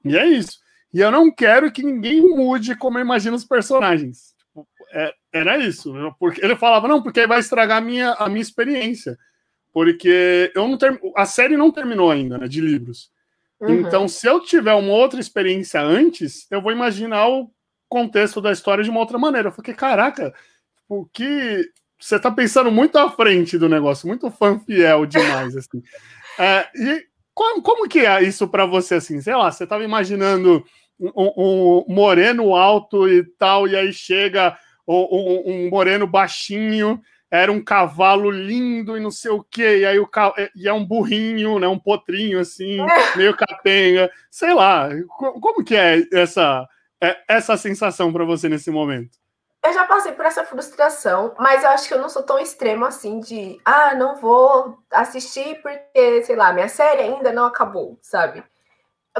E 0.04 0.16
é 0.16 0.26
isso. 0.26 0.58
e 0.92 1.00
eu 1.00 1.10
não 1.10 1.30
quero 1.30 1.72
que 1.72 1.82
ninguém 1.82 2.20
mude 2.20 2.76
como 2.76 2.98
eu 2.98 3.02
imagino 3.02 3.34
os 3.34 3.44
personagens. 3.44 4.34
Tipo, 4.38 4.66
é, 4.92 5.12
era 5.32 5.58
isso. 5.58 5.92
Porque 6.18 6.44
ele 6.44 6.56
falava, 6.56 6.86
não, 6.86 7.02
porque 7.02 7.26
vai 7.26 7.40
estragar 7.40 7.78
a 7.78 7.80
minha, 7.80 8.12
a 8.12 8.28
minha 8.28 8.42
experiência. 8.42 9.18
Porque 9.72 10.52
eu 10.54 10.68
não 10.68 10.78
ter, 10.78 11.00
a 11.16 11.26
série 11.26 11.56
não 11.56 11.72
terminou 11.72 12.10
ainda, 12.10 12.38
né, 12.38 12.46
de 12.46 12.60
livros. 12.60 13.10
Uhum. 13.60 13.80
Então, 13.80 14.06
se 14.06 14.26
eu 14.26 14.40
tiver 14.40 14.74
uma 14.74 14.92
outra 14.92 15.18
experiência 15.18 15.80
antes, 15.80 16.46
eu 16.50 16.62
vou 16.62 16.70
imaginar 16.70 17.28
o 17.28 17.50
contexto 17.88 18.40
da 18.40 18.52
história 18.52 18.84
de 18.84 18.90
uma 18.90 19.00
outra 19.00 19.18
maneira. 19.18 19.48
Eu 19.48 19.52
falei, 19.52 19.74
caraca, 19.74 20.32
o 20.88 21.04
que 21.06 21.68
você 21.98 22.18
tá 22.18 22.30
pensando 22.30 22.70
muito 22.70 22.96
à 22.98 23.10
frente 23.10 23.56
do 23.56 23.68
negócio, 23.68 24.06
muito 24.06 24.30
fã 24.30 24.58
fiel 24.58 25.06
demais, 25.06 25.56
assim. 25.56 25.82
É, 26.36 26.68
e 26.74 27.06
como, 27.34 27.62
como 27.62 27.88
que 27.88 28.00
é 28.00 28.22
isso 28.22 28.48
para 28.48 28.64
você, 28.64 28.96
assim? 28.96 29.20
Sei 29.20 29.34
lá, 29.34 29.50
você 29.50 29.66
tava 29.66 29.84
imaginando 29.84 30.64
um, 30.98 31.32
um, 31.36 31.84
moreno 31.88 32.54
alto 32.54 33.08
e 33.08 33.24
tal, 33.38 33.66
e 33.66 33.76
aí 33.76 33.92
chega 33.92 34.56
um, 34.86 35.42
um, 35.46 35.70
moreno 35.70 36.06
baixinho, 36.06 37.00
era 37.30 37.50
um 37.50 37.62
cavalo 37.62 38.30
lindo 38.30 38.96
e 38.96 39.00
não 39.00 39.10
sei 39.10 39.32
o 39.32 39.42
quê, 39.42 39.78
e 39.78 39.84
aí 39.84 39.98
o 39.98 40.08
e 40.54 40.68
é 40.68 40.72
um 40.72 40.84
burrinho, 40.84 41.58
né, 41.58 41.66
um 41.66 41.78
potrinho 41.78 42.38
assim, 42.38 42.78
meio 43.16 43.36
capenga, 43.36 44.10
sei 44.30 44.54
lá. 44.54 44.88
Como 45.18 45.64
que 45.64 45.74
é 45.74 46.04
essa 46.12 46.68
é, 47.02 47.16
essa 47.28 47.56
sensação 47.56 48.12
para 48.12 48.24
você 48.24 48.48
nesse 48.48 48.70
momento? 48.70 49.23
Eu 49.64 49.72
já 49.72 49.86
passei 49.86 50.12
por 50.12 50.26
essa 50.26 50.44
frustração, 50.44 51.34
mas 51.38 51.64
eu 51.64 51.70
acho 51.70 51.88
que 51.88 51.94
eu 51.94 51.98
não 51.98 52.10
sou 52.10 52.22
tão 52.22 52.38
extremo 52.38 52.84
assim 52.84 53.18
de, 53.18 53.58
ah, 53.64 53.94
não 53.94 54.14
vou 54.16 54.78
assistir 54.90 55.60
porque, 55.62 56.22
sei 56.22 56.36
lá, 56.36 56.52
minha 56.52 56.68
série 56.68 57.00
ainda 57.00 57.32
não 57.32 57.46
acabou, 57.46 57.98
sabe? 58.02 58.44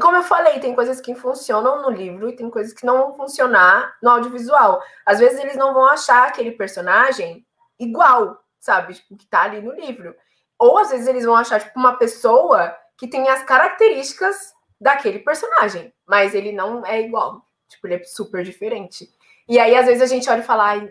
Como 0.03 0.17
eu 0.17 0.23
falei, 0.23 0.61
tem 0.61 0.75
coisas 0.75 1.01
que 1.01 1.15
funcionam 1.15 1.81
no 1.81 1.89
livro 1.89 2.29
e 2.29 2.37
tem 2.37 2.51
coisas 2.51 2.75
que 2.75 2.85
não 2.85 2.99
vão 2.99 3.15
funcionar 3.15 3.97
no 4.03 4.11
audiovisual. 4.11 4.83
Às 5.07 5.19
vezes 5.19 5.39
eles 5.39 5.57
não 5.57 5.73
vão 5.73 5.87
achar 5.87 6.29
aquele 6.29 6.51
personagem 6.51 7.47
igual, 7.79 8.39
sabe? 8.61 8.95
Tipo, 8.95 9.17
que 9.17 9.27
tá 9.27 9.45
ali 9.45 9.63
no 9.63 9.73
livro. 9.73 10.15
Ou 10.59 10.77
às 10.77 10.91
vezes 10.91 11.07
eles 11.07 11.25
vão 11.25 11.37
achar, 11.37 11.59
tipo, 11.61 11.79
uma 11.79 11.97
pessoa 11.97 12.77
que 12.99 13.09
tem 13.09 13.29
as 13.31 13.43
características 13.45 14.53
daquele 14.79 15.21
personagem, 15.21 15.95
mas 16.07 16.35
ele 16.35 16.53
não 16.53 16.85
é 16.85 17.01
igual. 17.01 17.47
Tipo, 17.67 17.87
ele 17.87 17.95
é 17.95 18.05
super 18.05 18.45
diferente. 18.45 19.09
E 19.49 19.59
aí, 19.59 19.77
às 19.77 19.87
vezes, 19.87 20.03
a 20.03 20.07
gente 20.07 20.29
olha 20.29 20.41
e 20.41 20.45
fala, 20.45 20.65
ai, 20.65 20.81
não 20.81 20.91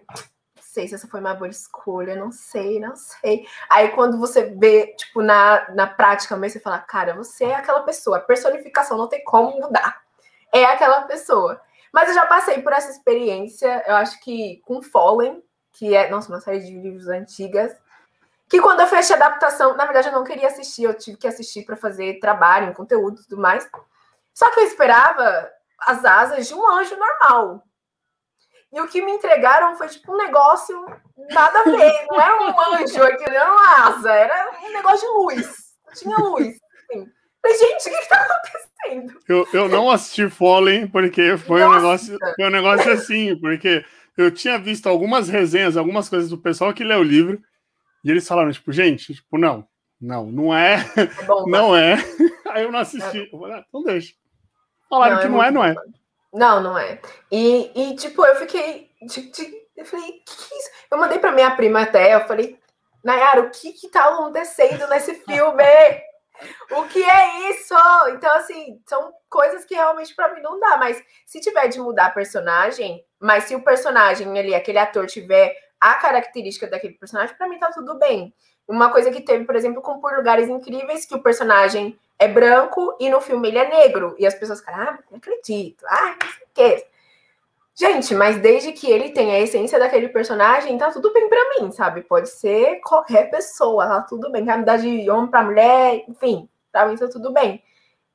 sei 0.61 0.87
se 0.87 0.95
essa 0.95 1.07
foi 1.07 1.19
uma 1.19 1.33
boa 1.33 1.49
escolha, 1.49 2.15
não 2.15 2.31
sei, 2.31 2.79
não 2.79 2.95
sei. 2.95 3.45
Aí, 3.69 3.89
quando 3.89 4.19
você 4.19 4.43
vê, 4.43 4.93
tipo, 4.95 5.21
na, 5.21 5.69
na 5.71 5.87
prática 5.87 6.35
mesmo, 6.37 6.53
você 6.53 6.59
fala, 6.59 6.79
cara, 6.79 7.15
você 7.15 7.45
é 7.45 7.55
aquela 7.55 7.81
pessoa. 7.81 8.17
A 8.17 8.21
personificação 8.21 8.97
não 8.97 9.07
tem 9.07 9.23
como 9.23 9.59
mudar. 9.59 10.01
É 10.51 10.65
aquela 10.65 11.01
pessoa. 11.03 11.59
Mas 11.93 12.09
eu 12.09 12.15
já 12.15 12.25
passei 12.25 12.59
por 12.61 12.73
essa 12.73 12.89
experiência, 12.89 13.83
eu 13.87 13.95
acho 13.95 14.19
que 14.21 14.61
com 14.65 14.81
Fallen, 14.81 15.43
que 15.71 15.95
é, 15.95 16.09
nossa, 16.09 16.29
uma 16.29 16.41
série 16.41 16.59
de 16.59 16.79
livros 16.79 17.07
antigas, 17.07 17.71
que 18.49 18.59
quando 18.59 18.79
eu 18.79 18.87
fechei 18.87 19.15
a 19.15 19.19
adaptação, 19.19 19.75
na 19.75 19.85
verdade 19.85 20.07
eu 20.07 20.13
não 20.13 20.23
queria 20.23 20.47
assistir, 20.47 20.83
eu 20.83 20.93
tive 20.95 21.17
que 21.17 21.27
assistir 21.27 21.63
para 21.65 21.75
fazer 21.75 22.19
trabalho, 22.19 22.73
conteúdo 22.73 23.19
e 23.19 23.23
tudo 23.23 23.41
mais. 23.41 23.69
Só 24.33 24.49
que 24.49 24.59
eu 24.59 24.65
esperava 24.65 25.51
as 25.79 26.03
asas 26.03 26.47
de 26.47 26.55
um 26.55 26.67
anjo 26.67 26.95
normal. 26.97 27.63
E 28.73 28.81
o 28.81 28.87
que 28.87 29.03
me 29.03 29.11
entregaram 29.11 29.75
foi 29.75 29.87
tipo 29.87 30.11
um 30.11 30.17
negócio 30.17 30.83
nada 31.29 31.59
a 31.59 31.63
ver. 31.63 32.07
Não 32.09 32.19
era 32.19 32.41
um 32.41 32.73
anjo, 32.73 33.03
aquilo 33.03 33.35
era 33.35 33.51
uma 33.51 33.87
asa, 33.87 34.11
era 34.11 34.49
um 34.63 34.73
negócio 34.73 35.07
de 35.07 35.13
luz. 35.13 35.55
Tinha 35.93 36.17
luz. 36.17 36.47
Assim. 36.47 37.07
Falei, 37.39 37.57
gente, 37.57 37.87
o 37.87 37.91
que, 37.91 37.97
está 37.97 38.19
acontecendo? 38.19 39.19
Eu, 39.29 39.47
eu 39.53 39.69
não 39.69 39.91
assisti 39.91 40.27
Fallen 40.27 40.87
porque 40.87 41.37
foi 41.37 41.63
um, 41.63 41.71
negócio, 41.71 42.17
foi 42.35 42.45
um 42.45 42.49
negócio 42.49 42.91
assim, 42.91 43.37
porque 43.39 43.85
eu 44.17 44.31
tinha 44.31 44.57
visto 44.57 44.87
algumas 44.87 45.29
resenhas, 45.29 45.77
algumas 45.77 46.09
coisas 46.09 46.29
do 46.29 46.37
pessoal 46.37 46.73
que 46.73 46.83
lê 46.83 46.95
o 46.95 47.03
livro, 47.03 47.39
e 48.03 48.09
eles 48.09 48.27
falaram, 48.27 48.51
tipo, 48.51 48.71
gente, 48.71 49.13
tipo, 49.13 49.37
não, 49.37 49.67
não, 50.01 50.25
não 50.31 50.55
é, 50.55 50.85
é 50.95 51.25
bom, 51.25 51.47
não 51.47 51.75
é. 51.75 51.95
Aí 52.49 52.63
eu 52.63 52.71
não 52.71 52.79
assisti. 52.79 53.19
É. 53.19 53.29
Eu 53.31 53.39
falei, 53.39 53.55
ah, 53.55 53.65
então 53.67 53.83
deixa. 53.83 54.13
Falaram 54.89 55.15
não, 55.15 55.21
que 55.21 55.27
é 55.27 55.29
não 55.29 55.43
é, 55.43 55.51
não 55.51 55.63
é. 55.63 55.75
Não, 56.33 56.59
não 56.59 56.77
é. 56.77 56.99
E, 57.31 57.71
e 57.75 57.95
tipo, 57.95 58.25
eu 58.25 58.35
fiquei. 58.37 58.89
De, 59.01 59.29
de, 59.31 59.63
eu 59.77 59.85
falei, 59.85 60.11
que, 60.25 60.35
que 60.35 60.53
é 60.53 60.57
isso? 60.57 60.69
Eu 60.89 60.97
mandei 60.97 61.19
pra 61.19 61.31
minha 61.31 61.55
prima 61.55 61.81
até, 61.81 62.15
eu 62.15 62.21
falei, 62.21 62.59
Nayara, 63.03 63.41
o 63.41 63.51
que 63.51 63.73
que 63.73 63.89
tá 63.89 64.09
acontecendo 64.09 64.87
nesse 64.87 65.13
filme? 65.25 65.63
o 66.71 66.83
que 66.87 67.03
é 67.03 67.51
isso? 67.51 67.75
Então, 68.09 68.35
assim, 68.35 68.81
são 68.87 69.13
coisas 69.29 69.63
que 69.65 69.75
realmente 69.75 70.15
para 70.15 70.33
mim 70.33 70.41
não 70.41 70.59
dá. 70.59 70.77
Mas 70.77 71.01
se 71.25 71.39
tiver 71.39 71.67
de 71.67 71.79
mudar 71.79 72.13
personagem, 72.13 73.05
mas 73.19 73.45
se 73.45 73.55
o 73.55 73.63
personagem 73.63 74.27
ali, 74.37 74.55
aquele 74.55 74.79
ator, 74.79 75.05
tiver 75.05 75.55
a 75.79 75.95
característica 75.95 76.67
daquele 76.67 76.93
personagem, 76.93 77.35
para 77.35 77.47
mim 77.47 77.59
tá 77.59 77.71
tudo 77.71 77.97
bem. 77.99 78.33
Uma 78.67 78.91
coisa 78.91 79.11
que 79.11 79.21
teve, 79.21 79.45
por 79.45 79.55
exemplo, 79.55 79.81
com 79.81 79.99
Por 79.99 80.15
Lugares 80.15 80.49
Incríveis, 80.49 81.05
que 81.05 81.15
o 81.15 81.21
personagem 81.21 81.99
é 82.19 82.27
branco 82.27 82.95
e 82.99 83.09
no 83.09 83.21
filme 83.21 83.47
ele 83.47 83.57
é 83.57 83.69
negro. 83.69 84.15
E 84.17 84.25
as 84.25 84.33
pessoas 84.33 84.59
ficam, 84.59 84.75
ah, 84.75 84.99
não 85.09 85.17
acredito, 85.17 85.85
ah, 85.87 86.15
não 86.21 86.29
sei 86.31 86.43
o 86.43 86.49
quê. 86.53 86.87
Gente, 87.75 88.13
mas 88.13 88.37
desde 88.39 88.71
que 88.71 88.89
ele 88.89 89.09
tenha 89.09 89.35
a 89.35 89.39
essência 89.39 89.79
daquele 89.79 90.07
personagem, 90.09 90.77
tá 90.77 90.91
tudo 90.91 91.11
bem 91.11 91.27
para 91.27 91.59
mim, 91.59 91.71
sabe? 91.71 92.01
Pode 92.03 92.29
ser 92.29 92.79
qualquer 92.81 93.31
pessoa, 93.31 93.87
tá 93.87 94.01
tudo 94.01 94.31
bem. 94.31 94.45
Quer 94.45 94.57
mudar 94.59 94.77
de 94.77 95.09
homem 95.09 95.27
pra 95.29 95.41
mulher, 95.41 96.03
enfim, 96.07 96.47
pra 96.71 96.85
mim 96.85 96.95
tá 96.95 97.07
tudo 97.07 97.31
bem. 97.33 97.63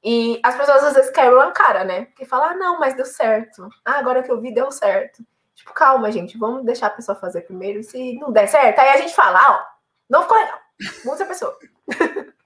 E 0.02 0.40
as 0.44 0.56
pessoas 0.56 0.84
às 0.84 0.94
vezes 0.94 1.10
quebram 1.10 1.40
a 1.40 1.50
cara, 1.50 1.82
né? 1.84 2.04
Porque 2.06 2.24
falam, 2.24 2.50
ah, 2.50 2.54
não, 2.54 2.78
mas 2.78 2.94
deu 2.94 3.04
certo. 3.04 3.68
Ah, 3.84 3.98
agora 3.98 4.22
que 4.22 4.30
eu 4.30 4.40
vi, 4.40 4.54
deu 4.54 4.70
certo. 4.70 5.24
Tipo, 5.56 5.72
calma, 5.74 6.12
gente, 6.12 6.38
vamos 6.38 6.64
deixar 6.64 6.86
a 6.86 6.90
pessoa 6.90 7.16
fazer 7.16 7.40
primeiro. 7.40 7.82
Se 7.82 8.14
não 8.14 8.30
der 8.30 8.46
certo, 8.46 8.78
aí 8.78 8.90
a 8.90 8.96
gente 8.98 9.14
fala, 9.14 9.40
ah, 9.40 9.52
ó, 9.54 9.78
não 10.08 10.22
ficou 10.22 10.38
legal. 10.38 10.58
Muda 11.04 11.24
a 11.24 11.26
pessoa. 11.26 11.58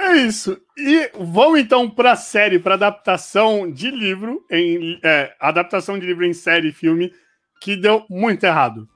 É 0.00 0.12
isso. 0.12 0.60
E 0.76 1.10
vamos 1.14 1.58
então 1.60 1.88
para 1.90 2.12
a 2.12 2.16
série, 2.16 2.58
para 2.58 2.74
adaptação 2.74 3.70
de 3.70 3.90
livro, 3.90 4.44
em 4.50 5.00
é, 5.02 5.34
adaptação 5.40 5.98
de 5.98 6.06
livro 6.06 6.24
em 6.24 6.32
série 6.32 6.68
e 6.68 6.72
filme, 6.72 7.12
que 7.60 7.76
deu 7.76 8.06
muito 8.08 8.44
errado. 8.44 8.88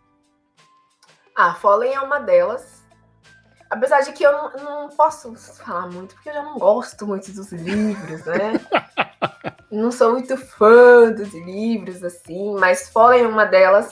Ah, 1.37 1.55
Fallen 1.55 1.93
é 1.93 2.01
uma 2.01 2.21
delas. 2.21 2.83
Apesar 3.71 4.03
de 4.03 4.13
que 4.13 4.23
eu 4.23 4.33
não, 4.33 4.51
não, 4.65 4.89
posso 4.91 5.35
falar 5.65 5.89
muito, 5.89 6.15
porque 6.15 6.29
eu 6.29 6.35
já 6.35 6.43
não 6.43 6.59
gosto 6.59 7.07
muito 7.07 7.33
dos 7.33 7.51
livros, 7.53 8.23
né? 8.27 8.53
não 9.73 9.91
sou 9.91 10.13
muito 10.13 10.37
fã 10.37 11.11
dos 11.11 11.33
livros, 11.33 12.05
assim, 12.05 12.55
mas 12.61 12.91
Fallen 12.91 13.25
é 13.25 13.27
uma 13.27 13.47
delas. 13.47 13.89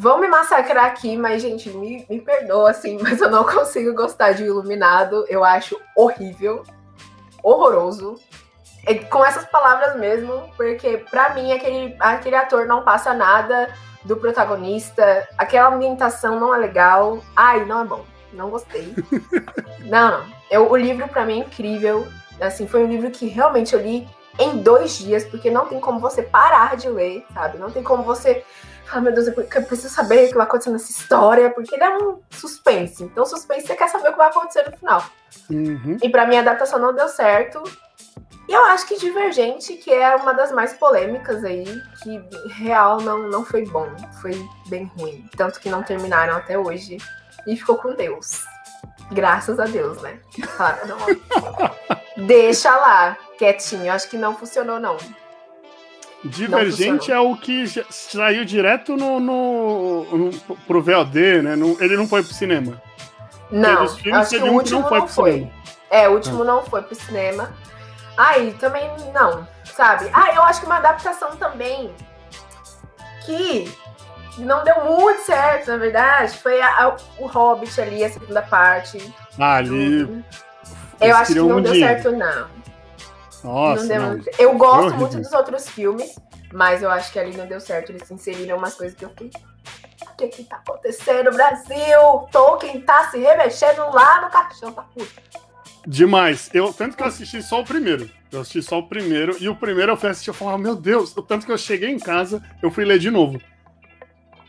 Vão 0.00 0.18
me 0.18 0.28
massacrar 0.28 0.86
aqui, 0.86 1.14
mas, 1.14 1.42
gente, 1.42 1.68
me, 1.68 2.06
me 2.08 2.22
perdoa, 2.22 2.70
assim, 2.70 2.96
mas 3.04 3.20
eu 3.20 3.30
não 3.30 3.44
consigo 3.44 3.92
gostar 3.92 4.32
de 4.32 4.44
Iluminado. 4.44 5.26
Eu 5.28 5.44
acho 5.44 5.78
horrível, 5.94 6.64
horroroso. 7.42 8.18
É, 8.86 8.94
com 8.94 9.22
essas 9.22 9.44
palavras 9.44 9.96
mesmo, 9.96 10.50
porque 10.56 11.04
para 11.10 11.34
mim 11.34 11.52
aquele, 11.52 11.94
aquele 12.00 12.34
ator 12.34 12.64
não 12.64 12.82
passa 12.82 13.12
nada 13.12 13.68
do 14.02 14.16
protagonista, 14.16 15.28
aquela 15.36 15.74
ambientação 15.74 16.40
não 16.40 16.54
é 16.54 16.56
legal. 16.56 17.22
Ai, 17.36 17.66
não 17.66 17.82
é 17.82 17.84
bom, 17.84 18.06
não 18.32 18.48
gostei. 18.48 18.94
não, 19.84 20.12
não. 20.12 20.24
Eu, 20.50 20.70
o 20.70 20.76
livro 20.78 21.06
para 21.08 21.26
mim 21.26 21.40
é 21.40 21.44
incrível. 21.44 22.08
Assim, 22.40 22.66
foi 22.66 22.82
um 22.82 22.88
livro 22.88 23.10
que 23.10 23.26
realmente 23.26 23.74
eu 23.74 23.82
li 23.82 24.08
em 24.38 24.62
dois 24.62 24.96
dias, 24.96 25.26
porque 25.26 25.50
não 25.50 25.66
tem 25.66 25.78
como 25.78 26.00
você 26.00 26.22
parar 26.22 26.74
de 26.74 26.88
ler, 26.88 27.26
sabe? 27.34 27.58
Não 27.58 27.70
tem 27.70 27.82
como 27.82 28.02
você 28.02 28.42
ah, 28.92 29.00
meu 29.00 29.12
Deus, 29.12 29.28
eu 29.28 29.62
preciso 29.62 29.94
saber 29.94 30.26
o 30.26 30.28
que 30.28 30.34
vai 30.34 30.46
acontecer 30.46 30.70
nessa 30.70 30.90
história, 30.90 31.50
porque 31.50 31.74
ele 31.74 31.84
é 31.84 31.98
um 31.98 32.20
suspense. 32.30 33.04
Então, 33.04 33.24
suspense 33.24 33.66
você 33.66 33.76
quer 33.76 33.88
saber 33.88 34.08
o 34.08 34.12
que 34.12 34.18
vai 34.18 34.28
acontecer 34.28 34.68
no 34.68 34.76
final. 34.76 35.04
Uhum. 35.48 35.96
E 36.02 36.08
para 36.08 36.26
mim, 36.26 36.36
a 36.36 36.40
adaptação 36.40 36.78
não 36.78 36.94
deu 36.94 37.08
certo. 37.08 37.62
E 38.48 38.52
eu 38.52 38.64
acho 38.64 38.86
que 38.88 38.98
Divergente, 38.98 39.74
que 39.74 39.92
é 39.92 40.16
uma 40.16 40.34
das 40.34 40.50
mais 40.50 40.72
polêmicas 40.72 41.44
aí, 41.44 41.64
que 42.02 42.20
real 42.48 43.00
não, 43.00 43.28
não 43.28 43.44
foi 43.44 43.64
bom. 43.64 43.88
Foi 44.20 44.32
bem 44.66 44.90
ruim. 44.98 45.24
Tanto 45.36 45.60
que 45.60 45.70
não 45.70 45.84
terminaram 45.84 46.36
até 46.36 46.58
hoje. 46.58 46.98
E 47.46 47.56
ficou 47.56 47.76
com 47.76 47.94
Deus. 47.94 48.44
Graças 49.12 49.60
a 49.60 49.66
Deus, 49.66 50.02
né? 50.02 50.18
Claro, 50.56 50.88
não. 50.88 50.98
Deixa 52.26 52.76
lá, 52.76 53.16
quietinho. 53.38 53.92
Acho 53.92 54.08
que 54.08 54.16
não 54.16 54.36
funcionou, 54.36 54.80
não. 54.80 54.96
Divergente 56.24 57.10
é 57.10 57.18
o 57.18 57.34
que 57.34 57.64
saiu 57.88 58.44
direto 58.44 58.94
no, 58.94 59.18
no, 59.18 60.04
no, 60.16 60.30
pro 60.66 60.82
VOD, 60.82 61.42
né? 61.42 61.56
No, 61.56 61.82
ele 61.82 61.96
não 61.96 62.06
foi 62.06 62.22
pro 62.22 62.34
cinema. 62.34 62.80
Não, 63.50 63.82
acho 63.82 64.30
que 64.30 64.36
o 64.38 64.52
último 64.52 64.80
não 64.82 64.88
foi. 64.88 64.98
Não 65.00 65.08
foi. 65.08 65.52
É, 65.90 66.08
o 66.08 66.12
último 66.12 66.42
ah. 66.42 66.44
não 66.44 66.62
foi 66.62 66.82
pro 66.82 66.94
cinema. 66.94 67.52
Aí, 68.16 68.54
também 68.60 68.90
não, 69.14 69.48
sabe? 69.64 70.10
Ah, 70.12 70.34
eu 70.34 70.42
acho 70.42 70.60
que 70.60 70.66
uma 70.66 70.76
adaptação 70.76 71.36
também 71.36 71.90
que 73.24 73.72
não 74.38 74.62
deu 74.62 74.84
muito 74.84 75.22
certo, 75.22 75.68
na 75.68 75.78
verdade, 75.78 76.36
foi 76.36 76.60
a, 76.60 76.84
a, 76.84 76.96
o 77.18 77.26
Hobbit 77.26 77.80
ali, 77.80 78.04
a 78.04 78.10
segunda 78.10 78.42
parte. 78.42 79.12
Ah, 79.38 79.56
ali. 79.56 80.22
Eu 81.00 81.16
acho 81.16 81.32
que 81.32 81.38
não 81.38 81.62
deu 81.62 81.74
certo, 81.74 82.12
não. 82.12 82.59
Nossa, 83.42 83.98
não 83.98 84.16
não. 84.16 84.24
Eu 84.38 84.56
gosto 84.56 84.96
muito 84.96 85.16
dos 85.16 85.32
outros 85.32 85.68
filmes, 85.68 86.14
mas 86.52 86.82
eu 86.82 86.90
acho 86.90 87.12
que 87.12 87.18
ali 87.18 87.36
não 87.36 87.46
deu 87.46 87.60
certo. 87.60 87.90
Eles 87.90 88.10
inseriram 88.10 88.58
umas 88.58 88.74
coisas 88.74 88.96
que 88.96 89.04
eu 89.04 89.10
fiquei. 89.10 89.30
O 90.02 90.16
que 90.16 90.28
que 90.28 90.44
tá 90.44 90.56
acontecendo, 90.56 91.30
Brasil? 91.32 92.28
Tolkien 92.30 92.80
tá 92.82 93.10
se 93.10 93.18
remexendo 93.18 93.82
lá 93.92 94.22
no 94.22 94.30
caixão, 94.30 94.72
tá 94.72 94.82
puto. 94.82 95.10
Demais. 95.86 96.50
Eu, 96.52 96.72
tanto 96.72 96.96
que 96.96 97.02
eu 97.02 97.06
assisti 97.06 97.42
só 97.42 97.60
o 97.60 97.64
primeiro. 97.64 98.10
Eu 98.30 98.40
assisti 98.40 98.62
só 98.62 98.78
o 98.78 98.86
primeiro. 98.86 99.36
E 99.40 99.48
o 99.48 99.56
primeiro 99.56 99.92
eu 99.92 99.96
fui 99.96 100.10
assistir 100.10 100.30
e 100.30 100.34
falei, 100.34 100.58
meu 100.58 100.76
Deus. 100.76 101.14
Tanto 101.26 101.46
que 101.46 101.52
eu 101.52 101.58
cheguei 101.58 101.90
em 101.90 101.98
casa, 101.98 102.42
eu 102.62 102.70
fui 102.70 102.84
ler 102.84 102.98
de 102.98 103.10
novo. 103.10 103.40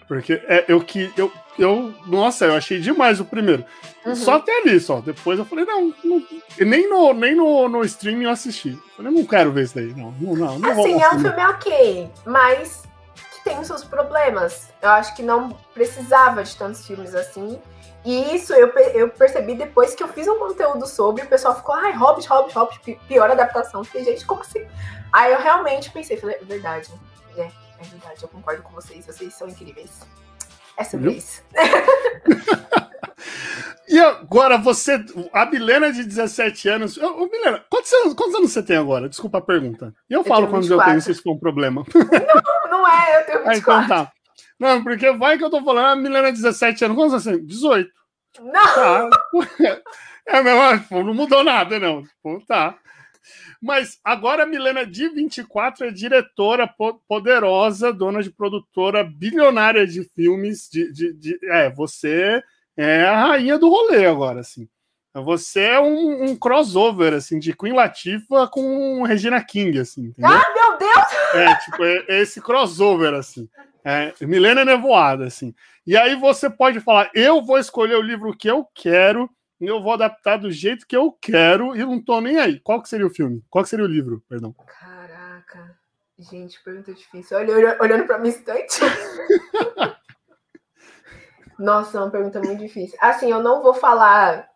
Porque 0.08 0.34
é, 0.46 0.66
eu 0.68 0.82
que. 0.82 1.12
Eu, 1.16 1.32
eu, 1.58 1.94
nossa, 2.06 2.46
eu 2.46 2.56
achei 2.56 2.80
demais 2.80 3.20
o 3.20 3.26
primeiro. 3.26 3.66
Uhum. 4.06 4.16
Só 4.16 4.36
até 4.36 4.62
ali, 4.62 4.80
só. 4.80 5.00
Depois 5.00 5.38
eu 5.38 5.46
falei, 5.46 5.66
não, 5.66 5.94
não 6.04 6.24
nem, 6.60 6.90
no, 6.90 7.14
nem 7.14 7.36
no, 7.36 7.68
no 7.68 7.84
streaming 7.84 8.26
eu 8.26 8.32
assisti. 8.32 8.72
Eu 8.72 8.96
falei, 8.98 9.12
não 9.12 9.26
quero 9.26 9.52
ver 9.52 9.64
isso 9.64 9.76
daí. 9.76 9.94
Não, 9.94 10.12
não, 10.12 10.36
não, 10.36 10.60
não 10.60 10.72
Assim, 10.72 11.02
é 11.02 11.10
um 11.10 11.20
filme 11.20 11.46
ok, 11.46 12.10
mas 12.26 12.84
que 13.16 13.44
tem 13.44 13.60
os 13.60 13.68
seus 13.68 13.84
problemas. 13.84 14.70
Eu 14.82 14.90
acho 14.90 15.16
que 15.16 15.22
não 15.22 15.52
precisava 15.74 16.44
de 16.44 16.56
tantos 16.56 16.86
filmes 16.86 17.14
assim. 17.14 17.60
E 18.04 18.36
isso 18.36 18.54
eu, 18.54 18.70
eu 18.70 19.10
percebi 19.10 19.54
depois 19.54 19.94
que 19.94 20.02
eu 20.02 20.08
fiz 20.08 20.28
um 20.28 20.40
conteúdo 20.40 20.88
sobre, 20.88 21.24
o 21.24 21.28
pessoal 21.28 21.56
ficou, 21.56 21.76
ai, 21.76 21.94
Hobbit, 21.94 22.28
Hobbit, 22.28 22.56
Hobbit, 22.56 23.00
pior 23.08 23.30
adaptação. 23.30 23.84
Fiquei, 23.84 24.04
gente, 24.04 24.26
como 24.26 24.42
assim? 24.42 24.66
Aí 25.14 25.32
eu 25.32 25.40
realmente 25.40 25.92
pensei, 25.92 26.18
falei, 26.18 26.38
é 26.42 26.44
verdade, 26.44 26.90
é, 27.38 27.42
é 27.42 27.84
verdade, 27.84 28.24
eu 28.24 28.30
concordo 28.30 28.64
com 28.64 28.72
vocês, 28.72 29.06
vocês 29.06 29.34
são 29.36 29.48
incríveis. 29.48 30.02
É 30.82 30.84
sobre 30.84 31.12
isso. 31.12 31.44
e 33.88 34.00
agora, 34.00 34.58
você, 34.58 35.00
a 35.32 35.46
Milena 35.46 35.94
de 35.94 36.04
17 36.04 36.70
anos. 36.70 36.98
Ô, 36.98 37.28
Milena, 37.28 37.64
quantos 37.70 37.94
anos, 37.94 38.16
quantos 38.16 38.36
anos 38.36 38.52
você 38.52 38.64
tem 38.64 38.78
agora? 38.78 39.08
Desculpa 39.08 39.38
a 39.38 39.42
pergunta. 39.42 39.94
E 40.10 40.14
eu, 40.14 40.22
eu 40.22 40.24
falo 40.24 40.48
quando 40.48 40.72
eu 40.72 40.84
tenho, 40.84 41.00
se 41.00 41.12
isso 41.12 41.22
for 41.22 41.34
um 41.34 41.40
problema. 41.40 41.86
Não, 41.94 42.80
não 42.80 42.88
é, 42.88 43.22
eu 43.22 43.26
tenho 43.26 43.46
24. 43.46 43.52
Ah, 43.52 43.58
então 43.58 43.88
tá. 43.88 44.12
Não, 44.60 44.84
porque 44.84 45.12
vai 45.12 45.38
que 45.38 45.44
eu 45.44 45.52
tô 45.52 45.64
falando, 45.64 45.86
a 45.86 45.96
Milena 45.96 46.32
de 46.32 46.42
17 46.42 46.86
anos, 46.86 46.98
quantos 46.98 47.14
anos 47.14 47.24
você 47.24 47.38
tem? 47.38 47.46
18. 47.46 47.92
Não! 48.40 48.52
Tá. 48.52 49.10
É, 50.28 50.42
mesmo, 50.42 51.04
não 51.04 51.16
mudou 51.16 51.44
nada, 51.44 51.80
não. 51.80 52.04
tá. 52.48 52.78
Mas 53.62 54.00
agora 54.04 54.44
a 54.44 54.46
Milena 54.46 54.86
de 54.86 55.08
24 55.10 55.86
é 55.86 55.92
diretora 55.92 56.68
poderosa, 57.08 57.94
dona 57.94 58.24
de 58.24 58.32
produtora 58.32 59.04
bilionária 59.04 59.86
de 59.86 60.04
filmes. 60.04 60.68
De, 60.68 60.92
de, 60.92 61.14
de, 61.14 61.40
é, 61.44 61.70
você 61.70 62.42
é 62.76 63.04
a 63.04 63.28
rainha 63.28 63.60
do 63.60 63.70
rolê 63.70 64.08
agora, 64.08 64.40
assim. 64.40 64.68
Você 65.14 65.60
é 65.62 65.80
um, 65.80 66.24
um 66.24 66.36
crossover, 66.36 67.14
assim, 67.14 67.38
de 67.38 67.54
Queen 67.54 67.74
Latifah 67.74 68.48
com 68.48 69.04
Regina 69.04 69.44
King, 69.44 69.78
assim. 69.78 70.06
Entendeu? 70.06 70.32
Ah, 70.32 70.54
meu 70.54 70.78
Deus! 70.78 71.36
É, 71.36 71.56
tipo, 71.56 71.84
é, 71.84 72.06
é 72.08 72.22
esse 72.22 72.42
crossover, 72.42 73.14
assim. 73.14 73.48
É, 73.84 74.14
Milena 74.22 74.64
Nevoada, 74.64 75.26
assim. 75.26 75.54
E 75.86 75.98
aí 75.98 76.16
você 76.16 76.50
pode 76.50 76.80
falar, 76.80 77.12
eu 77.14 77.44
vou 77.44 77.60
escolher 77.60 77.96
o 77.96 78.02
livro 78.02 78.36
que 78.36 78.50
eu 78.50 78.66
quero 78.74 79.30
eu 79.68 79.82
vou 79.82 79.94
adaptar 79.94 80.38
do 80.38 80.50
jeito 80.52 80.88
que 80.88 80.96
eu 80.96 81.12
quero 81.12 81.76
e 81.76 81.80
não 81.80 82.04
tô 82.04 82.20
nem 82.20 82.38
aí. 82.40 82.60
Qual 82.60 82.82
que 82.82 82.90
seria 82.90 83.06
o 83.06 83.14
filme? 83.14 83.44
Qual 83.50 83.64
que 83.64 83.70
seria 83.70 83.86
o 83.86 83.88
livro? 83.88 84.24
Perdão. 84.28 84.54
Caraca. 84.54 85.78
Gente, 86.18 86.64
pergunta 86.64 86.94
difícil. 86.94 87.38
Olha, 87.38 87.78
olhando 87.82 88.06
pra 88.06 88.18
minha 88.18 88.34
estante. 88.34 88.80
Nossa, 91.58 91.98
é 91.98 92.02
uma 92.02 92.10
pergunta 92.10 92.40
muito 92.40 92.60
difícil. 92.60 92.98
Assim, 93.00 93.30
eu 93.32 93.42
não 93.42 93.62
vou 93.62 93.74
falar 93.74 94.50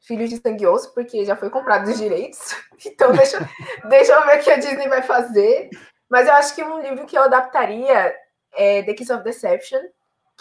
Filhos 0.00 0.30
de 0.30 0.36
Sangue 0.36 0.64
e 0.64 0.66
Osso, 0.66 0.94
porque 0.94 1.24
já 1.24 1.34
foi 1.34 1.50
comprado 1.50 1.88
os 1.88 1.98
direitos. 1.98 2.38
Então, 2.84 3.10
deixa, 3.10 3.38
deixa 3.88 4.12
eu 4.12 4.26
ver 4.26 4.38
o 4.38 4.44
que 4.44 4.50
a 4.50 4.58
Disney 4.58 4.86
vai 4.86 5.00
fazer. 5.00 5.70
Mas 6.10 6.28
eu 6.28 6.34
acho 6.34 6.54
que 6.54 6.62
um 6.62 6.78
livro 6.82 7.06
que 7.06 7.16
eu 7.16 7.22
adaptaria 7.22 8.14
é 8.52 8.82
The 8.82 8.92
Kiss 8.92 9.10
of 9.10 9.24
Deception, 9.24 9.80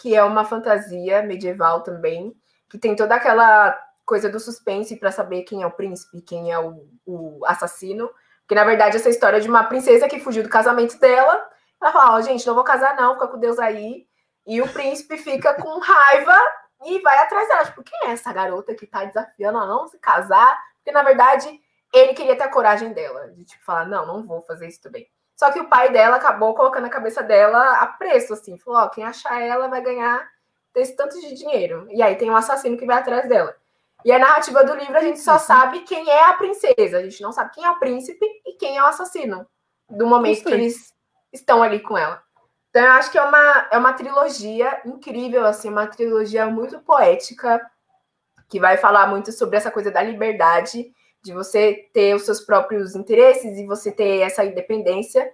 que 0.02 0.14
é 0.14 0.22
uma 0.22 0.44
fantasia 0.44 1.24
medieval 1.24 1.82
também, 1.82 2.36
que 2.70 2.78
tem 2.78 2.94
toda 2.94 3.16
aquela 3.16 3.74
coisa 4.06 4.30
do 4.30 4.40
suspense 4.40 4.96
para 4.98 5.12
saber 5.12 5.44
quem 5.44 5.64
é 5.64 5.68
o 5.68 5.72
príncipe, 5.72 6.22
quem 6.22 6.52
é 6.52 6.60
o, 6.60 6.88
o, 7.06 7.46
assassino. 7.46 8.10
Porque, 8.42 8.56
na 8.56 8.64
verdade, 8.64 8.98
essa 8.98 9.10
história 9.10 9.42
de 9.42 9.50
uma 9.50 9.64
princesa 9.64 10.08
que 10.08 10.20
fugiu 10.20 10.44
do 10.44 10.50
casamento 10.50 11.00
dela. 11.00 11.50
Ela 11.82 11.92
fala, 11.92 12.14
ó, 12.14 12.18
oh, 12.18 12.22
gente, 12.22 12.46
não 12.46 12.54
vou 12.54 12.64
casar 12.64 12.96
não, 12.96 13.16
fica 13.16 13.28
com 13.28 13.40
Deus 13.40 13.58
aí. 13.60 14.08
E 14.46 14.62
o 14.62 14.72
príncipe 14.72 15.18
fica 15.18 15.56
com 15.56 15.80
raiva 15.80 16.40
e 16.86 17.00
vai 17.00 17.18
atrás 17.18 17.48
dela. 17.48 17.66
Tipo, 17.66 17.84
quem 17.84 18.10
é 18.10 18.12
essa 18.12 18.32
garota 18.32 18.76
que 18.76 18.86
tá 18.86 19.04
desafiando 19.04 19.58
a 19.58 19.66
não 19.66 19.88
se 19.88 19.98
casar? 19.98 20.58
Porque, 20.78 20.92
na 20.92 21.02
verdade, 21.02 21.50
ele 21.92 22.14
queria 22.14 22.38
ter 22.38 22.44
a 22.44 22.52
coragem 22.52 22.94
dela. 22.94 23.30
De, 23.30 23.44
tipo, 23.44 23.64
falar, 23.66 23.86
não, 23.86 24.06
não 24.06 24.24
vou 24.24 24.44
fazer 24.44 24.68
isso 24.68 24.82
também. 24.82 25.08
Só 25.36 25.52
que 25.52 25.60
o 25.60 25.68
pai 25.68 25.92
dela 25.92 26.18
acabou 26.18 26.54
colocando 26.54 26.86
a 26.86 26.90
cabeça 26.90 27.24
dela 27.24 27.78
a 27.80 27.88
preço, 27.88 28.34
assim. 28.34 28.58
Falou, 28.60 28.82
ó, 28.82 28.90
quem 28.90 29.04
achar 29.04 29.42
ela 29.42 29.68
vai 29.68 29.82
ganhar 29.82 30.30
desse 30.74 30.96
tanto 30.96 31.20
de 31.20 31.34
dinheiro. 31.34 31.88
E 31.90 32.04
aí 32.04 32.16
tem 32.16 32.30
um 32.30 32.36
assassino 32.36 32.78
que 32.78 32.86
vai 32.86 32.98
atrás 32.98 33.28
dela. 33.28 33.56
E 34.06 34.12
a 34.12 34.20
narrativa 34.20 34.64
do 34.64 34.76
livro 34.76 34.96
a 34.96 35.02
gente 35.02 35.20
só 35.20 35.40
sabe 35.40 35.80
quem 35.80 36.08
é 36.08 36.26
a 36.26 36.34
princesa, 36.34 37.00
a 37.00 37.02
gente 37.02 37.24
não 37.24 37.32
sabe 37.32 37.52
quem 37.56 37.66
é 37.66 37.72
o 37.72 37.80
príncipe 37.80 38.24
e 38.46 38.54
quem 38.54 38.78
é 38.78 38.84
o 38.84 38.86
assassino 38.86 39.48
do 39.90 40.06
momento 40.06 40.44
que 40.44 40.54
eles 40.54 40.94
estão 41.34 41.64
ali 41.64 41.80
com 41.80 41.98
ela. 41.98 42.22
Então 42.70 42.84
eu 42.84 42.92
acho 42.92 43.12
que 43.12 43.18
é 43.18 43.24
uma, 43.24 43.68
é 43.72 43.78
uma 43.80 43.94
trilogia 43.94 44.80
incrível, 44.86 45.44
assim, 45.44 45.70
uma 45.70 45.88
trilogia 45.88 46.46
muito 46.46 46.80
poética, 46.82 47.60
que 48.48 48.60
vai 48.60 48.78
falar 48.78 49.08
muito 49.08 49.32
sobre 49.32 49.58
essa 49.58 49.72
coisa 49.72 49.90
da 49.90 50.04
liberdade, 50.04 50.94
de 51.24 51.34
você 51.34 51.90
ter 51.92 52.14
os 52.16 52.26
seus 52.26 52.42
próprios 52.42 52.94
interesses 52.94 53.58
e 53.58 53.66
você 53.66 53.92
ter 53.92 54.20
essa 54.20 54.46
independência. 54.46 55.28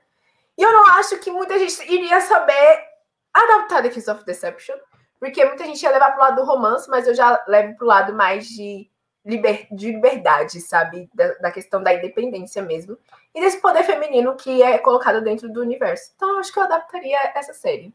E 0.57 0.63
eu 0.63 0.71
não 0.71 0.85
acho 0.91 1.19
que 1.19 1.29
muita 1.29 1.59
gente 1.59 1.91
iria 1.91 2.21
saber 2.21 2.85
adaptar 3.33 3.81
The 3.81 3.89
Kiss 3.89 4.09
of 4.09 4.23
Deception, 4.23 4.77
porque 5.21 5.45
muita 5.45 5.65
gente 5.65 5.83
ia 5.83 5.91
levar 5.91 6.13
pro 6.13 6.21
lado 6.21 6.37
do 6.37 6.47
romance, 6.47 6.89
mas 6.89 7.07
eu 7.07 7.13
já 7.13 7.39
levo 7.47 7.77
pro 7.77 7.85
lado 7.85 8.11
mais 8.11 8.47
de, 8.47 8.89
liber, 9.23 9.67
de 9.71 9.91
liberdade, 9.91 10.59
sabe? 10.59 11.07
Da, 11.13 11.31
da, 11.35 11.51
questão 11.51 11.83
da 11.83 11.93
independência 11.93 12.59
mesmo. 12.63 12.97
E 13.35 13.39
desse 13.39 13.61
poder 13.61 13.83
feminino 13.83 14.35
que 14.35 14.63
é 14.63 14.79
colocado 14.79 15.21
dentro 15.23 15.47
do 15.47 15.61
universo. 15.61 16.11
Então, 16.15 16.31
eu 16.31 16.39
acho 16.39 16.51
que 16.51 16.57
eu 16.57 16.63
adaptaria 16.63 17.19
essa 17.35 17.53
série. 17.53 17.93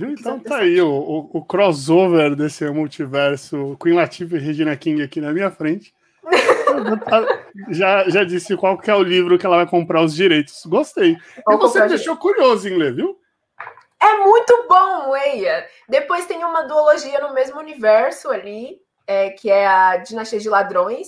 Então 0.00 0.40
tá 0.40 0.58
aí 0.58 0.80
o, 0.80 0.90
o, 0.90 1.30
o 1.38 1.44
crossover 1.44 2.34
desse 2.34 2.68
multiverso 2.70 3.76
Queen 3.80 3.94
Latifah 3.94 4.36
e 4.36 4.40
Regina 4.40 4.76
King 4.76 5.00
aqui 5.00 5.20
na 5.20 5.32
minha 5.32 5.50
frente. 5.50 5.94
já, 7.70 8.08
já 8.08 8.24
disse 8.24 8.56
qual 8.56 8.78
que 8.78 8.90
é 8.90 8.94
o 8.94 9.02
livro 9.02 9.38
que 9.38 9.46
ela 9.46 9.56
vai 9.56 9.66
comprar 9.66 10.02
os 10.02 10.14
direitos. 10.14 10.62
Gostei. 10.66 11.16
Vou 11.46 11.54
e 11.54 11.58
você 11.58 11.82
me 11.82 11.88
deixou 11.88 12.16
curioso 12.16 12.68
em 12.68 12.76
ler, 12.76 12.94
viu? 12.94 13.21
É 14.02 14.18
muito 14.18 14.66
bom, 14.68 15.16
Eia. 15.16 15.64
Depois 15.88 16.26
tem 16.26 16.44
uma 16.44 16.64
duologia 16.64 17.20
no 17.20 17.32
mesmo 17.32 17.60
universo 17.60 18.30
ali, 18.30 18.82
é, 19.06 19.30
que 19.30 19.48
é 19.48 19.64
a 19.64 19.96
Dinastia 19.98 20.40
de 20.40 20.48
Ladrões, 20.48 21.06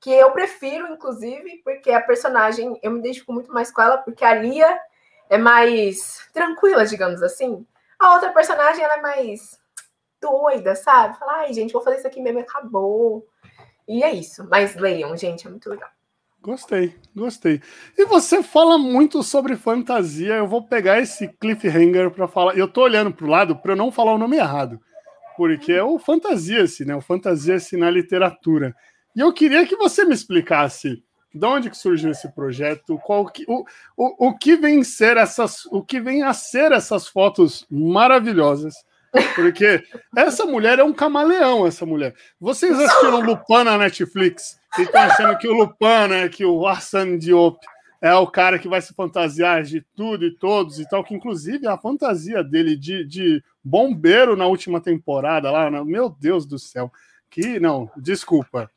que 0.00 0.10
eu 0.10 0.32
prefiro, 0.32 0.90
inclusive, 0.90 1.60
porque 1.62 1.92
a 1.92 2.00
personagem, 2.00 2.80
eu 2.82 2.92
me 2.92 3.00
identifico 3.00 3.30
muito 3.30 3.52
mais 3.52 3.70
com 3.70 3.82
ela, 3.82 3.98
porque 3.98 4.24
a 4.24 4.34
Lia 4.34 4.80
é 5.28 5.36
mais 5.36 6.26
tranquila, 6.32 6.86
digamos 6.86 7.22
assim. 7.22 7.66
A 7.98 8.14
outra 8.14 8.32
personagem, 8.32 8.82
ela 8.82 8.94
é 8.94 9.02
mais 9.02 9.60
doida, 10.18 10.74
sabe? 10.74 11.18
Fala, 11.18 11.40
ai, 11.40 11.52
gente, 11.52 11.74
vou 11.74 11.82
fazer 11.82 11.98
isso 11.98 12.06
aqui 12.06 12.22
mesmo, 12.22 12.40
acabou. 12.40 13.28
E 13.86 14.02
é 14.02 14.10
isso. 14.12 14.48
Mas 14.48 14.74
leiam, 14.76 15.14
gente, 15.14 15.46
é 15.46 15.50
muito 15.50 15.68
legal. 15.68 15.90
Gostei, 16.42 16.94
gostei. 17.14 17.60
E 17.98 18.06
você 18.06 18.42
fala 18.42 18.78
muito 18.78 19.22
sobre 19.22 19.56
fantasia. 19.56 20.36
Eu 20.36 20.48
vou 20.48 20.62
pegar 20.62 20.98
esse 20.98 21.28
cliffhanger 21.28 22.10
para 22.10 22.26
falar. 22.26 22.56
Eu 22.56 22.66
tô 22.66 22.82
olhando 22.82 23.12
pro 23.12 23.26
lado 23.26 23.56
para 23.56 23.72
eu 23.72 23.76
não 23.76 23.92
falar 23.92 24.14
o 24.14 24.18
nome 24.18 24.38
errado, 24.38 24.80
porque 25.36 25.72
é 25.72 25.82
o 25.82 25.98
fantasia-se, 25.98 26.86
né? 26.86 26.96
O 26.96 27.00
fantasia-se 27.02 27.76
na 27.76 27.90
literatura. 27.90 28.74
E 29.14 29.20
eu 29.20 29.32
queria 29.34 29.66
que 29.66 29.76
você 29.76 30.02
me 30.02 30.14
explicasse 30.14 31.04
de 31.32 31.46
onde 31.46 31.68
que 31.68 31.76
surgiu 31.76 32.10
esse 32.10 32.28
projeto, 32.34 32.98
qual 33.04 33.26
que, 33.26 33.44
o, 33.46 33.64
o, 33.96 34.28
o 34.28 34.38
que 34.38 34.56
vem 34.56 34.82
ser 34.82 35.18
essas, 35.18 35.66
o 35.66 35.82
que 35.84 36.00
vem 36.00 36.22
a 36.22 36.32
ser 36.32 36.72
essas 36.72 37.06
fotos 37.06 37.66
maravilhosas. 37.70 38.74
Porque 39.34 39.82
essa 40.16 40.44
mulher 40.46 40.78
é 40.78 40.84
um 40.84 40.92
camaleão, 40.92 41.66
essa 41.66 41.84
mulher. 41.84 42.14
Vocês 42.40 42.78
assistiram 42.78 43.20
Lupin 43.24 43.64
na 43.64 43.76
Netflix? 43.76 44.58
E 44.78 44.82
estão 44.82 45.02
achando 45.02 45.38
que 45.38 45.48
o 45.48 45.52
Lupin, 45.52 46.08
né, 46.08 46.28
que 46.28 46.44
o 46.44 46.66
Arsène 46.66 47.18
Diop 47.18 47.58
é 48.00 48.14
o 48.14 48.26
cara 48.26 48.58
que 48.58 48.68
vai 48.68 48.80
se 48.80 48.94
fantasiar 48.94 49.62
de 49.62 49.82
tudo 49.94 50.24
e 50.24 50.34
todos 50.34 50.78
e 50.78 50.88
tal, 50.88 51.04
que 51.04 51.14
inclusive 51.14 51.66
a 51.66 51.76
fantasia 51.76 52.42
dele 52.42 52.76
de, 52.76 53.04
de 53.04 53.44
bombeiro 53.62 54.36
na 54.36 54.46
última 54.46 54.80
temporada 54.80 55.50
lá, 55.50 55.70
meu 55.84 56.08
Deus 56.08 56.46
do 56.46 56.58
céu. 56.58 56.90
Que, 57.28 57.60
não, 57.60 57.90
desculpa. 57.96 58.70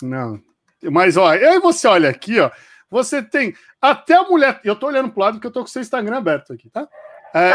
Não. 0.00 0.40
Mas, 0.82 1.16
ó, 1.16 1.28
aí 1.28 1.58
você 1.58 1.88
olha 1.88 2.08
aqui, 2.08 2.38
ó, 2.38 2.50
você 2.88 3.20
tem 3.20 3.54
até 3.80 4.14
a 4.14 4.22
mulher, 4.22 4.60
eu 4.62 4.76
tô 4.76 4.86
olhando 4.86 5.10
pro 5.10 5.20
lado 5.20 5.34
porque 5.34 5.46
eu 5.48 5.52
tô 5.52 5.60
com 5.60 5.66
o 5.66 5.68
seu 5.68 5.82
Instagram 5.82 6.18
aberto 6.18 6.52
aqui, 6.52 6.70
tá? 6.70 6.88
É, 7.34 7.54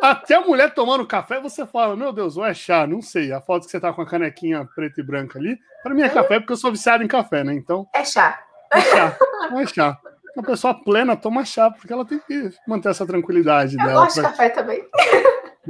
até 0.00 0.36
a 0.36 0.40
mulher 0.40 0.72
tomando 0.72 1.06
café, 1.06 1.40
você 1.40 1.66
fala: 1.66 1.96
Meu 1.96 2.12
Deus, 2.12 2.36
ou 2.36 2.44
é 2.44 2.54
chá? 2.54 2.86
Não 2.86 3.02
sei. 3.02 3.32
A 3.32 3.40
foto 3.40 3.66
que 3.66 3.70
você 3.70 3.80
tá 3.80 3.92
com 3.92 4.02
a 4.02 4.06
canequinha 4.06 4.66
preta 4.74 5.00
e 5.00 5.04
branca 5.04 5.38
ali, 5.38 5.58
para 5.82 5.94
mim 5.94 6.02
é 6.02 6.08
café, 6.08 6.38
porque 6.40 6.52
eu 6.52 6.56
sou 6.56 6.72
viciado 6.72 7.02
em 7.02 7.08
café, 7.08 7.44
né? 7.44 7.54
Então. 7.54 7.86
É 7.94 8.04
chá. 8.04 8.42
chá. 8.72 9.16
É 9.56 9.66
chá. 9.66 9.98
Uma 10.36 10.44
pessoa 10.44 10.74
plena 10.82 11.16
toma 11.16 11.44
chá, 11.44 11.70
porque 11.70 11.92
ela 11.92 12.04
tem 12.04 12.18
que 12.20 12.50
manter 12.66 12.90
essa 12.90 13.06
tranquilidade 13.06 13.74
eu 13.74 13.84
dela. 13.84 13.92
Eu 13.92 14.04
gosto 14.04 14.20
pra... 14.20 14.30
de 14.30 14.36
café 14.36 14.48
também. 14.50 14.84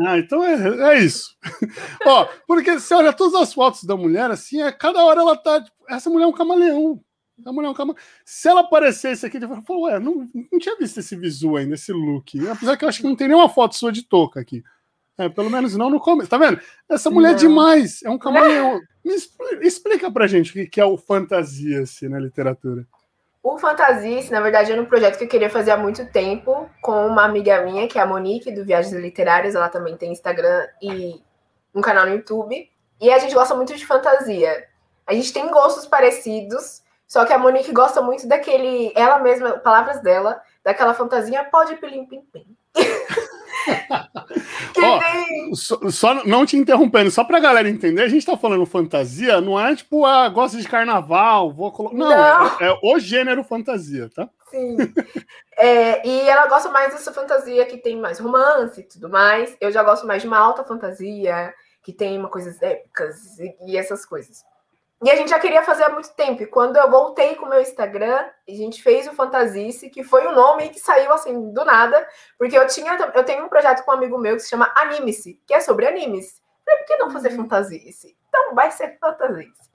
Ah, 0.07 0.18
então 0.18 0.45
é, 0.45 0.93
é 0.93 0.99
isso. 1.01 1.37
Ó, 2.07 2.29
porque 2.47 2.79
você 2.79 2.95
olha 2.95 3.12
todas 3.12 3.35
as 3.41 3.53
fotos 3.53 3.83
da 3.85 3.97
mulher, 3.97 4.31
assim, 4.31 4.62
é, 4.62 4.70
cada 4.70 5.05
hora 5.05 5.20
ela 5.20 5.37
tá. 5.37 5.61
Tipo, 5.61 5.76
essa 5.89 6.09
mulher 6.09 6.24
é 6.24 6.29
um 6.29 6.33
camaleão. 6.33 7.01
A 7.45 7.53
mulher 7.53 7.68
é 7.68 7.70
um 7.70 7.74
camaleão. 7.74 8.03
Se 8.24 8.49
ela 8.49 8.61
aparecesse 8.61 9.24
aqui, 9.24 9.39
eu 9.43 9.62
falo, 9.62 9.82
ué, 9.82 9.99
não, 9.99 10.28
não 10.51 10.59
tinha 10.59 10.76
visto 10.76 10.99
esse 10.99 11.16
visual 11.16 11.57
ainda, 11.57 11.74
esse 11.74 11.93
look. 11.93 12.49
Apesar 12.49 12.76
que 12.76 12.84
eu 12.84 12.89
acho 12.89 13.01
que 13.01 13.07
não 13.07 13.16
tem 13.16 13.28
nenhuma 13.28 13.49
foto 13.49 13.76
sua 13.76 13.93
de 13.93 14.03
touca 14.03 14.41
aqui. 14.41 14.62
É, 15.16 15.28
pelo 15.28 15.51
menos 15.51 15.76
não 15.76 15.91
no 15.91 16.01
começo. 16.01 16.30
Tá 16.30 16.39
vendo? 16.39 16.61
Essa 16.89 17.11
mulher 17.11 17.28
é 17.28 17.32
não. 17.32 17.39
é 17.39 17.41
demais. 17.41 18.03
É 18.05 18.11
um 18.11 18.18
camaleão. 18.18 18.80
Me 19.05 19.14
explica 19.66 20.11
pra 20.11 20.26
gente 20.26 20.61
o 20.61 20.70
que 20.70 20.80
é 20.80 20.84
o 20.84 20.97
fantasia 20.97 21.82
assim, 21.82 22.09
na 22.09 22.18
literatura. 22.18 22.86
O 23.43 23.57
Fantasice, 23.57 24.30
na 24.30 24.41
verdade, 24.41 24.70
era 24.70 24.82
um 24.82 24.84
projeto 24.84 25.16
que 25.16 25.24
eu 25.24 25.28
queria 25.28 25.49
fazer 25.49 25.70
há 25.70 25.76
muito 25.76 26.05
tempo 26.11 26.68
com 26.82 27.07
uma 27.07 27.24
amiga 27.24 27.64
minha, 27.64 27.89
que 27.89 27.99
é 27.99 28.03
a 28.03 28.07
Monique, 28.07 28.53
do 28.53 28.64
Viagens 28.64 28.93
Literárias. 28.93 29.55
Ela 29.55 29.68
também 29.68 29.97
tem 29.97 30.12
Instagram 30.12 30.66
e 30.82 31.22
um 31.74 31.80
canal 31.80 32.07
no 32.07 32.12
YouTube. 32.12 32.68
E 33.01 33.11
a 33.11 33.18
gente 33.18 33.34
gosta 33.34 33.55
muito 33.55 33.74
de 33.74 33.86
fantasia. 33.86 34.66
A 35.07 35.14
gente 35.14 35.32
tem 35.32 35.51
gostos 35.51 35.86
parecidos, 35.86 36.82
só 37.09 37.25
que 37.25 37.33
a 37.33 37.39
Monique 37.39 37.73
gosta 37.73 38.03
muito 38.03 38.29
daquele, 38.29 38.93
ela 38.95 39.19
mesma, 39.19 39.53
palavras 39.53 40.03
dela, 40.03 40.41
daquela 40.63 40.93
fantasia 40.93 41.43
pode 41.45 41.75
pilim 41.77 42.05
pim 42.05 42.21
pim. 42.31 42.55
Ó, 44.81 45.55
só, 45.55 45.91
só, 45.91 46.25
não 46.27 46.47
te 46.47 46.57
interrompendo, 46.57 47.11
só 47.11 47.25
pra 47.25 47.41
galera 47.41 47.69
entender, 47.69 48.03
a 48.03 48.09
gente 48.09 48.25
tá 48.25 48.37
falando 48.37 48.65
fantasia, 48.67 49.41
não 49.41 49.59
é 49.59 49.75
tipo, 49.75 50.05
ah, 50.05 50.29
gosta 50.29 50.59
de 50.59 50.69
carnaval, 50.69 51.53
vou 51.53 51.73
colocar. 51.73 51.97
Não, 51.97 52.11
não. 52.11 52.47
É, 52.61 52.69
é, 52.69 52.79
o 52.83 52.99
gênero 52.99 53.43
fantasia, 53.43 54.11
tá? 54.15 54.29
Sim. 54.51 54.77
é, 55.57 56.07
e 56.07 56.21
ela 56.29 56.47
gosta 56.47 56.69
mais 56.71 56.93
dessa 56.93 57.13
fantasia 57.13 57.65
que 57.67 57.79
tem 57.79 57.97
mais 57.97 58.19
romance 58.19 58.81
e 58.81 58.85
tudo 58.85 59.09
mais. 59.09 59.57
Eu 59.61 59.73
já 59.73 59.83
gosto 59.83 60.07
mais 60.07 60.23
de 60.23 60.29
uma 60.29 60.39
alta 60.39 60.63
fantasia, 60.63 61.53
que 61.83 61.93
tem 61.93 62.19
uma 62.19 62.29
coisas 62.29 62.61
épicas 62.63 63.39
e, 63.39 63.57
e 63.67 63.77
essas 63.77 64.05
coisas. 64.05 64.45
E 65.05 65.11
a 65.11 65.15
gente 65.15 65.31
já 65.31 65.39
queria 65.39 65.63
fazer 65.63 65.85
há 65.85 65.91
muito 65.91 66.13
tempo. 66.15 66.43
E 66.43 66.47
quando 66.47 66.77
eu 66.77 66.91
voltei 66.91 67.37
com 67.37 67.47
o 67.47 67.49
meu 67.49 67.61
Instagram, 67.61 68.29
a 68.49 68.53
gente 68.53 68.83
fez 68.83 69.07
o 69.07 69.13
Fantasice, 69.13 69.91
que 69.91 70.03
foi 70.03 70.27
o 70.27 70.33
nome 70.33 70.71
que 70.71 70.81
saiu 70.81 71.13
assim 71.13 71.53
do 71.53 71.65
nada, 71.65 72.07
porque 72.37 72.59
eu 72.59 72.67
tinha 72.67 72.97
eu 73.15 73.25
tenho 73.25 73.45
um 73.45 73.49
projeto 73.49 73.85
com 73.85 73.93
um 73.93 73.95
amigo 73.95 74.19
meu 74.19 74.35
que 74.35 74.43
se 74.43 74.49
chama 74.49 74.73
Anime-se, 74.75 75.41
que 75.47 75.55
é 75.55 75.61
sobre 75.61 75.87
animes. 75.87 76.43
Falei, 76.65 76.81
por 76.81 76.87
que 76.87 76.97
não 76.97 77.11
fazer 77.11 77.31
uhum. 77.31 77.37
Fantasice? 77.37 78.17
Então 78.29 78.55
vai 78.55 78.73
ser 78.73 78.99
Fantasice. 78.99 79.68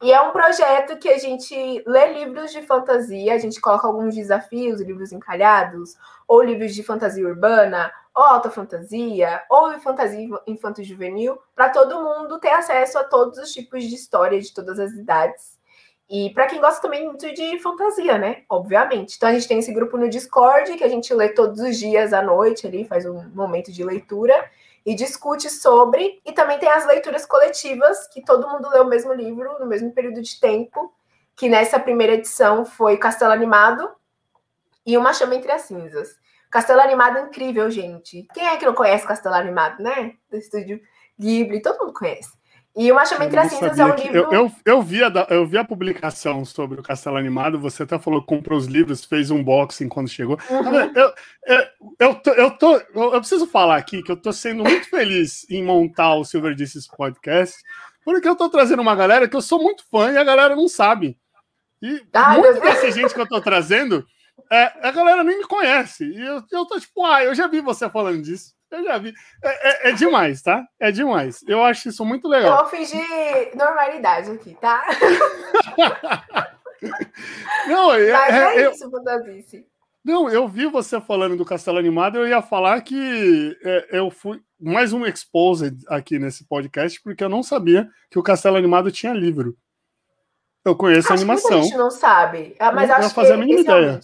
E 0.00 0.12
é 0.12 0.20
um 0.20 0.30
projeto 0.30 0.96
que 0.96 1.08
a 1.08 1.18
gente 1.18 1.82
lê 1.84 2.12
livros 2.12 2.52
de 2.52 2.62
fantasia, 2.62 3.34
a 3.34 3.38
gente 3.38 3.60
coloca 3.60 3.88
alguns 3.88 4.14
desafios, 4.14 4.80
livros 4.80 5.10
encalhados, 5.10 5.96
ou 6.26 6.40
livros 6.40 6.72
de 6.72 6.84
fantasia 6.84 7.26
urbana, 7.26 7.92
ou 8.14 8.22
alta 8.22 8.48
fantasia, 8.48 9.42
ou 9.50 9.72
fantasia 9.80 10.28
infanto-juvenil, 10.46 11.36
para 11.52 11.70
todo 11.70 12.00
mundo 12.00 12.38
ter 12.38 12.50
acesso 12.50 12.96
a 12.96 13.02
todos 13.02 13.38
os 13.38 13.52
tipos 13.52 13.82
de 13.82 13.94
história 13.96 14.40
de 14.40 14.54
todas 14.54 14.78
as 14.78 14.92
idades. 14.92 15.58
E 16.08 16.30
para 16.30 16.46
quem 16.46 16.60
gosta 16.60 16.80
também 16.80 17.04
muito 17.04 17.34
de 17.34 17.58
fantasia, 17.58 18.16
né? 18.16 18.42
Obviamente. 18.48 19.16
Então 19.16 19.28
a 19.28 19.32
gente 19.32 19.48
tem 19.48 19.58
esse 19.58 19.74
grupo 19.74 19.98
no 19.98 20.08
Discord 20.08 20.76
que 20.76 20.84
a 20.84 20.88
gente 20.88 21.12
lê 21.12 21.28
todos 21.30 21.60
os 21.60 21.76
dias 21.76 22.12
à 22.12 22.22
noite 22.22 22.66
ali, 22.66 22.84
faz 22.84 23.04
um 23.04 23.28
momento 23.34 23.72
de 23.72 23.82
leitura 23.82 24.48
e 24.84 24.94
discute 24.94 25.50
sobre. 25.50 26.20
E 26.24 26.32
também 26.32 26.58
tem 26.58 26.68
as 26.68 26.86
leituras 26.86 27.26
coletivas, 27.26 28.06
que 28.08 28.24
todo 28.24 28.48
mundo 28.48 28.68
lê 28.70 28.80
o 28.80 28.86
mesmo 28.86 29.12
livro 29.12 29.58
no 29.58 29.66
mesmo 29.66 29.92
período 29.92 30.22
de 30.22 30.38
tempo, 30.40 30.92
que 31.36 31.48
nessa 31.48 31.78
primeira 31.78 32.14
edição 32.14 32.64
foi 32.64 32.96
Castelo 32.96 33.32
Animado 33.32 33.90
e 34.86 34.96
Uma 34.96 35.12
Chama 35.12 35.34
Entre 35.34 35.52
as 35.52 35.62
Cinzas. 35.62 36.16
Castelo 36.50 36.80
Animado 36.80 37.18
é 37.18 37.22
incrível, 37.22 37.70
gente. 37.70 38.26
Quem 38.32 38.46
é 38.46 38.56
que 38.56 38.64
não 38.64 38.74
conhece 38.74 39.06
Castelo 39.06 39.34
Animado, 39.34 39.82
né? 39.82 40.14
Do 40.30 40.36
estúdio 40.36 40.80
Ghibli, 41.18 41.60
todo 41.60 41.78
mundo 41.80 41.92
conhece. 41.92 42.37
E 42.78 42.92
Uma 42.92 43.04
Chama 43.04 43.24
Entre 43.24 43.40
as 43.40 43.50
Cinzas 43.50 43.76
é 43.76 43.84
um 43.84 43.94
livro. 43.96 44.16
Eu, 44.16 44.32
eu, 44.32 44.52
eu, 44.64 44.80
vi 44.80 45.02
a, 45.02 45.10
eu 45.30 45.44
vi 45.44 45.58
a 45.58 45.64
publicação 45.64 46.44
sobre 46.44 46.78
o 46.78 46.82
Castelo 46.82 47.16
Animado, 47.16 47.58
você 47.58 47.82
até 47.82 47.98
falou 47.98 48.20
que 48.20 48.28
comprou 48.28 48.56
os 48.56 48.66
livros, 48.66 49.04
fez 49.04 49.32
um 49.32 49.38
unboxing 49.38 49.88
quando 49.88 50.08
chegou. 50.08 50.38
Uhum. 50.48 50.74
Eu, 50.94 51.12
eu, 51.44 51.66
eu, 51.98 52.14
tô, 52.14 52.30
eu, 52.30 52.50
tô, 52.52 52.76
eu 52.76 53.18
preciso 53.18 53.48
falar 53.48 53.78
aqui 53.78 54.00
que 54.00 54.12
eu 54.12 54.16
tô 54.16 54.32
sendo 54.32 54.62
muito 54.62 54.86
feliz 54.90 55.44
em 55.50 55.60
montar 55.64 56.14
o 56.14 56.24
Silver 56.24 56.54
Disses 56.54 56.86
Podcast, 56.86 57.60
porque 58.04 58.28
eu 58.28 58.36
tô 58.36 58.48
trazendo 58.48 58.80
uma 58.80 58.94
galera 58.94 59.26
que 59.26 59.34
eu 59.34 59.42
sou 59.42 59.60
muito 59.60 59.82
fã 59.90 60.12
e 60.12 60.16
a 60.16 60.22
galera 60.22 60.54
não 60.54 60.68
sabe. 60.68 61.18
E 61.82 62.00
Ai, 62.12 62.38
muita 62.38 62.60
dessa 62.60 62.92
gente 62.92 63.12
que 63.12 63.20
eu 63.20 63.28
tô 63.28 63.40
trazendo, 63.40 64.06
é, 64.52 64.86
a 64.86 64.92
galera 64.92 65.24
nem 65.24 65.38
me 65.38 65.48
conhece. 65.48 66.04
E 66.04 66.20
eu, 66.20 66.44
eu 66.52 66.64
tô 66.64 66.78
tipo, 66.78 67.04
ah, 67.04 67.24
eu 67.24 67.34
já 67.34 67.48
vi 67.48 67.60
você 67.60 67.90
falando 67.90 68.22
disso. 68.22 68.56
Eu 68.70 68.84
já 68.84 68.98
vi. 68.98 69.14
É, 69.42 69.88
é, 69.88 69.90
é, 69.90 69.92
demais, 69.92 70.42
tá? 70.42 70.66
É 70.78 70.90
demais. 70.90 71.42
Eu 71.46 71.62
acho 71.62 71.88
isso 71.88 72.04
muito 72.04 72.28
legal. 72.28 72.50
Eu 72.50 72.56
vou 72.58 72.66
fingir 72.66 73.02
normalidade 73.54 74.30
aqui, 74.30 74.56
tá? 74.60 74.84
Não, 77.66 77.92
é, 77.92 78.12
Mas 78.12 78.34
é, 78.34 78.56
é 78.56 78.70
isso, 78.70 78.90
Fantasice. 78.90 79.66
Não, 80.04 80.28
eu 80.28 80.46
vi 80.46 80.66
você 80.66 81.00
falando 81.00 81.36
do 81.36 81.44
Castelo 81.44 81.78
Animado, 81.78 82.16
eu 82.18 82.26
ia 82.26 82.40
falar 82.40 82.80
que 82.82 83.58
é, 83.62 83.98
eu 83.98 84.10
fui 84.10 84.40
mais 84.58 84.92
um 84.92 85.04
exposed 85.04 85.76
aqui 85.88 86.18
nesse 86.18 86.46
podcast, 86.46 87.00
porque 87.02 87.22
eu 87.22 87.28
não 87.28 87.42
sabia 87.42 87.88
que 88.10 88.18
o 88.18 88.22
Castelo 88.22 88.56
Animado 88.56 88.90
tinha 88.92 89.12
livro. 89.12 89.56
Eu 90.64 90.76
conheço 90.76 91.12
acho 91.12 91.12
a 91.12 91.16
animação. 91.16 91.58
a 91.58 91.62
gente 91.62 91.76
não 91.76 91.90
sabe, 91.90 92.56
ah, 92.58 92.72
mas 92.72 92.88
eu 92.88 92.96
acho 92.96 93.14
fazer 93.14 93.28
que 93.28 93.34
a 93.34 93.36
mínima 93.38 93.60
ideia. 93.60 94.00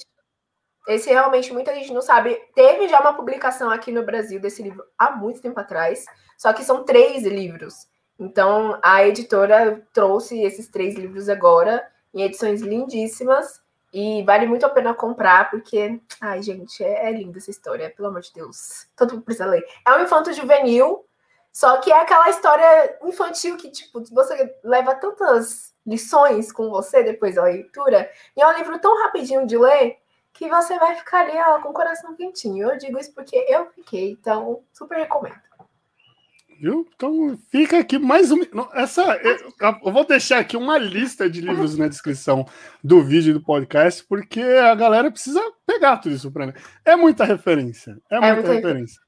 Esse 0.87 1.11
realmente 1.11 1.53
muita 1.53 1.75
gente 1.75 1.93
não 1.93 2.03
sabe. 2.03 2.35
Teve 2.55 2.89
já 2.89 3.01
uma 3.01 3.15
publicação 3.15 3.71
aqui 3.71 3.91
no 3.91 4.05
Brasil 4.05 4.41
desse 4.41 4.63
livro 4.63 4.85
há 4.99 5.11
muito 5.11 5.41
tempo 5.41 5.59
atrás, 5.59 6.05
só 6.37 6.53
que 6.53 6.65
são 6.65 6.85
três 6.85 7.25
livros. 7.25 7.89
Então 8.19 8.79
a 8.83 9.07
editora 9.07 9.83
trouxe 9.93 10.41
esses 10.43 10.69
três 10.69 10.95
livros 10.95 11.29
agora 11.29 11.87
em 12.13 12.23
edições 12.23 12.61
lindíssimas 12.61 13.63
e 13.93 14.23
vale 14.25 14.47
muito 14.47 14.67
a 14.67 14.69
pena 14.69 14.93
comprar 14.93 15.51
porque, 15.51 16.01
ai 16.21 16.43
gente, 16.43 16.83
é, 16.83 17.09
é 17.09 17.13
linda 17.13 17.39
essa 17.39 17.51
história, 17.51 17.91
pelo 17.91 18.09
amor 18.09 18.21
de 18.21 18.33
Deus. 18.33 18.87
Todo 18.97 19.15
mundo 19.15 19.25
precisa 19.25 19.47
ler. 19.47 19.65
É 19.87 19.93
um 19.95 20.03
infanto 20.03 20.33
juvenil, 20.33 21.05
só 21.53 21.79
que 21.79 21.91
é 21.93 22.01
aquela 22.01 22.29
história 22.29 22.99
infantil 23.05 23.57
que 23.57 23.71
tipo 23.71 24.03
você 24.13 24.55
leva 24.63 24.95
tantas 24.95 25.73
lições 25.87 26.51
com 26.53 26.71
você 26.71 27.03
depois 27.03 27.37
da 27.37 27.45
leitura. 27.45 28.11
E 28.37 28.43
é 28.43 28.47
um 28.47 28.57
livro 28.59 28.79
tão 28.79 29.03
rapidinho 29.03 29.47
de 29.47 29.57
ler 29.57 29.99
que 30.35 30.49
você 30.49 30.77
vai 30.79 30.97
ficar 30.97 31.21
ali 31.21 31.39
ó, 31.39 31.61
com 31.61 31.71
o 31.71 31.73
coração 31.73 32.15
quentinho. 32.15 32.71
Eu 32.71 32.77
digo 32.77 32.99
isso 32.99 33.15
porque 33.15 33.37
eu 33.49 33.71
fiquei, 33.71 34.11
então 34.11 34.61
super 34.73 34.99
recomendo. 34.99 35.41
Viu? 36.61 36.87
Então 36.95 37.39
fica 37.51 37.79
aqui 37.79 37.99
mais 37.99 38.31
um. 38.31 38.41
Essa, 38.75 39.21
eu 39.85 39.93
vou 39.93 40.07
deixar 40.07 40.39
aqui 40.39 40.57
uma 40.57 40.79
lista 40.79 41.29
de 41.29 41.41
livros 41.41 41.77
na 41.77 41.89
descrição 41.89 42.47
do 42.83 43.03
vídeo 43.03 43.35
do 43.35 43.43
podcast, 43.43 44.05
porque 44.05 44.41
a 44.41 44.75
galera 44.75 45.11
precisa 45.11 45.41
pegar 45.67 45.99
tudo 45.99 46.15
isso 46.15 46.31
para 46.31 46.49
mim. 46.49 46.53
É 46.85 46.97
muita 46.97 47.25
referência. 47.25 47.97
É, 48.11 48.17
é 48.17 48.21
muita, 48.21 48.35
muita 48.35 48.53
referência. 48.55 49.01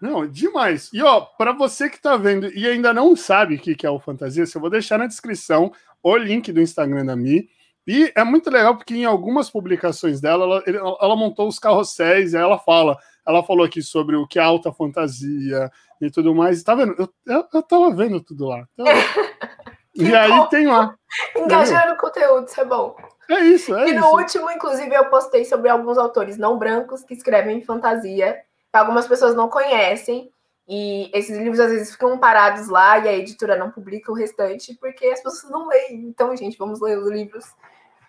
Não, 0.00 0.26
demais. 0.26 0.90
E 0.94 1.02
ó, 1.02 1.20
para 1.20 1.52
você 1.52 1.90
que 1.90 1.96
está 1.96 2.16
vendo 2.16 2.46
e 2.54 2.66
ainda 2.66 2.92
não 2.92 3.14
sabe 3.14 3.56
o 3.56 3.58
que 3.58 3.86
é 3.86 3.90
o 3.90 4.00
Fantasia, 4.00 4.44
eu 4.44 4.60
vou 4.60 4.70
deixar 4.70 4.98
na 4.98 5.06
descrição 5.06 5.70
o 6.02 6.16
link 6.16 6.50
do 6.52 6.60
Instagram 6.62 7.04
da 7.04 7.14
Mi 7.14 7.48
e 7.92 8.12
é 8.14 8.22
muito 8.22 8.48
legal 8.48 8.76
porque 8.76 8.94
em 8.94 9.04
algumas 9.04 9.50
publicações 9.50 10.20
dela, 10.20 10.62
ela, 10.64 10.96
ela 11.00 11.16
montou 11.16 11.48
os 11.48 11.58
carrosséis 11.58 12.32
e 12.32 12.36
ela 12.36 12.56
fala. 12.56 12.96
Ela 13.26 13.42
falou 13.42 13.66
aqui 13.66 13.82
sobre 13.82 14.14
o 14.14 14.28
que 14.28 14.38
é 14.38 14.42
alta 14.42 14.72
fantasia 14.72 15.68
e 16.00 16.08
tudo 16.08 16.32
mais. 16.32 16.62
Tá 16.62 16.76
vendo? 16.76 16.94
Eu, 16.96 17.08
eu, 17.26 17.44
eu 17.52 17.62
tava 17.64 17.90
vendo 17.92 18.20
tudo 18.20 18.46
lá. 18.46 18.64
e 19.92 20.14
aí 20.14 20.48
tem 20.50 20.68
lá. 20.68 20.94
Engajando 21.36 21.94
o 21.94 21.96
conteúdo, 21.96 22.46
isso 22.46 22.60
é 22.60 22.64
bom. 22.64 22.94
É 23.28 23.40
isso, 23.40 23.74
é 23.74 23.88
E 23.88 23.90
isso. 23.90 24.00
no 24.00 24.16
último, 24.16 24.48
inclusive, 24.52 24.94
eu 24.94 25.06
postei 25.06 25.44
sobre 25.44 25.68
alguns 25.68 25.98
autores 25.98 26.38
não 26.38 26.56
brancos 26.56 27.02
que 27.02 27.14
escrevem 27.14 27.60
fantasia. 27.60 28.40
Algumas 28.72 29.08
pessoas 29.08 29.34
não 29.34 29.48
conhecem. 29.48 30.30
E 30.68 31.10
esses 31.12 31.36
livros 31.36 31.58
às 31.58 31.72
vezes 31.72 31.90
ficam 31.90 32.16
parados 32.18 32.68
lá 32.68 33.00
e 33.00 33.08
a 33.08 33.12
editora 33.14 33.56
não 33.56 33.72
publica 33.72 34.12
o 34.12 34.14
restante 34.14 34.76
porque 34.80 35.06
as 35.06 35.20
pessoas 35.20 35.50
não 35.50 35.66
leem. 35.66 36.04
Então, 36.04 36.36
gente, 36.36 36.56
vamos 36.56 36.80
ler 36.80 36.96
os 36.96 37.10
livros 37.10 37.46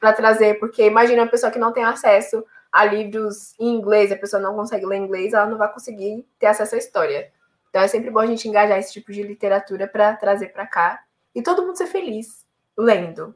para 0.02 0.14
trazer, 0.14 0.60
porque 0.60 0.84
imagina 0.88 1.22
uma 1.22 1.30
pessoa 1.30 1.52
que 1.52 1.60
não 1.60 1.72
tem 1.72 1.84
acesso 1.84 2.44
a 2.72 2.84
livros 2.84 3.54
em 3.60 3.68
inglês, 3.76 4.12
a 4.12 4.18
pessoa 4.18 4.42
não 4.42 4.56
consegue 4.56 4.86
ler 4.86 4.98
inglês, 4.98 5.32
ela 5.32 5.46
não 5.46 5.60
vai 5.60 5.72
conseguir 5.72 6.26
ter 6.40 6.48
acesso 6.48 6.74
à 6.74 6.78
história. 6.80 7.32
Então 7.70 7.84
é 7.84 7.88
sempre 7.88 8.10
bom 8.10 8.20
a 8.20 8.26
gente 8.26 8.48
engajar 8.48 8.80
esse 8.80 8.92
tipo 8.92 9.12
de 9.12 9.22
literatura 9.22 9.88
para 9.88 10.16
trazer 10.16 10.48
para 10.48 10.66
cá 10.66 11.04
e 11.36 11.44
todo 11.44 11.62
mundo 11.62 11.78
ser 11.78 11.86
feliz 11.86 12.46
lendo. 12.76 13.36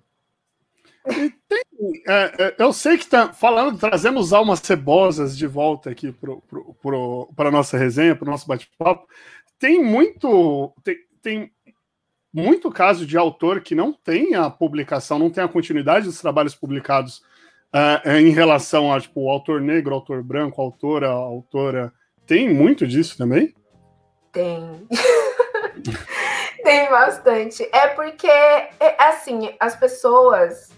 Tem, 1.48 1.62
é, 2.08 2.46
é, 2.46 2.56
eu 2.58 2.74
sei 2.74 2.98
que 2.98 3.06
tá 3.06 3.32
falando, 3.32 3.78
trazemos 3.78 4.34
almas 4.34 4.60
cebosas 4.60 5.38
de 5.38 5.46
volta 5.46 5.92
aqui 5.92 6.12
para 6.12 7.48
a 7.48 7.52
nossa 7.52 7.78
resenha, 7.78 8.16
para 8.16 8.28
o 8.28 8.32
nosso 8.32 8.48
bate-papo. 8.48 9.08
Tem 9.60 9.84
muito. 9.84 10.74
Tem, 10.84 10.98
tem 11.22 11.55
muito 12.36 12.70
caso 12.70 13.06
de 13.06 13.18
autor 13.18 13.62
que 13.62 13.74
não 13.74 13.94
tem 13.94 14.36
a 14.36 14.50
publicação, 14.50 15.18
não 15.18 15.30
tem 15.30 15.42
a 15.42 15.48
continuidade 15.48 16.06
dos 16.06 16.20
trabalhos 16.20 16.54
publicados 16.54 17.20
uh, 17.74 18.10
em 18.10 18.30
relação 18.32 18.92
a 18.92 19.00
tipo, 19.00 19.30
autor 19.30 19.62
negro, 19.62 19.96
autor 19.96 20.22
branco, 20.22 20.62
autora, 20.62 21.08
autora. 21.08 21.94
Tem 22.28 22.54
muito 22.54 22.86
disso 22.86 23.18
também? 23.18 23.56
Tem. 24.34 24.86
tem 26.62 26.90
bastante. 26.90 27.70
É 27.72 27.88
porque, 27.88 28.28
é, 28.28 28.98
assim, 29.00 29.56
as 29.58 29.78
pessoas, 29.78 30.72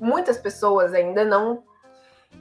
muitas 0.00 0.38
pessoas 0.38 0.94
ainda 0.94 1.26
não 1.26 1.62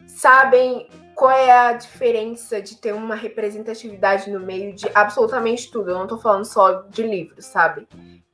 sabem 0.07 0.87
qual 1.13 1.31
é 1.31 1.51
a 1.51 1.73
diferença 1.73 2.61
de 2.61 2.77
ter 2.77 2.93
uma 2.93 3.15
representatividade 3.15 4.31
no 4.31 4.39
meio 4.39 4.73
de 4.73 4.89
absolutamente 4.93 5.69
tudo. 5.69 5.91
Eu 5.91 5.99
não 5.99 6.07
tô 6.07 6.17
falando 6.17 6.45
só 6.45 6.83
de 6.83 7.03
livros, 7.03 7.45
sabe? 7.45 7.85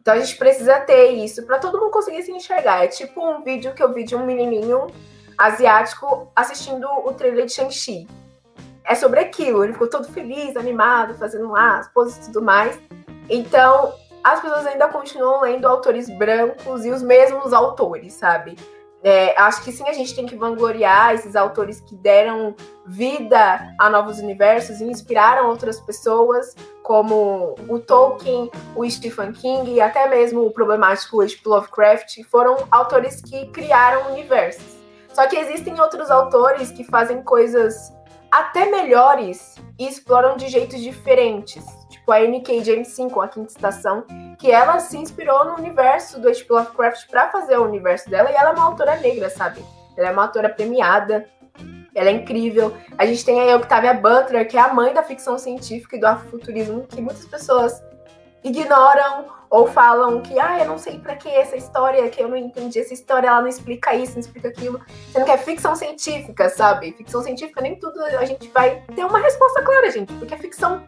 Então 0.02 0.16
a 0.16 0.20
gente 0.20 0.36
precisa 0.36 0.80
ter 0.80 1.12
isso 1.12 1.46
para 1.46 1.60
todo 1.60 1.80
mundo 1.80 1.92
conseguir 1.92 2.24
se 2.24 2.32
enxergar. 2.32 2.84
É 2.84 2.88
tipo 2.88 3.24
um 3.24 3.44
vídeo 3.44 3.74
que 3.76 3.84
eu 3.84 3.94
vi 3.94 4.04
de 4.04 4.16
um 4.16 4.26
menininho 4.26 4.88
asiático 5.38 6.32
assistindo 6.36 6.88
o 7.06 7.14
trailer 7.14 7.46
de 7.46 7.54
Shang-Chi. 7.54 8.08
É 8.84 8.96
sobre 8.96 9.20
aquilo, 9.20 9.64
ele 9.64 9.74
ficou 9.74 9.88
todo 9.88 10.12
feliz, 10.12 10.58
animado, 10.58 11.14
fazendo 11.14 11.52
lá 11.52 11.78
as 11.78 11.88
poses 11.90 12.18
e 12.18 12.32
tudo 12.32 12.42
mais. 12.42 12.80
Então, 13.30 13.94
as 14.24 14.42
pessoas 14.42 14.66
ainda 14.66 14.88
continuam 14.88 15.42
lendo 15.42 15.68
autores 15.68 16.10
brancos 16.18 16.84
e 16.84 16.90
os 16.90 17.04
mesmos 17.04 17.54
autores, 17.54 18.14
sabe? 18.14 18.58
É, 19.04 19.36
acho 19.42 19.64
que 19.64 19.72
sim, 19.72 19.88
a 19.88 19.94
gente 19.94 20.14
tem 20.14 20.28
que 20.28 20.36
vangloriar 20.36 21.16
esses 21.16 21.36
autores 21.36 21.82
que 21.82 21.96
deram 21.96 22.56
vida 22.86 23.74
a 23.80 23.90
novos 23.90 24.20
universos 24.20 24.80
e 24.80 24.84
inspiraram 24.84 25.50
outras 25.50 25.80
pessoas, 25.80 26.56
como 26.84 27.56
o 27.68 27.80
Tolkien, 27.80 28.52
o 28.76 28.88
Stephen 28.88 29.32
King 29.32 29.72
e 29.72 29.82
até 29.82 30.08
mesmo 30.08 30.46
o 30.46 30.52
problemático 30.52 31.22
H.P. 31.22 31.50
Lovecraft, 31.50 32.24
foram 32.30 32.58
autores 32.70 33.22
que 33.22 33.48
criaram 33.48 34.12
universos. 34.12 34.78
Só 35.14 35.28
que 35.28 35.36
existem 35.36 35.80
outros 35.80 36.12
autores 36.12 36.72
que 36.72 36.84
fazem 36.84 37.24
coisas 37.24 37.92
até 38.32 38.70
melhores 38.70 39.56
e 39.80 39.88
exploram 39.88 40.38
de 40.38 40.48
jeitos 40.48 40.80
diferentes. 40.80 41.66
Tipo 42.02 42.12
a 42.12 42.22
N.K. 42.22 42.64
Jemisin 42.64 43.10
com 43.10 43.22
a 43.22 43.28
Quinta 43.28 43.52
Estação, 43.52 44.04
que 44.38 44.52
ela 44.52 44.80
se 44.80 44.98
inspirou 44.98 45.46
no 45.46 45.56
universo 45.56 46.20
do 46.20 46.28
H.P. 46.28 46.52
Lovecraft 46.52 47.08
para 47.10 47.30
fazer 47.30 47.58
o 47.58 47.64
universo 47.64 48.10
dela, 48.10 48.32
e 48.32 48.34
ela 48.34 48.50
é 48.50 48.54
uma 48.54 48.66
autora 48.66 48.96
negra, 48.98 49.30
sabe? 49.30 49.64
Ela 49.96 50.10
é 50.10 50.12
uma 50.12 50.24
autora 50.24 50.50
premiada, 50.50 51.28
ela 51.94 52.10
é 52.10 52.14
incrível. 52.14 52.76
A 52.98 53.06
gente 53.06 53.24
tem 53.24 53.40
aí 53.40 53.52
a 53.52 53.58
Octavia 53.58 53.94
Butler, 53.94 54.48
que 54.48 54.58
é 54.58 54.62
a 54.62 54.74
mãe 54.74 54.94
da 54.94 55.04
ficção 55.04 55.38
científica 55.38 55.96
e 55.96 56.00
do 56.00 56.08
afrofuturismo, 56.08 56.88
que 56.88 57.02
muitas 57.02 57.26
pessoas 57.26 57.82
ignoram 58.44 59.26
ou 59.50 59.68
falam 59.68 60.22
que, 60.22 60.40
ah, 60.40 60.60
eu 60.60 60.66
não 60.66 60.78
sei 60.78 60.98
para 60.98 61.16
que 61.16 61.28
essa 61.28 61.58
história, 61.58 62.10
que 62.10 62.24
eu 62.24 62.30
não 62.30 62.38
entendi 62.38 62.80
essa 62.80 62.94
história, 62.94 63.28
ela 63.28 63.42
não 63.42 63.50
explica 63.50 63.94
isso, 63.94 64.14
não 64.14 64.22
explica 64.22 64.48
aquilo. 64.48 64.80
Sendo 65.12 65.26
que 65.26 65.32
é 65.32 65.38
ficção 65.38 65.76
científica, 65.76 66.50
sabe? 66.50 66.94
Ficção 66.94 67.22
científica, 67.22 67.62
nem 67.62 67.78
tudo 67.78 68.02
a 68.02 68.26
gente 68.26 68.48
vai 68.48 68.82
ter 68.96 69.06
uma 69.06 69.20
resposta 69.20 69.62
clara, 69.62 69.92
gente, 69.92 70.14
porque 70.14 70.34
é 70.34 70.38
ficção, 70.38 70.84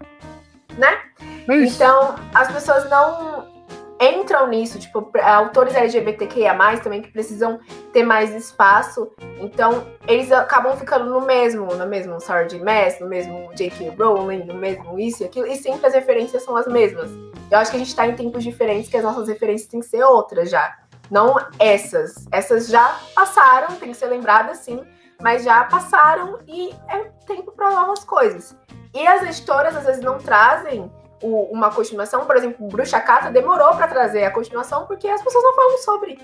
né? 0.77 0.99
É 1.47 1.55
então, 1.55 2.15
as 2.33 2.51
pessoas 2.51 2.89
não 2.89 3.51
entram 3.99 4.47
nisso, 4.47 4.79
tipo, 4.79 5.09
autores 5.21 5.75
LGBTQIA+, 5.75 6.55
também 6.81 7.01
que 7.01 7.11
precisam 7.11 7.59
ter 7.91 8.03
mais 8.03 8.33
espaço, 8.33 9.11
então 9.39 9.87
eles 10.07 10.31
acabam 10.31 10.75
ficando 10.75 11.05
no 11.09 11.21
mesmo, 11.21 11.65
no 11.73 11.85
mesmo 11.85 12.19
Sarge 12.19 12.59
Mass, 12.59 12.99
no 12.99 13.07
mesmo 13.07 13.49
J.K. 13.55 13.89
Rowling, 13.97 14.45
no 14.45 14.55
mesmo 14.55 14.99
isso 14.99 15.23
e 15.23 15.25
aquilo, 15.25 15.47
e 15.47 15.55
sempre 15.55 15.87
as 15.87 15.93
referências 15.93 16.43
são 16.43 16.55
as 16.55 16.67
mesmas. 16.67 17.09
Eu 17.49 17.57
acho 17.57 17.71
que 17.71 17.77
a 17.77 17.79
gente 17.79 17.95
tá 17.95 18.07
em 18.07 18.15
tempos 18.15 18.43
diferentes, 18.43 18.89
que 18.89 18.97
as 18.97 19.03
nossas 19.03 19.27
referências 19.27 19.69
têm 19.69 19.79
que 19.79 19.85
ser 19.85 20.03
outras 20.03 20.49
já, 20.49 20.75
não 21.09 21.35
essas. 21.59 22.25
Essas 22.31 22.67
já 22.67 22.99
passaram, 23.15 23.75
tem 23.75 23.89
que 23.89 23.97
ser 23.97 24.07
lembradas 24.07 24.59
sim, 24.59 24.83
mas 25.21 25.43
já 25.43 25.63
passaram 25.65 26.39
e 26.47 26.71
é 26.89 26.99
tempo 27.25 27.51
para 27.51 27.69
novas 27.69 28.03
coisas. 28.03 28.55
E 28.93 29.07
as 29.07 29.23
editoras 29.23 29.75
às 29.75 29.85
vezes 29.85 30.01
não 30.01 30.19
trazem 30.19 30.91
o, 31.21 31.43
uma 31.51 31.71
continuação, 31.71 32.25
por 32.25 32.35
exemplo, 32.35 32.67
Bruxa 32.67 32.99
Cata 32.99 33.31
demorou 33.31 33.75
para 33.75 33.87
trazer 33.87 34.25
a 34.25 34.31
continuação 34.31 34.85
porque 34.85 35.07
as 35.07 35.21
pessoas 35.21 35.43
não 35.43 35.55
falam 35.55 35.77
sobre. 35.79 36.19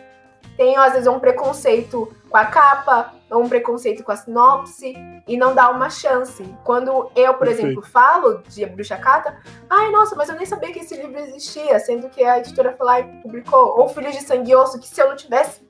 Tem, 0.57 0.75
às 0.75 0.91
vezes, 0.91 1.07
um 1.07 1.19
preconceito 1.19 2.13
com 2.29 2.35
a 2.35 2.43
capa, 2.43 3.13
ou 3.31 3.41
um 3.41 3.47
preconceito 3.47 4.03
com 4.03 4.11
a 4.11 4.17
sinopse, 4.17 4.93
e 5.25 5.37
não 5.37 5.55
dá 5.55 5.69
uma 5.69 5.89
chance. 5.89 6.43
Quando 6.65 7.09
eu, 7.15 7.33
por 7.33 7.47
Perfeito. 7.47 7.67
exemplo, 7.67 7.81
falo 7.81 8.43
de 8.45 8.65
Bruxa 8.65 8.97
Cata, 8.97 9.37
ai, 9.69 9.89
nossa, 9.89 10.17
mas 10.17 10.27
eu 10.27 10.35
nem 10.35 10.45
sabia 10.45 10.73
que 10.73 10.79
esse 10.79 10.97
livro 10.97 11.17
existia, 11.17 11.79
sendo 11.79 12.09
que 12.09 12.21
a 12.25 12.39
editora 12.39 12.75
foi 12.75 12.85
lá 12.85 12.99
e 12.99 13.03
publicou. 13.21 13.79
Ou 13.79 13.87
Filhos 13.87 14.13
de 14.13 14.21
Sangue 14.21 14.51
e 14.51 14.55
Osso, 14.55 14.79
que 14.79 14.87
se 14.87 15.01
eu 15.01 15.07
não 15.07 15.15
tivesse 15.15 15.61